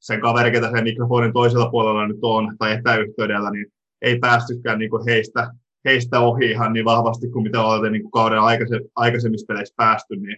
sen 0.00 0.20
kaveri, 0.20 0.50
ketä 0.50 0.70
sen 0.70 0.84
mikrofonin 0.84 1.32
toisella 1.32 1.70
puolella 1.70 2.06
nyt 2.06 2.18
on, 2.22 2.56
tai 2.58 2.72
etäyhteydellä, 2.72 3.50
niin 3.50 3.66
ei 4.02 4.18
päästykään 4.18 4.78
niin 4.78 4.90
heistä, 5.06 5.50
heistä 5.84 6.20
ohi 6.20 6.50
ihan 6.50 6.72
niin 6.72 6.84
vahvasti 6.84 7.30
kuin 7.30 7.42
mitä 7.42 7.62
olette 7.62 7.90
niin 7.90 8.10
kauden 8.10 8.38
aikaisemmissa 8.94 9.46
peleissä 9.48 9.74
päästy, 9.76 10.16
niin 10.16 10.36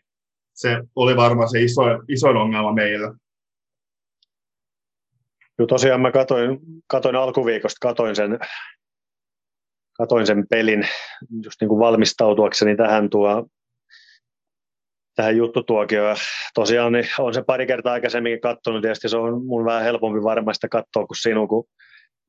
se 0.54 0.82
oli 0.96 1.16
varmaan 1.16 1.50
se 1.50 1.62
iso, 1.62 1.82
isoin 2.08 2.36
ongelma 2.36 2.72
meillä. 2.72 3.14
Joo, 5.58 5.66
tosiaan 5.66 6.00
mä 6.00 6.12
katoin, 6.12 6.58
katoin 6.86 7.16
alkuviikosta, 7.16 7.88
katoin 7.88 8.16
sen, 8.16 8.38
katoin 9.98 10.26
sen 10.26 10.46
pelin 10.50 10.88
just 11.44 11.60
niin 11.60 11.68
kuin 11.68 11.78
valmistautuakseni 11.78 12.76
tähän 12.76 13.10
tuo 13.10 13.46
tähän 15.14 15.36
juttutuokioon. 15.36 16.16
Tosiaan 16.54 16.92
niin 16.92 17.06
on 17.18 17.34
se 17.34 17.42
pari 17.42 17.66
kertaa 17.66 17.92
aikaisemmin 17.92 18.40
katsonut, 18.40 18.82
tietysti 18.82 19.08
se 19.08 19.16
on 19.16 19.46
mun 19.46 19.64
vähän 19.64 19.82
helpompi 19.82 20.22
varmasti 20.22 20.68
katsoa 20.68 21.06
kuin 21.06 21.16
sinun, 21.20 21.48
kun 21.48 21.64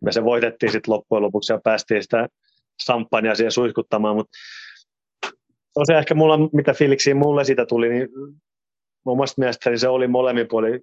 me 0.02 0.12
se 0.12 0.24
voitettiin 0.24 0.72
sitten 0.72 0.94
loppujen 0.94 1.24
lopuksi 1.24 1.54
ja 1.54 1.60
päästiin 1.64 2.04
sitä 2.04 2.28
samppania 2.84 3.36
siihen 3.36 3.52
suihkuttamaan, 3.52 4.16
mutta 4.16 4.38
tosiaan 5.74 6.00
ehkä 6.00 6.16
mulla, 6.16 6.38
mitä 6.54 6.74
fiiliksiä 6.74 7.16
mulle 7.16 7.44
siitä 7.44 7.66
tuli, 7.66 7.90
niin 7.90 8.08
omasta 9.06 9.42
mielestäni 9.42 9.78
se 9.78 9.88
oli 9.88 10.08
molemmin 10.08 10.48
puoli 10.48 10.80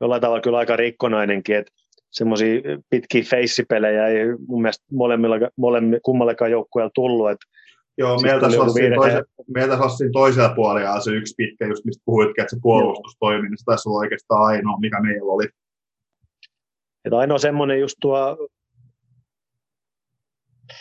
jollain 0.00 0.20
tavalla 0.20 0.40
kyllä 0.40 0.58
aika 0.58 0.76
rikkonainenkin, 0.76 1.56
että 1.56 1.72
semmoisia 2.16 2.60
pitkiä 2.90 3.22
feissipelejä 3.30 4.06
ei 4.06 4.24
mun 4.48 4.62
mielestä 4.62 4.84
molemmilla, 4.92 5.36
molemmilla 5.56 6.00
kummallekaan 6.02 6.50
joukkueella 6.50 6.90
tullut, 6.94 7.30
että 7.30 7.46
Joo, 7.98 8.18
meiltä 8.18 8.50
Sossin, 8.50 8.94
toise, 8.94 9.22
meiltä 9.54 9.76
Sossin 9.76 10.12
toisella 10.12 10.54
puolella 10.54 11.00
se 11.00 11.10
yksi 11.10 11.34
pitkä, 11.36 11.66
just 11.66 11.84
mistä 11.84 12.02
puhuitkin, 12.04 12.42
että 12.42 12.56
se 12.56 12.60
puolustus 12.62 13.16
toimii, 13.18 13.50
niin 13.50 13.58
se 13.58 13.64
taisi 13.64 13.88
olla 13.88 13.98
oikeastaan 13.98 14.46
ainoa, 14.46 14.78
mikä 14.80 15.00
meillä 15.00 15.32
oli. 15.32 15.44
Että 17.04 17.18
ainoa 17.18 17.38
semmoinen 17.38 17.80
just 17.80 17.96
tuo 18.00 18.48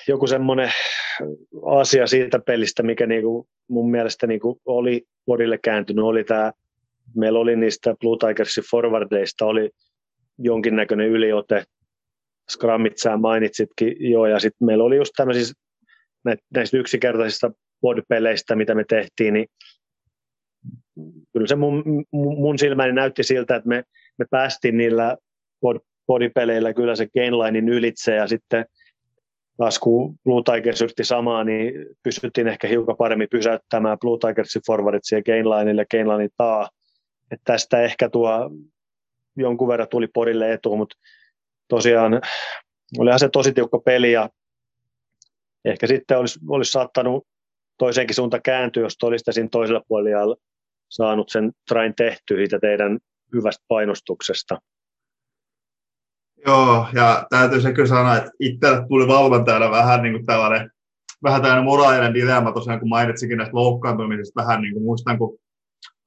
joku 0.07 0.27
semmoinen 0.27 0.71
asia 1.65 2.07
siitä 2.07 2.39
pelistä, 2.39 2.83
mikä 2.83 3.05
niinku 3.05 3.47
mun 3.67 3.91
mielestä 3.91 4.27
niinku 4.27 4.61
oli 4.65 5.03
Porille 5.25 5.57
kääntynyt, 5.57 6.05
oli 6.05 6.23
tämä, 6.23 6.51
meillä 7.15 7.39
oli 7.39 7.55
niistä 7.55 7.95
Blue 7.99 8.17
Tigersin 8.27 8.63
forwardeista, 8.71 9.45
oli 9.45 9.69
jonkinnäköinen 10.38 11.09
yliote, 11.09 11.63
Scrummit 12.51 12.97
sä 12.97 13.17
mainitsitkin 13.17 14.11
jo, 14.11 14.25
ja 14.25 14.39
sitten 14.39 14.65
meillä 14.65 14.83
oli 14.83 14.95
just 14.95 15.11
tämmöisissä 15.17 15.53
näistä 16.53 16.77
yksinkertaisista 16.77 17.51
bodypeleistä, 17.81 18.55
mitä 18.55 18.75
me 18.75 18.83
tehtiin, 18.89 19.33
niin 19.33 19.47
kyllä 21.33 21.47
se 21.47 21.55
mun, 21.55 21.83
mun 22.11 22.59
silmäni 22.59 22.93
näytti 22.93 23.23
siltä, 23.23 23.55
että 23.55 23.69
me, 23.69 23.83
me 24.17 24.25
päästiin 24.29 24.77
niillä 24.77 25.17
bodypeleillä 26.07 26.73
kyllä 26.73 26.95
se 26.95 27.07
gainlinein 27.07 27.69
ylitse 27.69 28.15
ja 28.15 28.27
sitten 28.27 28.65
taas 29.57 29.79
kun 29.79 30.15
Blue 30.23 30.41
Tigers 30.43 30.81
yritti 30.81 31.03
samaa, 31.03 31.43
niin 31.43 31.73
pystyttiin 32.03 32.47
ehkä 32.47 32.67
hiukan 32.67 32.97
paremmin 32.97 33.27
pysäyttämään 33.31 33.99
Blue 33.99 34.17
Tigersin 34.19 34.61
forwardit 34.67 35.03
siihen 35.03 35.23
gainlineille 35.25 35.86
ja 36.23 36.29
taa. 36.38 36.69
Et 37.31 37.39
tästä 37.43 37.81
ehkä 37.81 38.09
tuo 38.09 38.51
jonkun 39.38 39.67
verran 39.67 39.88
tuli 39.91 40.07
Porille 40.07 40.53
etu, 40.53 40.77
mutta 40.77 40.97
tosiaan 41.67 42.21
olihan 42.97 43.19
se 43.19 43.29
tosi 43.29 43.53
tiukka 43.53 43.79
peli 43.79 44.11
ja 44.11 44.29
ehkä 45.65 45.88
sitten 45.88 46.19
olisi, 46.19 46.39
olisi 46.47 46.71
saattanut 46.71 47.27
toiseenkin 47.77 48.15
suunta 48.15 48.39
kääntyä, 48.39 48.83
jos 48.83 48.97
olisitte 49.03 49.31
siinä 49.31 49.49
toisella 49.51 49.81
puolella 49.88 50.36
saanut 50.89 51.29
sen 51.29 51.51
train 51.67 51.93
tehtyä 51.95 52.38
siitä 52.38 52.59
teidän 52.59 52.99
hyvästä 53.33 53.65
painostuksesta. 53.67 54.59
Joo, 56.47 56.88
ja 56.93 57.27
täytyy 57.29 57.61
se 57.61 57.73
kyllä 57.73 57.88
sanoa, 57.88 58.17
että 58.17 58.31
itselle 58.39 58.88
tuli 58.88 59.07
valmentajana 59.07 59.71
vähän 59.71 60.01
niin 60.01 60.13
kuin 60.13 60.25
tällainen, 60.25 60.71
vähän 61.23 61.41
tällainen 61.41 61.65
moraalinen 61.65 62.13
dilemma 62.13 62.51
tosiaan, 62.51 62.79
kun 62.79 62.89
mainitsikin 62.89 63.38
näistä 63.38 63.55
loukkaantumisista, 63.55 64.41
vähän 64.41 64.61
niin 64.61 64.73
kuin 64.73 64.83
muistan, 64.83 65.17
kun 65.17 65.38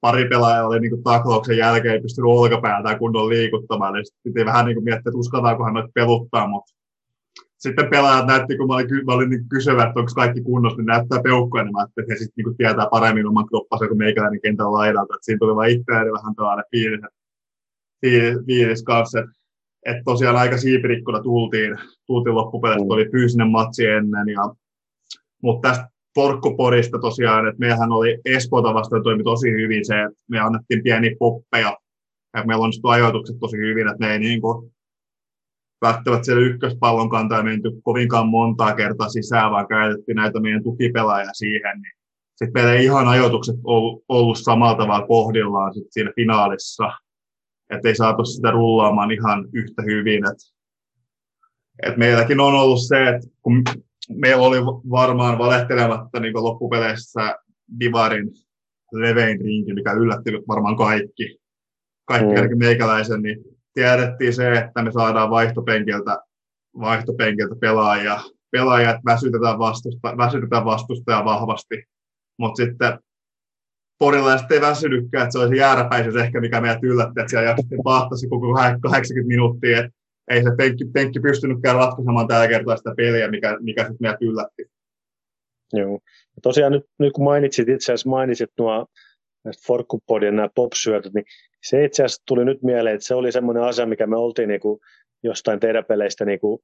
pari 0.01 0.29
pelaajaa 0.29 0.67
oli 0.67 0.81
niin 0.81 1.03
taklauksen 1.03 1.57
jälkeen 1.57 1.95
ei 1.95 2.01
pystynyt 2.01 2.31
olkapäältään 2.31 2.99
kunnolla 2.99 3.29
liikuttamaan, 3.29 3.95
niin 3.95 4.07
sitten 4.07 4.33
piti 4.33 4.45
vähän 4.45 4.67
niin 4.67 4.77
kuin 4.77 4.85
miettiä, 4.85 5.11
että 5.11 5.19
uskaltaako 5.19 5.71
noita 5.71 5.89
peluttaa, 5.95 6.49
mutta 6.49 6.75
sitten 7.59 7.91
pelaajat 7.91 8.27
näytti, 8.27 8.57
kun 8.57 8.67
mä 8.67 8.75
olin, 8.75 8.87
mä 9.07 9.13
olin 9.13 9.31
niin 9.31 9.49
kysyvä, 9.49 9.83
että 9.83 10.01
onko 10.01 10.13
kaikki 10.15 10.41
kunnossa, 10.41 10.77
niin 10.77 10.87
näyttää 10.87 11.23
peukkoja, 11.23 11.65
niin 11.65 11.73
mä 11.73 11.83
että 11.83 12.03
he 12.09 12.17
sitten 12.17 12.45
niin 12.45 12.57
tietää 12.57 12.87
paremmin 12.91 13.27
oman 13.27 13.47
kroppansa 13.47 13.89
kuin 13.89 13.99
meikäläinen 13.99 14.41
kentän 14.41 14.73
laidalta. 14.73 15.15
Että 15.15 15.25
siinä 15.25 15.39
tuli 15.39 15.57
vain 15.57 15.81
itseäni 15.81 16.13
vähän 16.13 16.35
tällainen 16.35 16.65
fiilis, 16.71 17.01
fiilis, 18.47 18.83
kanssa, 18.83 19.19
että, 19.19 19.33
että 19.87 20.03
tosiaan 20.05 20.37
aika 20.37 20.57
siipirikkona 20.57 21.21
tultiin, 21.23 21.79
tultiin 22.07 22.35
loppupeleissä, 22.35 22.85
mm. 22.85 22.91
oli 22.91 23.11
fyysinen 23.13 23.51
matsi 23.51 23.87
ennen. 23.87 24.29
Ja, 24.29 24.55
mutta 25.43 25.69
tästä 25.69 25.89
Porkkoporista 26.19 26.99
tosiaan, 26.99 27.49
että 27.49 27.59
meillähän 27.59 27.93
oli 27.93 28.19
Espoota 28.25 28.75
vastaan 28.75 29.03
toimi 29.03 29.25
tosi 29.25 29.51
hyvin 29.51 29.87
se, 29.87 30.03
että 30.03 30.19
me 30.29 30.41
annettiin 30.41 30.83
pieniä 30.83 31.11
poppeja, 31.19 31.77
ja 32.37 32.45
meillä 32.45 32.63
onnistui 32.63 32.95
ajoitukset 32.95 33.37
tosi 33.41 33.57
hyvin, 33.57 33.89
että 33.89 34.07
ne 34.07 34.13
ei 34.13 34.19
niin 34.19 34.41
kuin, 34.41 34.73
välttämättä 35.83 36.25
siellä 36.25 36.47
ykköspallon 36.47 37.11
kantaa 37.11 37.43
menty 37.43 37.71
kovinkaan 37.83 38.29
montaa 38.29 38.75
kertaa 38.75 39.09
sisään, 39.09 39.51
vaan 39.51 39.69
käytettiin 39.69 40.17
näitä 40.17 40.41
meidän 40.41 40.63
tukipelaajia 40.63 41.33
siihen, 41.33 41.81
niin 41.83 41.93
sitten 42.37 42.53
meillä 42.55 42.73
ei 42.73 42.85
ihan 42.85 43.09
ajoitukset 43.09 43.57
ollut, 44.09 44.39
samalla 44.39 44.79
tavalla 44.79 45.07
kohdillaan 45.07 45.75
sit 45.75 45.87
siinä 45.91 46.13
finaalissa, 46.17 46.93
että 47.71 47.89
ei 47.89 47.97
saatu 47.97 48.25
sitä 48.25 48.51
rullaamaan 48.51 49.11
ihan 49.11 49.49
yhtä 49.53 49.83
hyvin. 49.83 50.25
Et, 50.31 50.39
et 51.83 51.97
meilläkin 51.97 52.41
on 52.41 52.55
ollut 52.55 52.81
se, 52.89 53.09
että 53.09 53.29
kun 53.43 53.63
meillä 54.09 54.43
oli 54.43 54.59
varmaan 54.91 55.39
valehtelematta 55.39 56.21
niin 56.21 56.35
loppupeleissä 56.35 57.37
Divarin 57.81 58.31
levein 58.93 59.41
rinki, 59.41 59.75
mikä 59.75 59.93
yllätti 59.93 60.31
varmaan 60.49 60.77
kaikki, 60.77 61.39
kaikki 62.05 62.55
mm. 62.55 62.59
meikäläisen, 62.59 63.23
niin 63.23 63.45
tiedettiin 63.75 64.35
se, 64.35 64.53
että 64.53 64.83
me 64.83 64.93
saadaan 64.93 65.31
vaihtopenkiltä, 65.31 66.19
vaihtopenkiltä 66.81 67.55
pelaajia, 68.51 68.91
että 68.91 69.03
väsytetään, 69.05 69.59
vastusta, 69.59 70.17
väsytetään 70.17 70.65
vastustajaa 70.65 71.25
vahvasti. 71.25 71.85
Mutta 72.39 72.65
sitten 72.65 72.99
porilaiset 73.99 74.53
ei 74.53 74.61
väsynytkään, 74.61 75.25
että 75.25 75.33
se 75.33 75.39
olisi 75.39 75.57
jääräpäisyys 75.57 76.17
ehkä, 76.17 76.41
mikä 76.41 76.61
meidät 76.61 76.83
yllätti, 76.83 77.21
että 77.21 77.31
siellä 77.31 77.49
jaksattiin 77.49 77.85
vahtasi 77.85 78.29
koko 78.29 78.55
80 78.83 79.29
minuuttia, 79.29 79.79
että 79.79 79.91
ei 80.31 80.43
se 80.43 80.51
penkki, 80.57 80.85
penkki 80.85 81.21
pystynytkään 81.21 81.77
ratkaisemaan 81.77 82.29
tällä 82.29 82.49
kertaa 82.49 82.77
sitä 82.77 82.95
peliä, 82.97 83.31
mikä, 83.31 83.57
mikä 83.61 83.83
sitten 83.83 83.99
meidät 84.01 84.23
yllätti. 84.23 84.71
Joo. 85.73 86.01
Ja 86.37 86.43
tosiaan 86.43 86.73
nyt, 86.73 86.85
nyt 86.99 87.13
kun 87.13 87.25
mainitsit 87.25 87.69
itse 87.69 87.93
asiassa 87.93 88.09
mainitsit 88.09 88.51
nuo 88.59 88.87
näistä 89.45 89.63
forkkupodien 89.67 90.37
nämä 90.37 90.49
popsyötöt, 90.55 91.15
niin 91.15 91.25
se 91.63 91.85
itse 91.85 92.05
asiassa 92.05 92.23
tuli 92.27 92.45
nyt 92.45 92.63
mieleen, 92.63 92.95
että 92.95 93.07
se 93.07 93.15
oli 93.15 93.33
semmoinen 93.33 93.63
asia, 93.63 93.87
mikä 93.87 94.07
me 94.07 94.17
oltiin 94.17 94.49
niin 94.49 94.61
kuin 94.61 94.81
jostain 95.23 95.61
teidän 95.61 95.85
peleistä 95.85 96.25
niin 96.25 96.41
kuin 96.41 96.59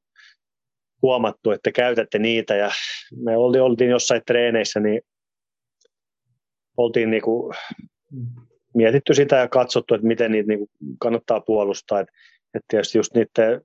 huomattu, 1.03 1.51
että 1.51 1.73
käytätte 1.73 2.19
niitä 2.19 2.55
ja 2.55 2.71
me 3.17 3.37
oltiin, 3.37 3.63
oltiin 3.63 3.91
jossain 3.91 4.23
treeneissä, 4.27 4.81
niin 4.81 5.03
oltiin 6.77 7.11
niin 7.11 7.23
kuin 7.23 7.55
mietitty 8.75 9.15
sitä 9.15 9.37
ja 9.37 9.49
katsottu, 9.49 9.95
että 9.95 10.07
miten 10.07 10.33
niitä 10.33 10.49
niin 10.49 10.59
kuin 10.59 10.71
kannattaa 10.99 11.41
puolustaa. 11.41 12.01
Että, 12.01 12.13
että 12.55 12.67
tietysti 12.69 12.99
just 12.99 13.15
niiden 13.15 13.61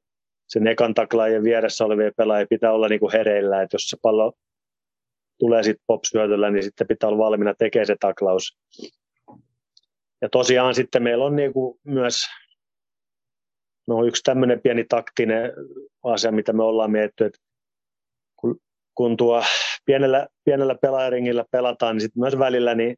sen 0.47 0.67
ekan 0.67 0.93
taklaajien 0.93 1.43
vieressä 1.43 1.85
olevien 1.85 2.13
pelaajia 2.17 2.47
pitää 2.49 2.73
olla 2.73 2.87
niin 2.87 2.99
kuin 2.99 3.11
hereillä, 3.11 3.61
että 3.61 3.75
jos 3.75 3.89
se 3.89 3.97
pallo 4.01 4.33
tulee 5.39 5.63
sitten 5.63 5.83
pop 5.87 6.01
niin 6.51 6.63
sitten 6.63 6.87
pitää 6.87 7.09
olla 7.09 7.17
valmiina 7.17 7.53
tekemään 7.53 7.87
se 7.87 7.95
taklaus. 7.99 8.57
Ja 10.21 10.29
tosiaan 10.29 10.75
sitten 10.75 11.03
meillä 11.03 11.25
on 11.25 11.35
niin 11.35 11.53
kuin 11.53 11.79
myös 11.83 12.25
no 13.87 14.05
yksi 14.05 14.23
tämmöinen 14.23 14.61
pieni 14.61 14.83
taktinen 14.83 15.51
asia, 16.03 16.31
mitä 16.31 16.53
me 16.53 16.63
ollaan 16.63 16.91
mietitty, 16.91 17.25
että 17.25 17.39
kun, 18.35 18.59
kun 18.95 19.17
tuo 19.17 19.43
pienellä, 19.85 20.27
pienellä 20.45 20.75
pelaajaringillä 20.75 21.45
pelataan, 21.51 21.95
niin 21.95 22.01
sitten 22.01 22.19
myös 22.19 22.39
välillä 22.39 22.75
niin 22.75 22.95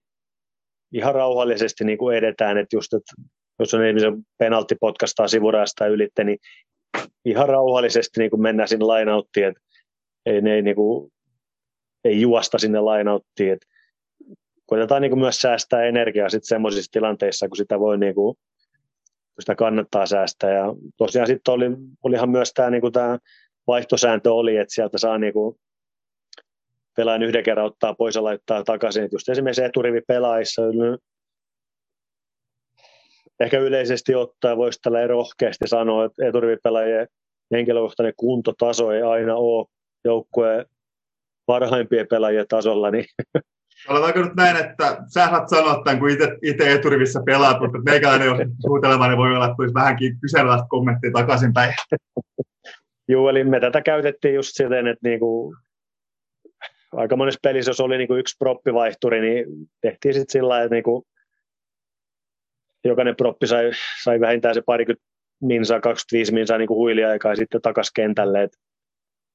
ihan 0.93 1.15
rauhallisesti 1.15 1.83
niin 1.83 1.97
kuin 1.97 2.17
edetään, 2.17 2.57
että 2.57 2.75
just, 2.75 2.93
että 2.93 3.13
jos 3.61 3.73
on 3.73 3.85
ihmisen 3.85 4.23
penaltti 4.37 4.75
potkastaa 4.79 5.27
sivurasta 5.27 5.87
ylitte, 5.87 6.23
niin 6.23 6.37
ihan 7.25 7.49
rauhallisesti 7.49 8.19
niin 8.19 8.29
kuin 8.29 8.41
mennään 8.41 8.67
sinne 8.67 8.85
lainauttiin, 8.85 9.47
että 9.47 9.61
ei, 10.25 10.41
ne 10.41 10.55
ei, 10.55 10.61
niin 10.61 10.75
kuin, 10.75 11.11
ei 12.03 12.21
juosta 12.21 12.57
sinne 12.57 12.79
lainauttiin, 12.79 13.53
että 13.53 13.67
koitetaan 14.65 15.01
niin 15.01 15.11
kuin 15.11 15.19
myös 15.19 15.41
säästää 15.41 15.83
energiaa 15.83 16.29
sitten 16.29 16.47
semmoisissa 16.47 16.91
tilanteissa, 16.91 17.47
kun 17.47 17.57
sitä 17.57 17.79
voi 17.79 17.97
niin 17.97 18.15
kuin, 18.15 18.35
kun 19.07 19.41
sitä 19.41 19.55
kannattaa 19.55 20.05
säästää. 20.05 20.51
Ja 20.51 20.65
tosiaan 20.97 21.27
sitten 21.27 21.53
oli, 21.53 21.65
olihan 22.03 22.29
myös 22.29 22.53
tämä, 22.53 22.69
niin 22.69 22.81
kuin 22.81 22.93
tämä 22.93 23.17
vaihtosääntö 23.67 24.33
oli, 24.33 24.57
että 24.57 24.73
sieltä 24.73 24.97
saa 24.97 25.17
niin 25.17 25.33
kuin 25.33 25.55
pelaajan 26.95 27.23
yhden 27.23 27.43
kerran 27.43 27.65
ottaa 27.65 27.93
pois 27.93 28.15
ja 28.15 28.23
laittaa 28.23 28.63
takaisin. 28.63 29.03
Et 29.03 29.11
just 29.11 29.29
esimerkiksi 29.29 29.63
eturivi 29.63 30.01
pelaajissa 30.07 30.61
ehkä 33.43 33.59
yleisesti 33.59 34.15
ottaen 34.15 34.57
voisi 34.57 34.79
tällä 34.81 35.07
rohkeasti 35.07 35.67
sanoa, 35.67 36.05
että 36.05 36.25
eturivipelaajien 36.25 37.07
henkilökohtainen 37.51 38.13
kuntotaso 38.17 38.91
ei 38.91 39.01
aina 39.01 39.35
ole 39.35 39.67
joukkueen 40.05 40.65
parhaimpien 41.45 42.07
pelaajien 42.09 42.45
tasolla, 42.47 42.91
niin 42.91 43.05
Oletaanko 43.89 44.19
nyt 44.19 44.35
näin, 44.35 44.57
että 44.57 44.97
sä 45.07 45.29
saat 45.29 45.49
sanoa 45.49 45.81
tämän, 45.83 45.99
kun 45.99 46.09
itse 46.43 46.71
eturivissä 46.71 47.21
pelaat, 47.25 47.59
mutta 47.59 47.77
meikäläinen 47.85 48.27
jos 48.27 48.37
suutelemaan, 48.65 49.09
niin 49.09 49.17
voi 49.17 49.35
olla, 49.35 49.45
että 49.45 49.55
tulisi 49.55 49.73
vähänkin 49.73 50.13
kommenttia 50.69 51.11
takaisinpäin. 51.13 51.73
Joo, 53.07 53.29
eli 53.29 53.43
me 53.43 53.59
tätä 53.59 53.81
käytettiin 53.81 54.35
just 54.35 54.49
siten, 54.53 54.87
että 54.87 55.09
niinku 55.09 55.55
aika 56.91 57.15
monessa 57.15 57.39
pelissä, 57.43 57.69
jos 57.69 57.79
oli 57.79 57.97
niin 57.97 58.07
kuin 58.07 58.19
yksi 58.19 58.35
proppivaihturi, 58.39 59.21
niin 59.21 59.45
tehtiin 59.81 60.13
sitten 60.13 60.31
sillä 60.31 60.49
lailla, 60.49 60.65
että 60.65 60.75
niin 60.75 60.83
kuin 60.83 61.03
jokainen 62.85 63.15
proppi 63.15 63.47
sai, 63.47 63.71
sai 64.03 64.19
vähintään 64.19 64.55
se 64.55 64.61
parikymmentä 64.65 65.03
minsaa, 65.41 65.79
25 65.79 66.33
minsaa 66.33 66.57
niin 66.57 66.69
huiliaikaa 66.69 67.31
ja 67.31 67.35
sitten 67.35 67.61
takaisin 67.61 67.91
kentälle. 67.95 68.43
Et 68.43 68.51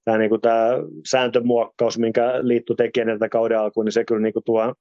tämä, 0.04 0.18
niin 0.18 0.28
kuin 0.28 0.40
tämä 0.40 0.68
sääntömuokkaus, 1.10 1.98
minkä 1.98 2.38
liitto 2.42 2.74
teki 2.74 3.00
ennen 3.00 3.18
tätä 3.18 3.28
kauden 3.28 3.58
alkuun, 3.58 3.84
niin 3.84 3.92
se 3.92 4.04
kyllä 4.04 4.20
niin 4.20 4.32
kuin 4.32 4.44
tuo, 4.44 4.74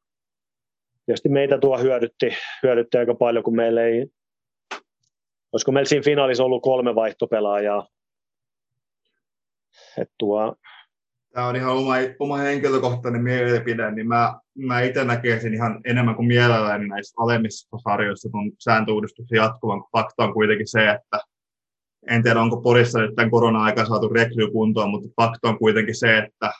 tietysti 1.06 1.30
meitä 1.30 1.58
tuo 1.58 1.78
hyödytti, 1.78 2.30
hyödytti 2.64 2.98
aika 2.98 3.16
paljon, 3.16 3.44
kun 3.44 3.56
meillä 3.56 3.84
ei, 3.84 4.08
olisiko 5.54 5.72
meillä 5.72 5.88
siinä 5.88 6.04
finaalissa 6.04 6.44
ollut 6.44 6.64
kolme 6.64 6.96
vaihtopelaajaa. 6.96 7.88
Et 9.98 10.10
tuo, 10.18 10.56
Tämä 11.36 11.48
on 11.48 11.56
ihan 11.56 11.76
oma, 11.76 11.94
oma 12.20 12.38
henkilökohtainen 12.38 13.24
mielipide, 13.24 13.92
niin 13.92 14.08
mä, 14.08 14.40
mä 14.58 14.82
itse 14.82 15.04
näkisin 15.04 15.54
ihan 15.54 15.82
enemmän 15.86 16.16
kuin 16.16 16.28
mielelläni 16.28 16.88
näissä 16.88 17.16
alemmissa 17.18 17.78
sarjoissa 17.84 18.30
tuon 18.30 18.52
sääntöuudistuksen 18.60 19.38
jatkuvan, 19.38 19.80
kun 19.80 19.90
fakta 19.92 20.24
on 20.24 20.34
kuitenkin 20.34 20.68
se, 20.68 20.90
että 20.90 21.20
en 22.10 22.24
tiedä 22.24 22.42
onko 22.42 22.62
Porissa 22.62 23.00
nyt 23.00 23.16
tämän 23.16 23.32
korona-aikaan 23.32 23.88
saatu 23.88 24.10
rekry 24.10 24.52
kuntoon, 24.52 24.90
mutta 24.90 25.10
fakta 25.22 25.50
on 25.50 25.60
kuitenkin 25.60 25.96
se, 25.96 26.18
että 26.18 26.52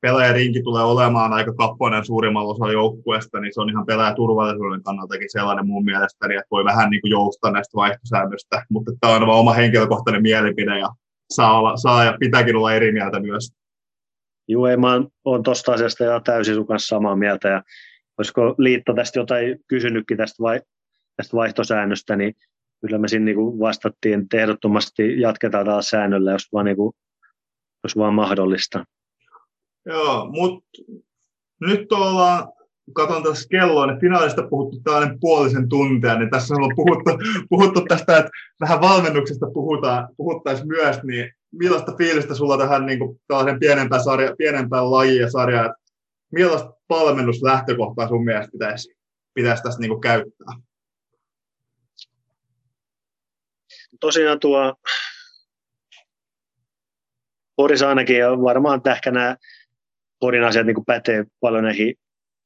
pelaajarinki 0.00 0.62
tulee 0.62 0.82
olemaan 0.82 1.32
aika 1.32 1.54
kappoinen 1.54 2.04
suurimmalla 2.04 2.52
osalla 2.52 2.72
joukkueesta, 2.72 3.40
niin 3.40 3.54
se 3.54 3.60
on 3.60 3.70
ihan 3.70 3.86
pelaajaturvallisuuden 3.86 4.82
kannaltakin 4.82 5.30
sellainen 5.30 5.66
mun 5.66 5.84
mielestä, 5.84 6.26
että 6.26 6.46
voi 6.50 6.64
vähän 6.64 6.90
niin 6.90 7.00
kuin 7.00 7.10
joustaa 7.10 7.50
näistä 7.50 7.76
vaihtosäännöistä, 7.76 8.64
mutta 8.70 8.92
tämä 9.00 9.14
on 9.14 9.26
vain 9.26 9.38
oma 9.38 9.52
henkilökohtainen 9.52 10.22
mielipide 10.22 10.78
ja 10.78 10.88
saa, 11.30 11.58
olla, 11.58 11.76
saa 11.76 12.04
ja 12.04 12.16
pitääkin 12.20 12.56
olla 12.56 12.74
eri 12.74 12.92
mieltä 12.92 13.20
myös. 13.20 13.52
Joo, 14.48 14.66
ei, 14.66 14.76
mä 14.76 15.00
oon 15.24 15.42
tuosta 15.42 15.72
asiasta 15.72 16.04
ja 16.04 16.20
täysin 16.20 16.54
sun 16.54 16.66
kanssa 16.66 16.96
samaa 16.96 17.16
mieltä. 17.16 17.48
Ja 17.48 17.62
olisiko 18.18 18.54
liitto 18.58 18.94
tästä 18.94 19.18
jotain 19.18 19.58
kysynytkin 19.68 20.16
tästä, 20.16 20.42
vai, 20.42 20.60
tästä 21.16 21.36
vaihtosäännöstä, 21.36 22.16
niin 22.16 22.34
kyllä 22.80 22.98
me 22.98 23.08
siinä 23.08 23.24
niin 23.24 23.36
vastattiin, 23.36 24.20
että 24.20 24.36
ehdottomasti 24.36 25.20
jatketaan 25.20 25.66
taas 25.66 25.88
säännöllä, 25.88 26.32
jos 26.32 26.48
vaan, 26.52 26.64
niin 26.64 26.76
kuin, 26.76 26.92
jos 27.84 27.96
vaan 27.96 28.14
mahdollista. 28.14 28.84
Joo, 29.86 30.26
mutta 30.30 30.68
nyt 31.60 31.92
ollaan, 31.92 32.48
katson 32.92 33.22
tässä 33.22 33.48
kelloa, 33.48 33.86
niin 33.86 34.00
finaalista 34.00 34.48
puhuttu 34.50 34.80
tällainen 34.80 35.20
puolisen 35.20 35.68
tuntia, 35.68 36.18
niin 36.18 36.30
tässä 36.30 36.54
on 36.54 36.72
puhuttu, 36.76 37.10
puhuttu 37.48 37.80
tästä, 37.80 38.18
että 38.18 38.30
vähän 38.60 38.80
valmennuksesta 38.80 39.46
puhutaan, 39.54 40.08
puhuttaisiin 40.16 40.68
myös, 40.68 41.02
niin 41.02 41.32
millaista 41.52 41.96
fiilistä 41.98 42.34
sulla 42.34 42.58
tähän 42.58 42.86
niin 42.86 42.98
kuin, 42.98 43.20
pienempään, 43.60 44.04
sarja, 44.04 44.36
pienempään 44.36 44.90
lajiin 44.90 45.20
ja 45.20 45.30
sarjaan, 45.30 45.66
että 45.66 45.92
millaista 46.32 46.72
valmennuslähtökohtaa 46.88 48.08
sun 48.08 48.24
mielestä 48.24 48.52
pitäisi, 48.52 48.94
pitäisi 49.34 49.62
tässä 49.62 49.80
niin 49.80 49.90
kuin, 49.90 50.00
käyttää? 50.00 50.54
Tosiaan 54.00 54.40
tuo 54.40 54.74
Porissa 57.56 57.88
ainakin, 57.88 58.16
ja 58.16 58.30
varmaan 58.30 58.80
ehkä 58.86 59.10
nämä 59.10 59.36
Porin 60.20 60.44
asiat 60.44 60.66
niin 60.66 60.84
pätee 60.86 61.24
paljon 61.40 61.64
näihin 61.64 61.94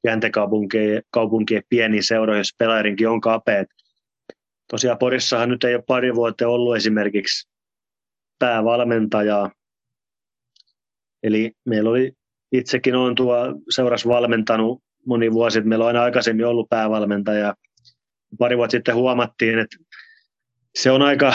jäntekaupunkien 0.04 1.02
kaupunkien 1.10 1.62
pieniin 1.68 2.04
seuroihin, 2.04 2.40
jos 2.40 2.54
pelaajarinkin 2.58 3.08
on 3.08 3.20
kapeat. 3.20 3.68
Tosiaan 4.70 4.98
Porissahan 4.98 5.48
nyt 5.48 5.64
ei 5.64 5.74
ole 5.74 5.84
pari 5.86 6.14
vuotta 6.14 6.48
ollut 6.48 6.76
esimerkiksi 6.76 7.51
päävalmentajaa. 8.42 9.50
Eli 11.22 11.52
meillä 11.64 11.90
oli, 11.90 12.12
itsekin 12.52 12.94
on 12.94 13.14
tuo 13.14 13.36
seuras 13.70 14.06
valmentanut 14.06 14.82
moni 15.06 15.32
vuosi, 15.32 15.58
että 15.58 15.68
meillä 15.68 15.84
on 15.84 15.88
aina 15.88 16.02
aikaisemmin 16.02 16.46
ollut 16.46 16.68
päävalmentaja. 16.68 17.54
Pari 18.38 18.56
vuotta 18.56 18.70
sitten 18.70 18.94
huomattiin, 18.94 19.58
että 19.58 19.76
se 20.74 20.90
on 20.90 21.02
aika, 21.02 21.32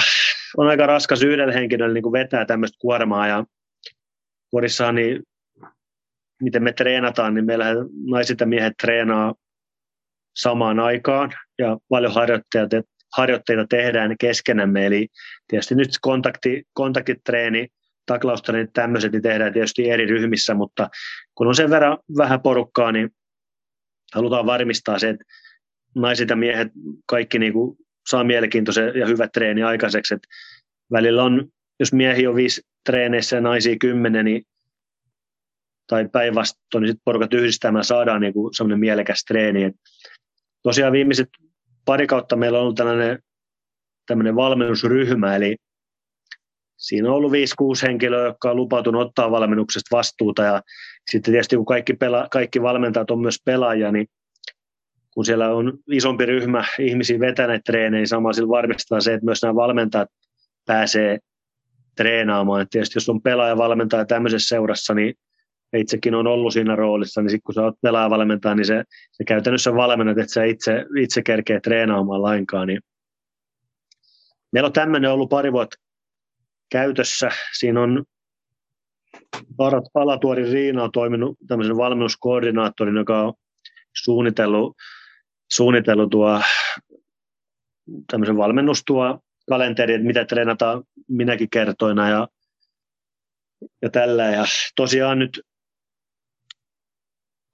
on 0.58 0.68
aika 0.68 0.88
raskas 0.88 1.24
yhdellä 1.24 1.54
henkilöllä 1.54 1.94
niin 1.94 2.12
vetää 2.12 2.46
tämmöistä 2.46 2.78
kuormaa 2.82 3.28
ja 3.28 3.46
Porissahan 4.52 4.96
niin 4.96 5.24
miten 6.44 6.64
me 6.64 6.74
treenataan, 6.74 7.34
niin 7.34 7.46
meillä 7.46 7.66
naiset 8.10 8.40
ja 8.40 8.46
miehet 8.46 8.74
treenaa 8.82 9.34
samaan 10.36 10.80
aikaan 10.80 11.32
ja 11.60 11.78
paljon 11.90 12.14
harjoitteita, 12.14 12.82
harjoitteita 13.14 13.66
tehdään 13.70 14.16
keskenämme. 14.20 14.86
Eli 14.86 15.08
tietysti 15.48 15.76
nyt 15.76 15.90
kontakti, 16.02 16.64
kontaktitreeni, 16.74 17.68
taklaustreeni, 18.06 18.70
tämmöiset 18.74 19.12
niin 19.12 19.22
tehdään 19.22 19.54
tietysti 19.54 19.90
eri 19.90 20.06
ryhmissä, 20.06 20.54
mutta 20.54 20.90
kun 21.36 21.48
on 21.48 21.56
sen 21.56 21.70
verran 21.70 21.98
vähän 22.18 22.42
porukkaa, 22.42 22.92
niin 22.92 23.10
halutaan 24.14 24.46
varmistaa 24.46 25.00
se, 25.00 25.10
että 25.10 25.26
naiset 25.96 26.30
ja 26.30 26.36
miehet 26.36 26.68
kaikki 27.06 27.40
niin 27.40 27.54
kuin 27.54 27.78
saa 28.10 28.24
mielenkiintoisen 28.24 28.92
ja 28.96 29.08
hyvät 29.08 29.32
treeni 29.32 29.64
aikaiseksi. 29.64 30.14
Että 30.14 30.28
välillä 30.92 31.24
on, 31.24 31.48
jos 31.80 31.94
miehi 31.94 32.28
on 32.28 32.36
viisi 32.36 32.62
treeneissä 32.86 33.36
ja 33.36 33.42
naisia 33.42 33.76
kymmenen, 33.80 34.26
niin 34.26 34.44
tai 35.88 36.10
päinvastoin, 36.12 36.82
niin 36.82 36.88
sitten 36.88 37.02
porukat 37.06 37.34
yhdistämään 37.34 37.86
saadaan 37.86 38.22
niin 38.22 38.34
semmoinen 38.58 38.80
mielekäs 38.80 39.24
treeni. 39.28 39.64
Et 39.64 39.76
tosiaan 40.64 40.94
viimeiset 40.94 41.30
pari 41.88 42.08
kautta 42.08 42.36
meillä 42.36 42.58
on 42.58 42.62
ollut 42.64 42.76
tällainen 42.76 43.20
tämmöinen 44.06 44.36
valmennusryhmä, 44.36 45.36
eli 45.36 45.56
siinä 46.78 47.10
on 47.10 47.16
ollut 47.16 47.32
5-6 47.32 47.36
henkilöä, 47.88 48.26
jotka 48.26 48.52
on 48.52 48.56
lupautunut 48.56 49.02
ottaa 49.02 49.32
valmennuksesta 49.32 49.98
vastuuta, 49.98 50.44
ja 50.44 50.62
sitten 51.12 51.34
tietysti 51.34 51.56
kun 51.56 51.66
kaikki, 51.66 51.94
pela, 51.94 52.28
kaikki 52.32 52.62
valmentajat 52.62 53.12
on 53.12 53.20
myös 53.20 53.42
pelaajia, 53.46 53.92
niin 53.92 54.08
kun 55.14 55.26
siellä 55.26 55.50
on 55.50 55.74
isompi 55.92 56.26
ryhmä 56.26 56.64
ihmisiä 56.80 57.20
vetäneet 57.20 57.62
treenejä, 57.64 58.00
niin 58.00 58.08
samalla 58.08 58.34
sillä 58.34 58.50
varmistetaan 58.50 59.02
se, 59.02 59.14
että 59.14 59.26
myös 59.26 59.42
nämä 59.42 59.56
valmentajat 59.56 60.10
pääsee 60.66 61.20
treenaamaan. 61.96 62.62
Et 62.62 62.70
tietysti 62.70 62.98
jos 62.98 63.10
on 63.10 63.22
pelaaja 63.22 63.58
valmentaja 63.58 64.06
tämmöisessä 64.06 64.48
seurassa, 64.48 64.94
niin 64.94 65.14
itsekin 65.74 66.16
on 66.16 66.28
ollut 66.28 66.54
siinä 66.54 66.76
roolissa, 66.76 67.22
niin 67.22 67.30
sitten 67.30 67.44
kun 67.44 67.54
sä 67.54 67.62
oot 67.62 67.82
pelaajavalmentaja, 67.82 68.56
niin 68.56 68.66
se, 68.66 68.84
se 69.12 69.24
käytännössä 69.24 69.74
valmennat, 69.74 70.18
että 70.18 70.34
sä 70.34 70.44
itse, 70.44 70.86
itse 71.02 71.22
kerkee 71.22 71.60
treenaamaan 71.60 72.22
lainkaan. 72.22 72.68
Niin 72.68 72.80
meillä 74.52 74.68
on 74.68 74.74
tämmöinen 74.74 75.12
ollut 75.12 75.30
pari 75.30 75.52
vuotta 75.52 75.78
käytössä. 76.72 77.30
Siinä 77.58 77.82
on 77.82 78.06
Arat 79.58 79.84
Alatuori 79.94 80.52
Riina 80.52 80.84
on 80.84 80.92
toiminut 80.92 81.38
tämmöisen 81.48 81.78
valmennuskoordinaattorin, 81.78 82.96
joka 82.96 83.22
on 83.22 83.34
suunnitellut, 84.04 84.76
suunnitellut 85.52 86.10
tuo 86.10 86.42
tämmöisen 88.12 88.38
valmennustuo 88.38 89.20
kalenteri, 89.50 89.94
että 89.94 90.08
mitä 90.08 90.26
treenataan 90.26 90.84
minäkin 91.08 91.50
kertoina 91.50 92.10
ja, 92.10 92.28
ja 93.82 93.90
tällä. 93.90 94.26
Ja 94.26 94.46
tosiaan 94.76 95.20
nyt 95.20 95.42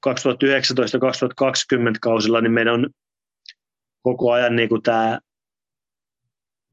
2019-2020 0.07 1.97
kausilla, 2.01 2.41
niin 2.41 2.51
meidän 2.51 2.73
on 2.73 2.89
koko 4.01 4.31
ajan 4.31 4.55
niin 4.55 4.69
tämä 4.83 5.19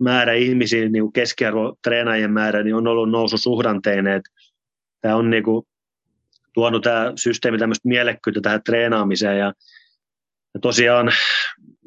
määrä 0.01 0.33
ihmisiä, 0.33 0.89
niin 0.89 1.03
kuin 1.03 1.13
keskiarvo 1.13 1.77
treenaajien 1.85 2.33
määrä, 2.33 2.63
niin 2.63 2.75
on 2.75 2.87
ollut 2.87 3.11
nousu 3.11 3.39
suhdanteinen. 3.39 4.23
Tämä 5.01 5.17
on 5.17 5.31
niin 5.31 5.45
kuin 5.45 5.67
tuonut 6.55 6.83
tämä 6.83 7.13
systeemi 7.17 7.59
tämmöistä 7.59 7.89
mielekkyyttä 7.89 8.41
tähän 8.41 8.63
treenaamiseen. 8.65 9.39
Ja, 9.39 9.53
ja 10.55 10.61
tosiaan, 10.61 11.13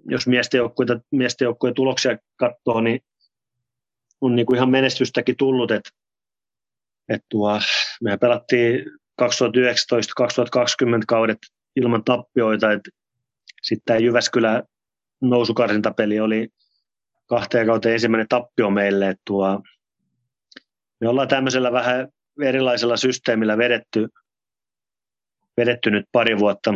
jos 0.05 0.27
miesten 0.27 0.57
joukkueita, 0.57 0.99
miesten 1.11 1.45
joukkueiden 1.45 1.75
tuloksia 1.75 2.17
katsoo, 2.35 2.81
niin 2.81 2.99
on 4.21 4.35
niin 4.35 4.45
kuin 4.45 4.55
ihan 4.57 4.69
menestystäkin 4.69 5.37
tullut, 5.37 5.71
että, 5.71 5.89
että 7.09 7.25
tuo, 7.29 7.59
me 8.01 8.17
pelattiin 8.17 8.85
2019-2020 9.21 9.25
kaudet 11.07 11.37
ilman 11.75 12.03
tappioita. 12.03 12.67
Sitten 13.61 13.85
tämä 13.85 13.99
Jyväskylä 13.99 14.63
nousukarsintapeli 15.21 16.19
oli 16.19 16.47
kahteen 17.25 17.67
kauteen 17.67 17.93
ensimmäinen 17.93 18.27
tappio 18.29 18.69
meille. 18.69 19.09
Että 19.09 19.21
tuo, 19.25 19.61
me 21.01 21.07
ollaan 21.07 21.27
tämmöisellä 21.27 21.71
vähän 21.71 22.07
erilaisella 22.41 22.97
systeemillä 22.97 23.57
vedetty, 23.57 24.07
vedetty 25.57 25.91
nyt 25.91 26.05
pari 26.11 26.37
vuotta. 26.39 26.73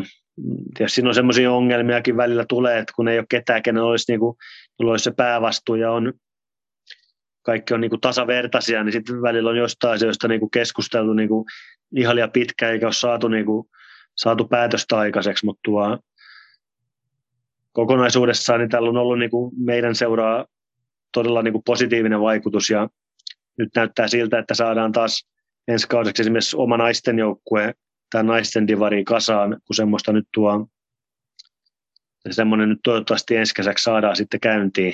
Tietysti 0.78 0.96
siinä 0.96 1.10
on 1.10 1.16
semmoisia 1.16 1.52
ongelmiakin 1.52 2.18
välillä 2.18 2.46
tulee, 2.50 2.80
että 2.80 2.94
kun 2.96 3.08
ei 3.08 3.20
ole 3.20 3.26
ketään, 3.30 3.64
kenen 3.64 3.84
olisi, 3.84 4.12
niin 4.12 4.20
kuin, 4.20 4.38
olisi 4.80 5.04
se 5.04 5.12
päävastuu 5.12 5.76
ja 5.76 5.92
on 5.92 6.14
kaikki 7.48 7.74
on 7.74 7.82
niin 7.82 7.90
kuin 7.90 8.02
tasavertaisia, 8.02 8.84
niin 8.84 8.94
sitten 8.94 9.22
välillä 9.22 9.50
on 9.50 9.58
jostain 9.58 9.94
asioista 9.94 10.28
niin 10.28 10.40
kuin 10.40 10.52
keskusteltu 10.52 11.14
niin 11.14 11.30
kuin 11.30 11.46
ihan 11.96 12.16
liian 12.16 12.32
pitkä, 12.32 12.70
eikä 12.70 12.86
ole 12.86 12.94
saatu, 12.94 13.28
niin 13.28 13.46
kuin, 13.46 13.70
saatu 14.16 14.48
päätöstä 14.48 14.98
aikaiseksi, 14.98 15.46
mutta 15.46 15.62
tuo, 15.64 16.00
kokonaisuudessaan 17.72 18.60
niin 18.60 18.70
tällä 18.70 18.90
on 18.90 18.98
ollut 18.98 19.20
niin 19.20 19.32
kuin 19.32 19.52
meidän 19.58 19.96
seuraa 19.96 20.46
todella 21.14 21.42
niin 21.42 21.52
kuin 21.52 21.64
positiivinen 21.64 22.22
vaikutus 22.22 22.70
ja 22.70 22.90
nyt 23.58 23.70
näyttää 23.76 24.08
siltä, 24.08 24.40
että 24.40 24.54
saadaan 24.54 24.92
taas 24.92 25.28
ensi 25.68 25.88
kaudeksi 25.88 26.22
esimerkiksi 26.22 26.58
oma 26.58 26.78
naisten 26.78 27.20
joukkue 27.20 27.74
tämä 28.10 28.24
naisten 28.24 28.68
divari 28.68 29.04
kasaan, 29.04 29.50
kun 29.50 29.76
semmoista 29.76 30.14
nyt 30.14 30.28
tuo, 30.34 30.68
semmoinen 32.32 32.70
nyt 32.70 32.80
toivottavasti 32.84 33.36
ensi 33.36 33.54
kesäksi 33.54 33.84
saadaan 33.84 34.16
sitten 34.16 34.40
käyntiin. 34.40 34.94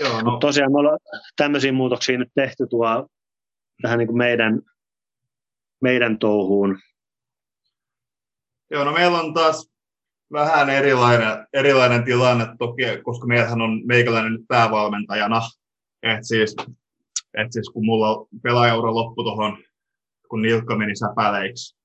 Joo, 0.00 0.22
no. 0.22 0.38
Tosiaan 0.38 0.72
me 0.72 0.78
ollaan 0.78 0.98
tämmöisiä 1.36 1.72
muutoksia 1.72 2.18
nyt 2.18 2.32
tehty 2.34 2.66
tuo 2.70 3.08
tähän 3.82 3.98
niin 3.98 4.06
kuin 4.06 4.18
meidän, 4.18 4.62
meidän 5.82 6.18
touhuun. 6.18 6.78
Joo, 8.70 8.84
no 8.84 8.92
meillä 8.92 9.20
on 9.20 9.34
taas 9.34 9.70
vähän 10.32 10.70
erilainen, 10.70 11.46
erilainen 11.52 12.04
tilanne 12.04 12.46
toki, 12.58 12.82
koska 13.02 13.26
meillähän 13.26 13.60
on 13.60 13.86
meikäläinen 13.86 14.32
nyt 14.32 14.44
päävalmentajana. 14.48 15.40
Et 16.02 16.18
siis, 16.22 16.56
et 17.34 17.52
siis 17.52 17.70
kun 17.70 17.84
mulla 17.84 18.26
pelaajaura 18.42 18.94
loppui 18.94 19.24
tuohon, 19.24 19.58
kun 20.30 20.42
nilkka 20.42 20.76
meni 20.76 20.96
säpäleiksi, 20.96 21.76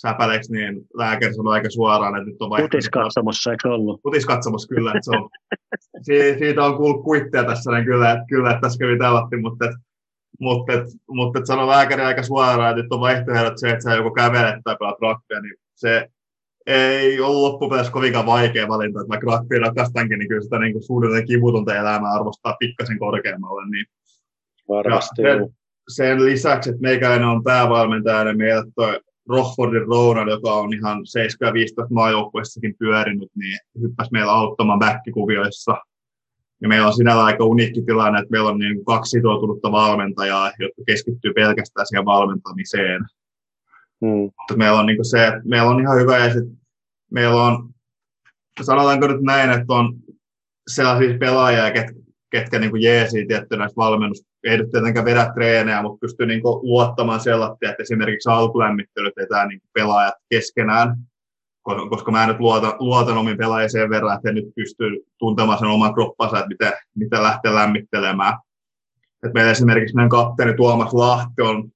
säpäleiksi 0.00 0.52
niin 0.52 0.86
lääkäri 0.94 1.34
sanoi 1.34 1.52
aika 1.52 1.70
suoraan, 1.70 2.16
että 2.16 2.30
nyt 2.30 2.42
on 2.42 2.50
vaikka... 2.50 2.68
Putiskatsomossa, 2.68 3.50
eikö 3.50 3.68
ollut? 3.68 4.02
Putiskatsomossa, 4.02 4.74
kyllä. 4.74 4.90
Että 4.90 5.00
se 5.02 5.16
on, 5.16 5.30
siitä 6.38 6.64
on 6.64 6.76
kuullut 6.76 7.04
kuitteja 7.04 7.44
tässä, 7.44 7.70
niin 7.70 7.84
kyllä, 7.84 8.12
että, 8.12 8.24
kyllä, 8.28 8.50
että 8.50 8.60
tässä 8.60 8.78
kävi 8.78 8.98
tälatti, 8.98 9.36
mutta, 9.36 9.64
mutta, 10.40 10.72
että, 10.72 10.86
mutta 11.08 11.38
että 11.38 11.46
sanoi 11.46 11.66
lääkäri 11.66 12.02
aika 12.02 12.22
suoraan, 12.22 12.70
että 12.70 12.82
nyt 12.82 12.92
on 12.92 13.00
vaihtoehdot 13.00 13.52
se, 13.56 13.70
että 13.70 13.82
sä 13.82 13.94
joko 13.94 14.10
kävelet 14.10 14.60
tai 14.64 14.76
pelaat 14.78 15.00
rugbyä, 15.00 15.40
niin 15.40 15.54
se 15.74 16.08
ei 16.66 17.20
ollut 17.20 17.52
loppupeleissä 17.52 17.92
kovinkaan 17.92 18.26
vaikea 18.26 18.68
valinta, 18.68 19.00
että 19.00 19.08
vaikka 19.08 19.36
rugby 19.36 19.58
rakastankin, 19.58 20.18
niin 20.18 20.28
kyllä 20.28 20.42
sitä 20.42 20.58
niin 20.58 20.72
kuin 20.72 20.82
suunnilleen 20.82 21.26
kivutonta 21.26 21.76
elämää 21.76 22.12
arvostaa 22.12 22.56
pikkasen 22.58 22.98
korkeammalle. 22.98 23.70
Niin 23.70 23.86
Varmasti. 24.68 25.22
Sen, 25.22 25.56
sen, 25.88 26.24
lisäksi, 26.24 26.70
että 26.70 26.82
meikäläinen 26.82 27.28
on 27.28 27.44
päävalmentaja, 27.44 28.24
niin 28.24 28.38
meillä 28.38 28.64
toi 28.74 29.00
Rockfordin 29.30 29.86
Ronald, 29.88 30.28
joka 30.28 30.54
on 30.54 30.74
ihan 30.74 31.06
7 31.06 31.54
15 31.54 31.94
maajoukkueessakin 31.94 32.74
pyörinyt, 32.78 33.28
niin 33.36 33.58
hyppäsi 33.80 34.10
meillä 34.12 34.32
auttamaan 34.32 34.78
backkikuvioissa. 34.78 35.76
Ja 36.62 36.68
meillä 36.68 36.86
on 36.86 36.92
sinällä 36.92 37.24
aika 37.24 37.44
uniikki 37.44 37.82
tilanne, 37.82 38.18
että 38.18 38.30
meillä 38.30 38.50
on 38.50 38.58
niin 38.58 38.84
kaksi 38.84 39.10
sitoutunutta 39.10 39.72
valmentajaa, 39.72 40.52
jotka 40.58 40.82
keskittyy 40.86 41.32
pelkästään 41.32 41.86
siihen 41.86 42.04
valmentamiseen. 42.04 43.00
Mm. 44.00 44.08
Mutta 44.08 44.56
meillä 44.56 44.78
on 44.78 44.86
niin 44.86 45.04
se, 45.04 45.26
että 45.26 45.40
meillä 45.44 45.70
on 45.70 45.80
ihan 45.80 46.00
hyvä 46.00 46.18
ja 46.18 46.32
sit 46.32 46.44
meillä 47.10 47.42
on, 47.42 47.70
sanotaanko 48.62 49.06
nyt 49.06 49.22
näin, 49.22 49.50
että 49.50 49.74
on 49.74 49.94
sellaisia 50.68 51.18
pelaajia, 51.18 51.70
ket, 51.70 51.86
ketkä 52.30 52.58
niin 52.58 52.82
jeesii 52.82 53.26
tietty 53.26 53.56
näistä 53.56 53.76
valmennus, 53.76 54.22
ei 54.44 54.58
nyt 54.58 54.70
tietenkään 54.70 55.04
vedä 55.04 55.30
treenejä, 55.34 55.82
mutta 55.82 55.98
pystyy 56.00 56.26
niin 56.26 56.42
luottamaan 56.44 57.20
sellaista, 57.20 57.70
että 57.70 57.82
esimerkiksi 57.82 58.28
alkulämmittelyt 58.28 59.16
vetää 59.16 59.46
niin 59.46 59.60
pelaajat 59.74 60.14
keskenään, 60.30 60.96
koska 61.90 62.10
mä 62.10 62.26
nyt 62.26 62.40
luotan, 62.40 62.72
luotan 62.78 63.18
omin 63.18 63.36
pelaajien 63.36 63.70
sen 63.70 63.90
verran, 63.90 64.14
että 64.14 64.28
he 64.28 64.32
nyt 64.32 64.54
pystyy 64.56 65.06
tuntemaan 65.18 65.58
sen 65.58 65.68
oman 65.68 65.94
kroppansa, 65.94 66.38
että 66.38 66.48
miten, 66.48 66.72
miten 66.96 67.22
lähtee 67.22 67.54
lämmittelemään. 67.54 68.34
Et 69.26 69.34
meillä 69.34 69.50
esimerkiksi 69.50 69.94
meidän 69.94 70.08
kapteeni 70.08 70.54
Tuomas 70.54 70.94
Lahti 70.94 71.42
on 71.42 71.70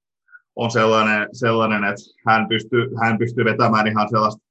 on 0.56 0.70
sellainen, 0.70 1.28
sellainen 1.32 1.84
että 1.84 2.00
hän 2.26 2.48
pystyy, 2.48 2.90
hän 3.02 3.18
pystyy 3.18 3.44
vetämään 3.44 3.86
ihan 3.86 4.08
sellaista 4.08 4.44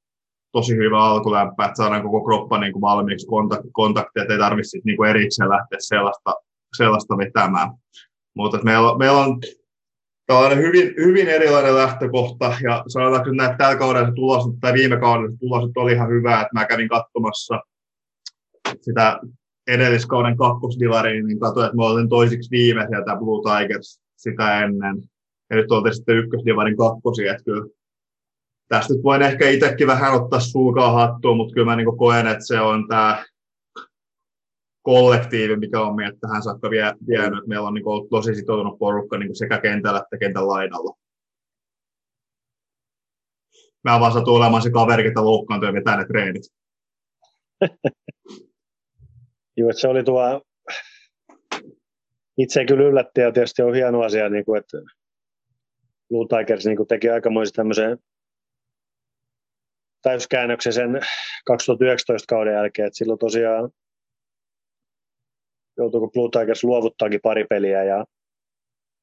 tosi 0.52 0.76
hyvää 0.76 1.00
alkulämpää, 1.00 1.66
että 1.66 1.78
saadaan 1.78 2.04
koko 2.04 2.24
kroppa 2.24 2.60
niin 2.60 2.74
kuin 2.74 2.82
valmiiksi 2.82 3.28
kontakti, 3.72 4.20
ei 4.20 4.38
tarvitse 4.38 4.80
niin 4.84 4.98
kuin 4.98 5.10
erikseen 5.10 5.50
lähteä 5.50 5.78
sellaista, 5.82 6.36
sellaista 6.78 7.18
vetämään. 7.18 7.70
Mutta 8.36 8.60
meillä, 8.64 8.98
meillä 8.98 9.20
on 9.20 9.40
tällainen 10.26 10.58
hyvin, 10.58 10.94
hyvin 10.98 11.28
erilainen 11.28 11.76
lähtökohta, 11.76 12.56
ja 12.64 12.84
sanotaanko 12.88 13.30
että 13.30 13.44
näitä 13.44 13.58
tällä 13.58 13.76
kaudella 13.76 14.12
tulos, 14.12 14.44
tai 14.62 14.74
viime 14.74 15.00
kaudella 15.00 15.38
tulos 15.40 15.72
oli 15.76 15.94
ihan 15.94 16.10
hyvä, 16.10 16.42
että 16.42 16.54
mä 16.54 16.66
kävin 16.66 16.90
katsomassa 16.90 17.62
sitä 18.82 19.20
edelliskauden 19.68 20.38
kakkosdivariin, 20.38 21.28
niin 21.28 21.40
katsoin, 21.40 21.66
että 21.66 21.78
me 21.78 21.86
olin 21.86 22.10
toisiksi 22.10 22.52
viime 22.52 22.88
sieltä 22.90 23.16
Blue 23.16 23.42
Tigers 23.42 24.02
sitä 24.18 24.60
ennen 24.60 25.04
ja 25.50 25.56
nyt 25.56 25.72
oltiin 25.72 25.96
sitten 25.96 26.18
ykkösdivarin 26.18 26.78
kakkosia, 26.78 27.32
että 27.32 27.44
kyllä 27.44 27.68
tästä 28.68 28.94
nyt 28.94 29.04
voin 29.04 29.22
ehkä 29.22 29.50
itsekin 29.50 29.88
vähän 29.88 30.14
ottaa 30.14 30.40
sulkaa 30.40 30.92
hattua, 30.92 31.36
mutta 31.36 31.54
kyllä 31.54 31.66
mä 31.66 31.76
niin 31.76 31.98
koen, 31.98 32.28
että 32.28 32.46
se 32.46 32.60
on 32.60 32.88
tämä 32.88 33.26
kollektiivi, 34.84 35.56
mikä 35.56 35.82
on 35.82 35.96
meidät 35.96 36.20
tähän 36.20 36.44
saakka 36.44 36.70
vie, 36.70 36.94
vienyt. 37.08 37.48
Meillä 37.48 37.68
on 37.68 37.74
niin 37.74 37.88
ollut 37.88 38.10
tosi 38.10 38.36
sitoutunut 38.36 38.80
porukka 38.80 39.18
niin 39.18 39.36
sekä 39.36 39.62
kentällä 39.62 40.00
että 40.00 40.18
kentän 40.18 40.48
laidalla. 40.48 40.98
Mä 43.84 44.00
vaan 44.00 44.14
satun 44.14 44.38
olemaan 44.38 44.62
se 44.62 44.72
kaveri, 44.72 45.04
ketä 45.04 45.26
loukkaantui 45.26 45.70
ja 45.70 45.74
vetää 45.74 45.98
ne 45.98 46.06
treenit. 46.06 46.44
Joo, 49.58 49.74
se 49.74 49.88
oli 49.88 50.04
tuo, 50.04 50.42
itse 52.38 52.66
kyllä 52.66 52.84
yllätti 52.84 53.22
ja 53.22 53.32
tietysti 53.32 53.62
on 53.62 53.76
hieno 53.76 54.02
asia, 54.02 54.30
niin 54.30 54.46
kuin, 54.46 54.60
että 54.60 54.78
Blue 56.10 56.28
Tigers 56.28 56.66
niin 56.66 56.88
teki 56.88 57.10
aikamoisen 57.10 57.54
tämmöisen 57.54 57.98
täyskäännöksen 60.02 60.74
sen 60.74 61.00
2019 61.46 62.26
kauden 62.36 62.54
jälkeen, 62.54 62.88
että 62.88 62.98
silloin 62.98 63.20
tosiaan 63.20 63.70
joutuiko 65.78 66.10
Blue 66.10 66.30
Tigers 66.30 66.64
luovuttaakin 66.64 67.20
pari 67.24 67.46
peliä 67.50 67.84
ja 67.84 68.06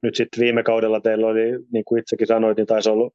nyt 0.02 0.14
sitten 0.14 0.40
viime 0.40 0.62
kaudella 0.62 1.00
teillä 1.00 1.26
oli, 1.26 1.42
niin 1.72 1.84
kuin 1.84 2.00
itsekin 2.00 2.26
sanoit, 2.26 2.56
niin 2.56 2.66
taisi 2.66 2.90
olla 2.90 3.10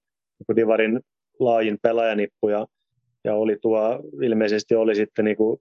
Divarin 0.55 0.99
laajin 1.39 1.77
pelaajanippu 1.81 2.49
ja, 2.49 2.65
ja 3.23 3.35
oli 3.35 3.57
tuo, 3.61 3.99
ilmeisesti 4.21 4.75
oli 4.75 4.95
sitten 4.95 5.25
niin 5.25 5.37
kuin, 5.37 5.59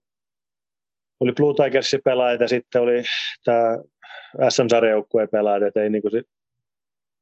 oli 1.20 1.32
Blue 1.32 1.54
Tigersin 1.54 2.00
pelaajat 2.04 2.40
ja 2.40 2.48
sitten 2.48 2.82
oli 2.82 3.02
tämä 3.44 3.78
SM-sarjajoukkueen 4.48 5.28
pelaajat, 5.28 5.62
että 5.62 5.82
ei 5.82 5.90
niin 5.90 6.02
kuin, 6.02 6.24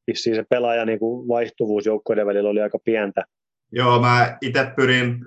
vissiin 0.07 0.37
se 0.37 0.45
pelaaja 0.51 0.85
niin 0.85 0.99
vaihtuvuus 1.29 1.87
joukkoiden 1.87 2.27
välillä 2.27 2.51
oli 2.51 2.61
aika 2.61 2.79
pientä. 2.85 3.25
Joo, 3.73 4.01
mä 4.01 4.39
itse 4.41 4.73
pyrin 4.77 5.27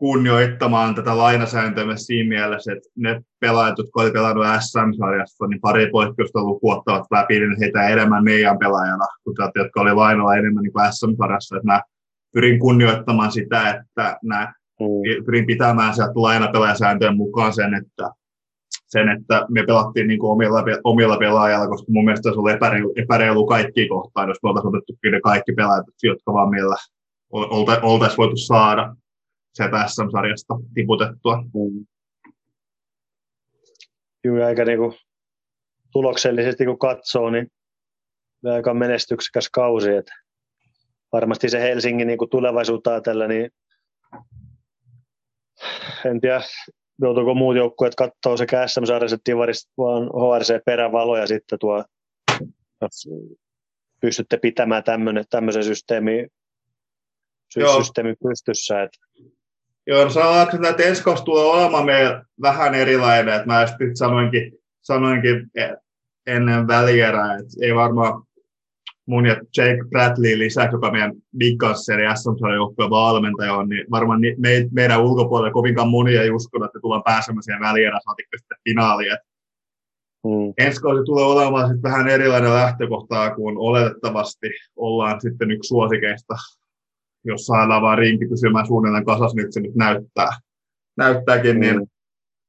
kunnioittamaan 0.00 0.94
tätä 0.94 1.18
lainasääntöä 1.18 1.84
myös 1.84 2.06
siinä 2.06 2.28
mielessä, 2.28 2.72
että 2.72 2.88
ne 2.96 3.20
pelaajat, 3.40 3.78
jotka 3.78 4.00
olivat 4.00 4.12
pelannut 4.12 4.46
SM-sarjassa, 4.60 5.46
niin 5.46 5.60
pari 5.60 5.90
poikkeusta 5.90 6.44
lukuottavat 6.44 7.06
mä 7.10 7.24
pidin 7.28 7.56
heitä 7.60 7.88
enemmän 7.88 8.24
meidän 8.24 8.58
pelaajana, 8.58 9.06
kuin 9.24 9.36
tätä, 9.36 9.52
jotka 9.54 9.80
oli 9.80 9.94
lainalla 9.94 10.36
enemmän 10.36 10.62
niin 10.62 10.72
kuin 10.72 10.92
SM-sarjassa. 10.92 11.56
Että 11.56 11.66
mä 11.66 11.82
pyrin 12.32 12.60
kunnioittamaan 12.60 13.32
sitä, 13.32 13.70
että 13.70 14.18
mä 14.24 14.52
mm. 14.80 15.24
pyrin 15.24 15.46
pitämään 15.46 15.94
sieltä 15.94 16.12
lainapelaajasääntöjen 16.14 17.16
mukaan 17.16 17.52
sen, 17.52 17.74
että 17.74 18.10
sen, 18.86 19.08
että 19.08 19.46
me 19.50 19.64
pelattiin 19.66 20.08
niin 20.08 20.20
kuin 20.20 20.32
omilla, 20.32 20.64
omilla 20.84 21.16
pelaajilla, 21.16 21.68
koska 21.68 21.92
mun 21.92 22.04
mielestä 22.04 22.32
se 22.32 22.38
oli 22.38 22.52
epäreilu, 22.52 22.92
epäreilu 22.96 23.46
kaikki 23.46 23.88
kohtaan, 23.88 24.28
jos 24.28 24.38
me 24.42 24.48
oltaisiin 24.48 24.76
otettu 24.76 24.92
ne 25.10 25.20
kaikki 25.20 25.52
pelaajat, 25.52 25.86
jotka 26.02 26.32
vaan 26.32 26.50
meillä 26.50 26.76
olta, 27.30 27.80
oltaisiin 27.82 28.16
voitu 28.16 28.36
saada 28.36 28.94
sieltä 29.54 29.86
SM-sarjasta 29.86 30.54
tiputettua. 30.74 31.44
Aika 34.46 34.64
niin 34.64 34.78
kuin 34.78 34.92
tuloksellisesti 35.92 36.64
kun 36.64 36.78
katsoo, 36.78 37.30
niin 37.30 37.52
aika 38.44 38.74
menestyksekäs 38.74 39.50
kausi. 39.50 39.90
Että 39.90 40.12
varmasti 41.12 41.48
se 41.48 41.60
Helsingin 41.60 42.06
niin 42.06 42.18
kuin 42.18 42.30
tulevaisuutta 42.30 42.90
ajatella, 42.90 43.26
niin 43.26 43.50
en 46.04 46.20
tiedä, 46.20 46.40
joutuuko 47.02 47.34
muut 47.34 47.56
joukkueet 47.56 47.94
katsoa 47.94 48.36
sekä 48.36 48.66
SM-sarjassa 48.66 49.14
että 49.14 49.32
Divarista 49.32 49.72
vaan 49.78 50.02
HRC 50.02 50.64
perävaloja 50.64 51.26
sitten 51.26 51.58
tuo, 51.58 51.84
jos 52.80 53.08
pystytte 54.00 54.36
pitämään 54.36 54.84
tämmöinen, 54.84 55.24
tämmöisen 55.30 55.64
systeemi, 55.64 56.26
systeemi 57.76 58.14
pystyssä. 58.22 58.82
Että. 58.82 58.98
Joo, 59.90 60.04
no 60.04 60.10
sanotaanko, 60.10 60.68
että 60.68 60.82
ensi 60.82 61.02
tulee 61.24 61.44
olemaan 61.44 61.86
meillä 61.86 62.24
vähän 62.42 62.74
erilainen, 62.74 63.34
että 63.34 63.46
mä 63.46 63.66
sitten 63.66 63.96
sanoinkin, 63.96 64.52
sanoinkin 64.82 65.50
ennen 66.26 66.66
välierää, 66.66 67.34
että 67.34 67.52
ei 67.62 67.74
varmaan 67.74 68.22
mun 69.06 69.26
ja 69.26 69.34
Jake 69.56 69.84
Bradley 69.88 70.38
lisäksi, 70.38 70.76
joka 70.76 70.90
meidän 70.90 71.12
Big 71.38 71.58
Gunseri 71.58 72.04
SM-sarjajoukkueen 72.14 72.90
valmentaja 72.90 73.54
on, 73.54 73.68
niin 73.68 73.86
varmaan 73.90 74.20
me, 74.20 74.68
meidän 74.70 75.02
ulkopuolella 75.02 75.52
kovinkaan 75.52 75.88
moni 75.88 76.16
ei 76.16 76.30
usko, 76.30 76.64
että 76.64 76.80
tullaan 76.80 77.02
pääsemään 77.02 77.42
siihen 77.42 77.60
välierään 77.60 78.02
saatikko 78.04 78.36
sitten 78.38 78.58
finaaliin. 78.68 79.18
Mm. 80.24 80.52
Ensi 80.58 80.80
kausi 80.80 81.04
tulee 81.04 81.24
olemaan 81.24 81.68
sitten 81.68 81.90
vähän 81.90 82.08
erilainen 82.08 82.54
lähtökohtaa, 82.54 83.34
kun 83.34 83.58
oletettavasti 83.58 84.48
ollaan 84.76 85.20
sitten 85.20 85.50
yksi 85.50 85.68
suosikeista, 85.68 86.34
jos 87.24 87.46
saadaan 87.46 87.82
vaan 87.82 87.98
rinki 87.98 88.26
pysymään 88.28 88.66
suunnilleen 88.66 89.04
kasas, 89.04 89.34
nyt 89.34 89.52
se 89.52 89.60
nyt 89.60 89.74
näyttää. 89.74 90.30
näyttääkin, 90.96 91.60
niin 91.60 91.74
mm. 91.74 91.78
niin 91.78 91.90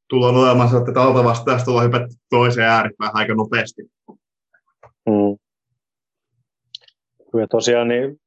tullaan 0.10 0.36
olemaan 0.36 0.88
että 0.88 1.02
alta 1.02 1.24
vastaajasta 1.24 1.66
tullaan 1.66 1.86
hypätty 1.86 2.16
toiseen 2.30 2.68
ääripään 2.68 3.12
aika 3.14 3.34
nopeasti. 3.34 3.82
Mm. 5.10 5.38
Ja 7.40 7.48
tosiaan 7.50 7.88
niin 7.88 8.22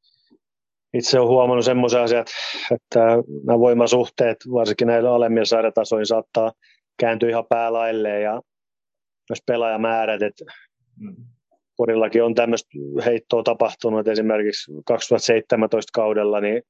itse 0.95 1.19
olen 1.19 1.29
huomannut 1.29 1.65
semmoisen 1.65 2.01
asian, 2.03 2.25
että 2.71 3.01
nämä 3.47 3.59
voimasuhteet, 3.59 4.37
varsinkin 4.53 4.87
näillä 4.87 5.15
alemmilla 5.15 5.45
sarjatasoilla, 5.45 6.05
saattaa 6.05 6.53
kääntyä 7.01 7.29
ihan 7.29 7.47
päälailleen 7.49 8.23
ja 8.23 8.43
myös 9.31 9.43
pelaajamäärät, 9.47 10.23
että 10.23 10.45
mm. 10.97 11.17
Porillakin 11.77 12.25
on 12.25 12.35
tämmöistä 12.35 12.69
heittoa 13.05 13.43
tapahtunut, 13.43 14.09
esimerkiksi 14.09 14.73
2017 14.87 15.91
kaudella 15.95 16.41
niin 16.41 16.63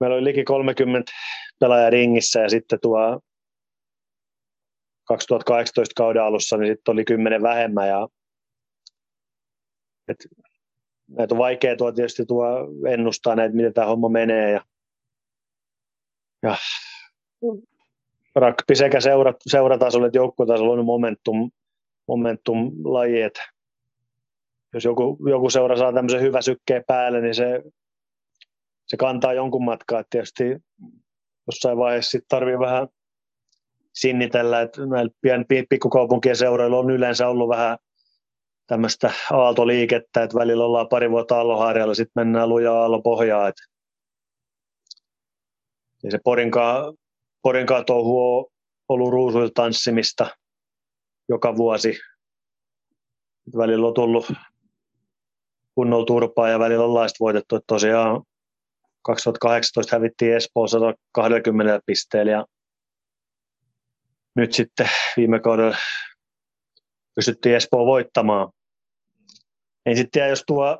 meillä 0.00 0.16
oli 0.16 0.24
liki 0.24 0.44
30 0.44 1.12
pelaajaa 1.60 1.90
ringissä 1.90 2.40
ja 2.40 2.48
sitten 2.48 2.78
tuo 2.82 3.20
2018 5.04 5.92
kauden 5.96 6.22
alussa 6.22 6.56
niin 6.56 6.72
sitten 6.72 6.92
oli 6.92 7.04
10 7.04 7.42
vähemmän 7.42 7.88
ja 7.88 8.08
et, 10.08 10.16
näitä 11.08 11.34
on 11.34 11.38
vaikea 11.38 11.76
tuo 11.76 11.92
tietysti 11.92 12.26
tuo 12.26 12.46
ennustaa 12.88 13.34
näitä, 13.34 13.56
miten 13.56 13.74
tämä 13.74 13.86
homma 13.86 14.08
menee 14.08 14.52
ja, 14.52 14.64
ja 16.42 16.56
rugby 18.36 18.74
sekä 18.74 19.00
seura, 19.00 19.34
seuratasolla 19.46 20.06
että 20.06 20.18
joukkuetasolla 20.18 20.72
on 20.72 20.84
momentum, 20.84 21.50
momentum 22.08 22.72
laji, 22.84 23.22
että 23.22 23.53
jos 24.74 24.84
joku, 24.84 25.18
joku 25.30 25.50
seura 25.50 25.76
saa 25.76 25.92
tämmöisen 25.92 26.20
hyvä 26.20 26.42
sykkeen 26.42 26.84
päälle, 26.86 27.20
niin 27.20 27.34
se, 27.34 27.62
se 28.86 28.96
kantaa 28.96 29.32
jonkun 29.32 29.64
matkaa. 29.64 30.00
Et 30.00 30.06
tietysti 30.10 30.44
jossain 31.46 31.78
vaiheessa 31.78 32.18
tarvii 32.28 32.58
vähän 32.58 32.88
sinnitellä, 33.94 34.60
että 34.60 34.86
näillä 34.86 35.12
pien, 35.48 35.66
pikkukaupunkien 35.68 36.36
seuroilla 36.36 36.78
on 36.78 36.90
yleensä 36.90 37.28
ollut 37.28 37.48
vähän 37.48 37.78
tämmöistä 38.66 39.12
aaltoliikettä, 39.32 40.22
että 40.22 40.38
välillä 40.38 40.64
ollaan 40.64 40.88
pari 40.88 41.10
vuotta 41.10 41.40
Alloharjalla, 41.40 41.94
sitten 41.94 42.26
mennään 42.26 42.48
lujaa 42.48 42.80
Aallo 42.80 43.02
pohjaa. 43.02 43.48
Et 43.48 43.56
ja 46.02 46.10
se 46.10 46.18
Porinkaa, 46.24 46.92
Porinkaa 47.42 47.84
touhu 47.84 48.38
on 48.38 48.46
ollut 48.88 49.12
ruusuilla 49.12 49.50
tanssimista 49.54 50.26
joka 51.28 51.56
vuosi. 51.56 51.98
Välillä 53.56 53.86
on 53.86 53.94
tullut 53.94 54.32
kunnolla 55.74 56.06
turpaa 56.06 56.48
ja 56.48 56.58
välillä 56.58 56.84
on 56.84 56.94
laista 56.94 57.16
voitettu. 57.20 57.56
Että 57.56 57.66
tosiaan 57.66 58.22
2018 59.02 59.96
hävittiin 59.96 60.34
Espoossa 60.34 60.78
120 60.78 61.80
pisteellä 61.86 62.32
ja 62.32 62.44
nyt 64.36 64.52
sitten 64.52 64.88
viime 65.16 65.40
kaudella 65.40 65.76
pystyttiin 67.14 67.54
Espoo 67.54 67.86
voittamaan. 67.86 68.48
En 69.86 69.96
sitten 69.96 70.10
tiedä, 70.10 70.28
jos 70.28 70.44
tuo 70.46 70.78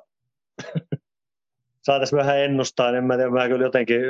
saataisiin 1.86 2.18
vähän 2.18 2.38
ennustaa, 2.38 2.92
niin 2.92 3.04
mä, 3.04 3.16
tiedän, 3.16 3.32
mä 3.32 3.48
kyllä 3.48 3.64
jotenkin 3.64 4.00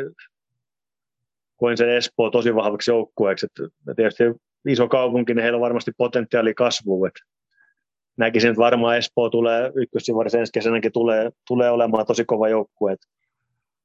koin 1.56 1.76
sen 1.76 1.88
Espoo 1.88 2.30
tosi 2.30 2.54
vahvaksi 2.54 2.90
joukkueeksi. 2.90 3.46
Tietysti 3.96 4.24
iso 4.68 4.88
kaupunki, 4.88 5.34
niin 5.34 5.42
heillä 5.42 5.56
on 5.56 5.62
varmasti 5.62 5.92
potentiaali 5.96 6.54
kasvuun. 6.54 7.08
Että 7.08 7.20
näkisin, 8.16 8.50
että 8.50 8.60
varmaan 8.60 8.96
Espoo 8.96 9.30
tulee 9.30 9.72
ykkössivarissa 9.74 10.38
ensi 10.38 10.52
kesänäkin 10.52 10.92
tulee, 10.92 11.30
tulee 11.48 11.70
olemaan 11.70 12.06
tosi 12.06 12.24
kova 12.24 12.48
joukkue. 12.48 12.96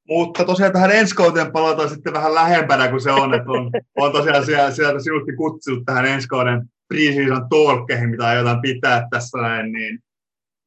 Mutta 0.08 0.44
tosiaan 0.44 0.72
tähän 0.72 0.90
ensi 0.90 1.14
kauteen 1.14 1.52
palataan 1.52 1.88
sitten 1.88 2.12
vähän 2.12 2.34
lähempänä 2.34 2.88
kuin 2.88 3.00
se 3.00 3.12
on, 3.12 3.34
että 3.34 3.50
on, 3.50 3.70
on 3.96 4.12
tosiaan 4.12 4.46
sieltä, 4.46 4.70
sieltä 4.70 5.00
sinutkin 5.00 5.36
kutsunut 5.36 5.84
tähän 5.84 6.06
ensi 6.06 6.28
kauden 6.28 6.62
preseason 6.88 7.48
talkkeihin, 7.48 8.10
mitä 8.10 8.26
aiotaan 8.26 8.60
pitää 8.60 9.08
tässä 9.10 9.38
näin, 9.38 9.72
niin. 9.72 9.98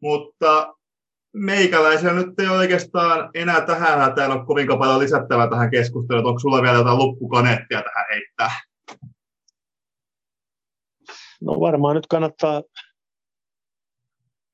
Mutta 0.02 0.74
meikäläisellä 1.34 2.14
nyt 2.14 2.40
ei 2.40 2.48
oikeastaan 2.48 3.30
enää 3.34 3.62
tähän 3.62 4.00
hätään 4.00 4.32
ole 4.32 4.46
kovin 4.46 4.68
paljon 4.68 5.00
lisättävää 5.00 5.50
tähän 5.50 5.72
keskusteluun. 5.72 6.26
Onko 6.26 6.40
sulla 6.40 6.62
vielä 6.62 6.78
jotain 6.78 6.98
loppukaneettia 6.98 7.82
tähän 7.82 8.06
heittää? 8.14 8.52
No 11.42 11.60
varmaan 11.60 11.96
nyt 11.96 12.08
kannattaa 12.08 12.62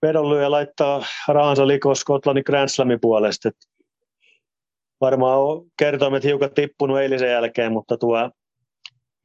vedonlyöjä 0.02 0.52
laittaa 0.52 1.04
rahansa 1.28 1.68
likoon 1.68 1.95
Skotlannin 1.95 2.43
Grand 2.45 2.70
Slamin 2.70 3.00
puolesta. 3.02 3.50
Et 3.50 3.56
varmaan 5.02 5.39
on 5.39 5.66
kertoimet 5.80 6.24
hiukan 6.24 6.54
tippunut 6.54 7.00
eilisen 7.00 7.32
jälkeen, 7.32 7.72
mutta 7.72 7.97
tuo 7.97 8.32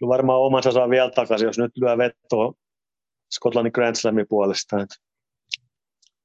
varmaan 0.09 0.41
omansa 0.41 0.72
saa 0.72 0.91
vielä 0.91 1.11
takaisin, 1.11 1.47
jos 1.47 1.59
nyt 1.59 1.77
lyö 1.77 1.99
vettoa 1.99 2.53
Skotlannin 3.31 3.72
Grand 3.75 3.97
Slamin 3.97 4.27
puolesta. 4.29 4.81
Et. 4.81 4.91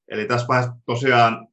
Eli 0.07 0.25
tässä 0.25 0.47
vaiheessa 0.47 0.75
tosiaan 0.85 1.47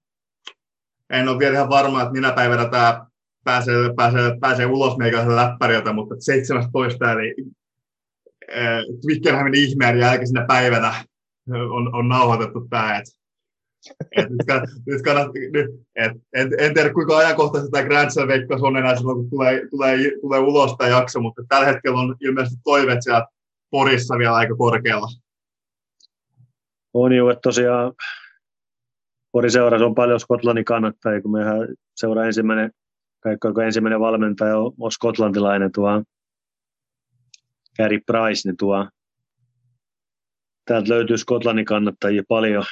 en 1.11 1.28
ole 1.28 1.38
vielä 1.38 1.55
ihan 1.55 1.68
varma, 1.68 2.03
että 2.03 2.12
minä 2.12 2.32
päivänä 2.32 2.68
tämä 2.68 3.07
pääsee, 3.44 3.74
pääsee, 3.97 4.38
pääsee 4.40 4.66
ulos 4.66 4.97
meikäläisen 4.97 5.36
läppäriltä, 5.36 5.92
mutta 5.92 6.14
17. 6.18 7.12
eli 7.12 7.34
äh, 8.57 8.80
Twickenhamin 9.03 9.55
ihmeen 9.55 9.99
jälkeisenä 9.99 10.44
päivänä 10.47 11.05
on, 11.51 11.94
on 11.94 12.09
nauhoitettu 12.09 12.66
tämä. 12.70 12.99
Et, 12.99 13.05
et 14.16 14.28
nyt, 14.30 14.47
nyt 14.86 15.53
nyt, 15.53 15.66
et, 15.97 16.12
en, 16.32 16.51
en, 16.59 16.74
tiedä 16.74 16.92
kuinka 16.92 17.16
ajankohtaisesti 17.16 17.70
tämä 17.70 17.84
Grand 17.84 18.11
Slam 18.11 18.28
veikkaus 18.28 18.62
on 18.62 18.76
enää 18.76 18.97
silloin, 18.97 19.18
kun 19.18 19.30
tulee, 19.30 19.68
tulee, 19.70 19.99
tulee 20.20 20.40
ulos 20.40 20.76
tämä 20.78 20.90
jakso, 20.90 21.20
mutta 21.20 21.42
tällä 21.49 21.66
hetkellä 21.66 22.01
on 22.01 22.16
ilmeisesti 22.20 22.61
toiveet 22.64 23.03
siellä 23.03 23.26
Porissa 23.70 24.18
vielä 24.18 24.34
aika 24.34 24.57
korkealla. 24.57 25.07
On 26.94 27.12
jo, 27.12 27.30
että 27.30 27.40
tosiaan 27.42 27.92
Porin 29.36 29.51
seurassa 29.51 29.86
on 29.86 29.94
paljon 29.94 30.20
Skotlannin 30.20 30.64
kannattajia, 30.64 31.22
kun 31.22 31.32
meidän 31.32 31.68
seura 31.97 32.24
ensimmäinen, 32.24 32.70
kaikki 33.20 33.49
ensimmäinen 33.66 34.01
valmentaja 34.01 34.59
on, 34.59 34.72
on 34.80 34.92
skotlantilainen 34.92 35.72
tuo 35.72 36.03
Gary 37.76 37.99
Price, 38.07 38.49
niin 38.49 38.57
tuo 38.57 38.88
täältä 40.67 40.89
löytyy 40.89 41.19
Skotlannin 41.19 41.64
kannattajia 41.64 42.23
paljon. 42.29 42.64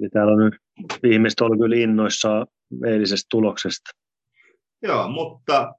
Ja 0.00 0.08
täällä 0.12 0.32
on 0.32 0.38
nyt 0.38 0.54
ihmiset 1.04 1.40
ollut 1.40 1.58
kyllä 1.58 1.76
innoissaan 1.76 2.46
eilisestä 2.86 3.26
tuloksesta. 3.30 3.90
Joo, 4.82 5.08
mutta 5.08 5.74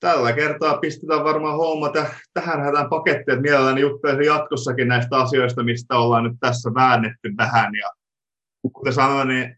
tällä 0.00 0.32
kertaa 0.32 0.78
pistetään 0.78 1.24
varmaan 1.24 1.56
homma 1.56 1.92
tähän 2.34 2.64
hätään 2.64 2.88
pakettiin, 2.88 3.34
että 3.34 3.42
mielelläni 3.42 3.80
juttelisin 3.80 4.26
jatkossakin 4.26 4.88
näistä 4.88 5.16
asioista, 5.16 5.62
mistä 5.62 5.98
ollaan 5.98 6.24
nyt 6.24 6.36
tässä 6.40 6.70
väännetty 6.74 7.32
vähän. 7.36 7.74
Ja 7.74 7.90
kuten 8.72 8.92
sanoin, 8.92 9.28
niin 9.28 9.56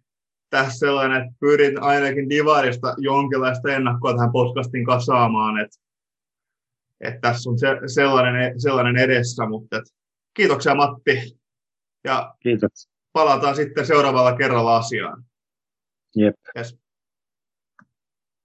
tässä 0.51 0.79
sellainen, 0.79 1.23
että 1.23 1.35
pyrin 1.41 1.83
ainakin 1.83 2.31
Divarista 2.31 2.95
jonkinlaista 2.99 3.73
ennakkoa 3.73 4.15
tähän 4.15 4.33
podcastin 4.33 4.85
kasaamaan, 4.85 5.61
että 5.61 5.77
että 7.01 7.21
tässä 7.21 7.51
on 7.51 7.59
se, 7.59 7.67
sellainen, 7.87 8.61
sellainen 8.61 8.97
edessä, 8.97 9.49
mutta 9.49 9.77
et, 9.77 9.85
kiitoksia 10.35 10.75
Matti 10.75 11.39
ja 12.05 12.35
Kiitos. 12.41 12.89
palataan 13.13 13.57
sitten 13.57 13.87
seuraavalla 13.87 14.37
kerralla 14.37 14.77
asiaan. 14.77 15.25
Jep. 16.17 16.35
Yes. 16.57 16.80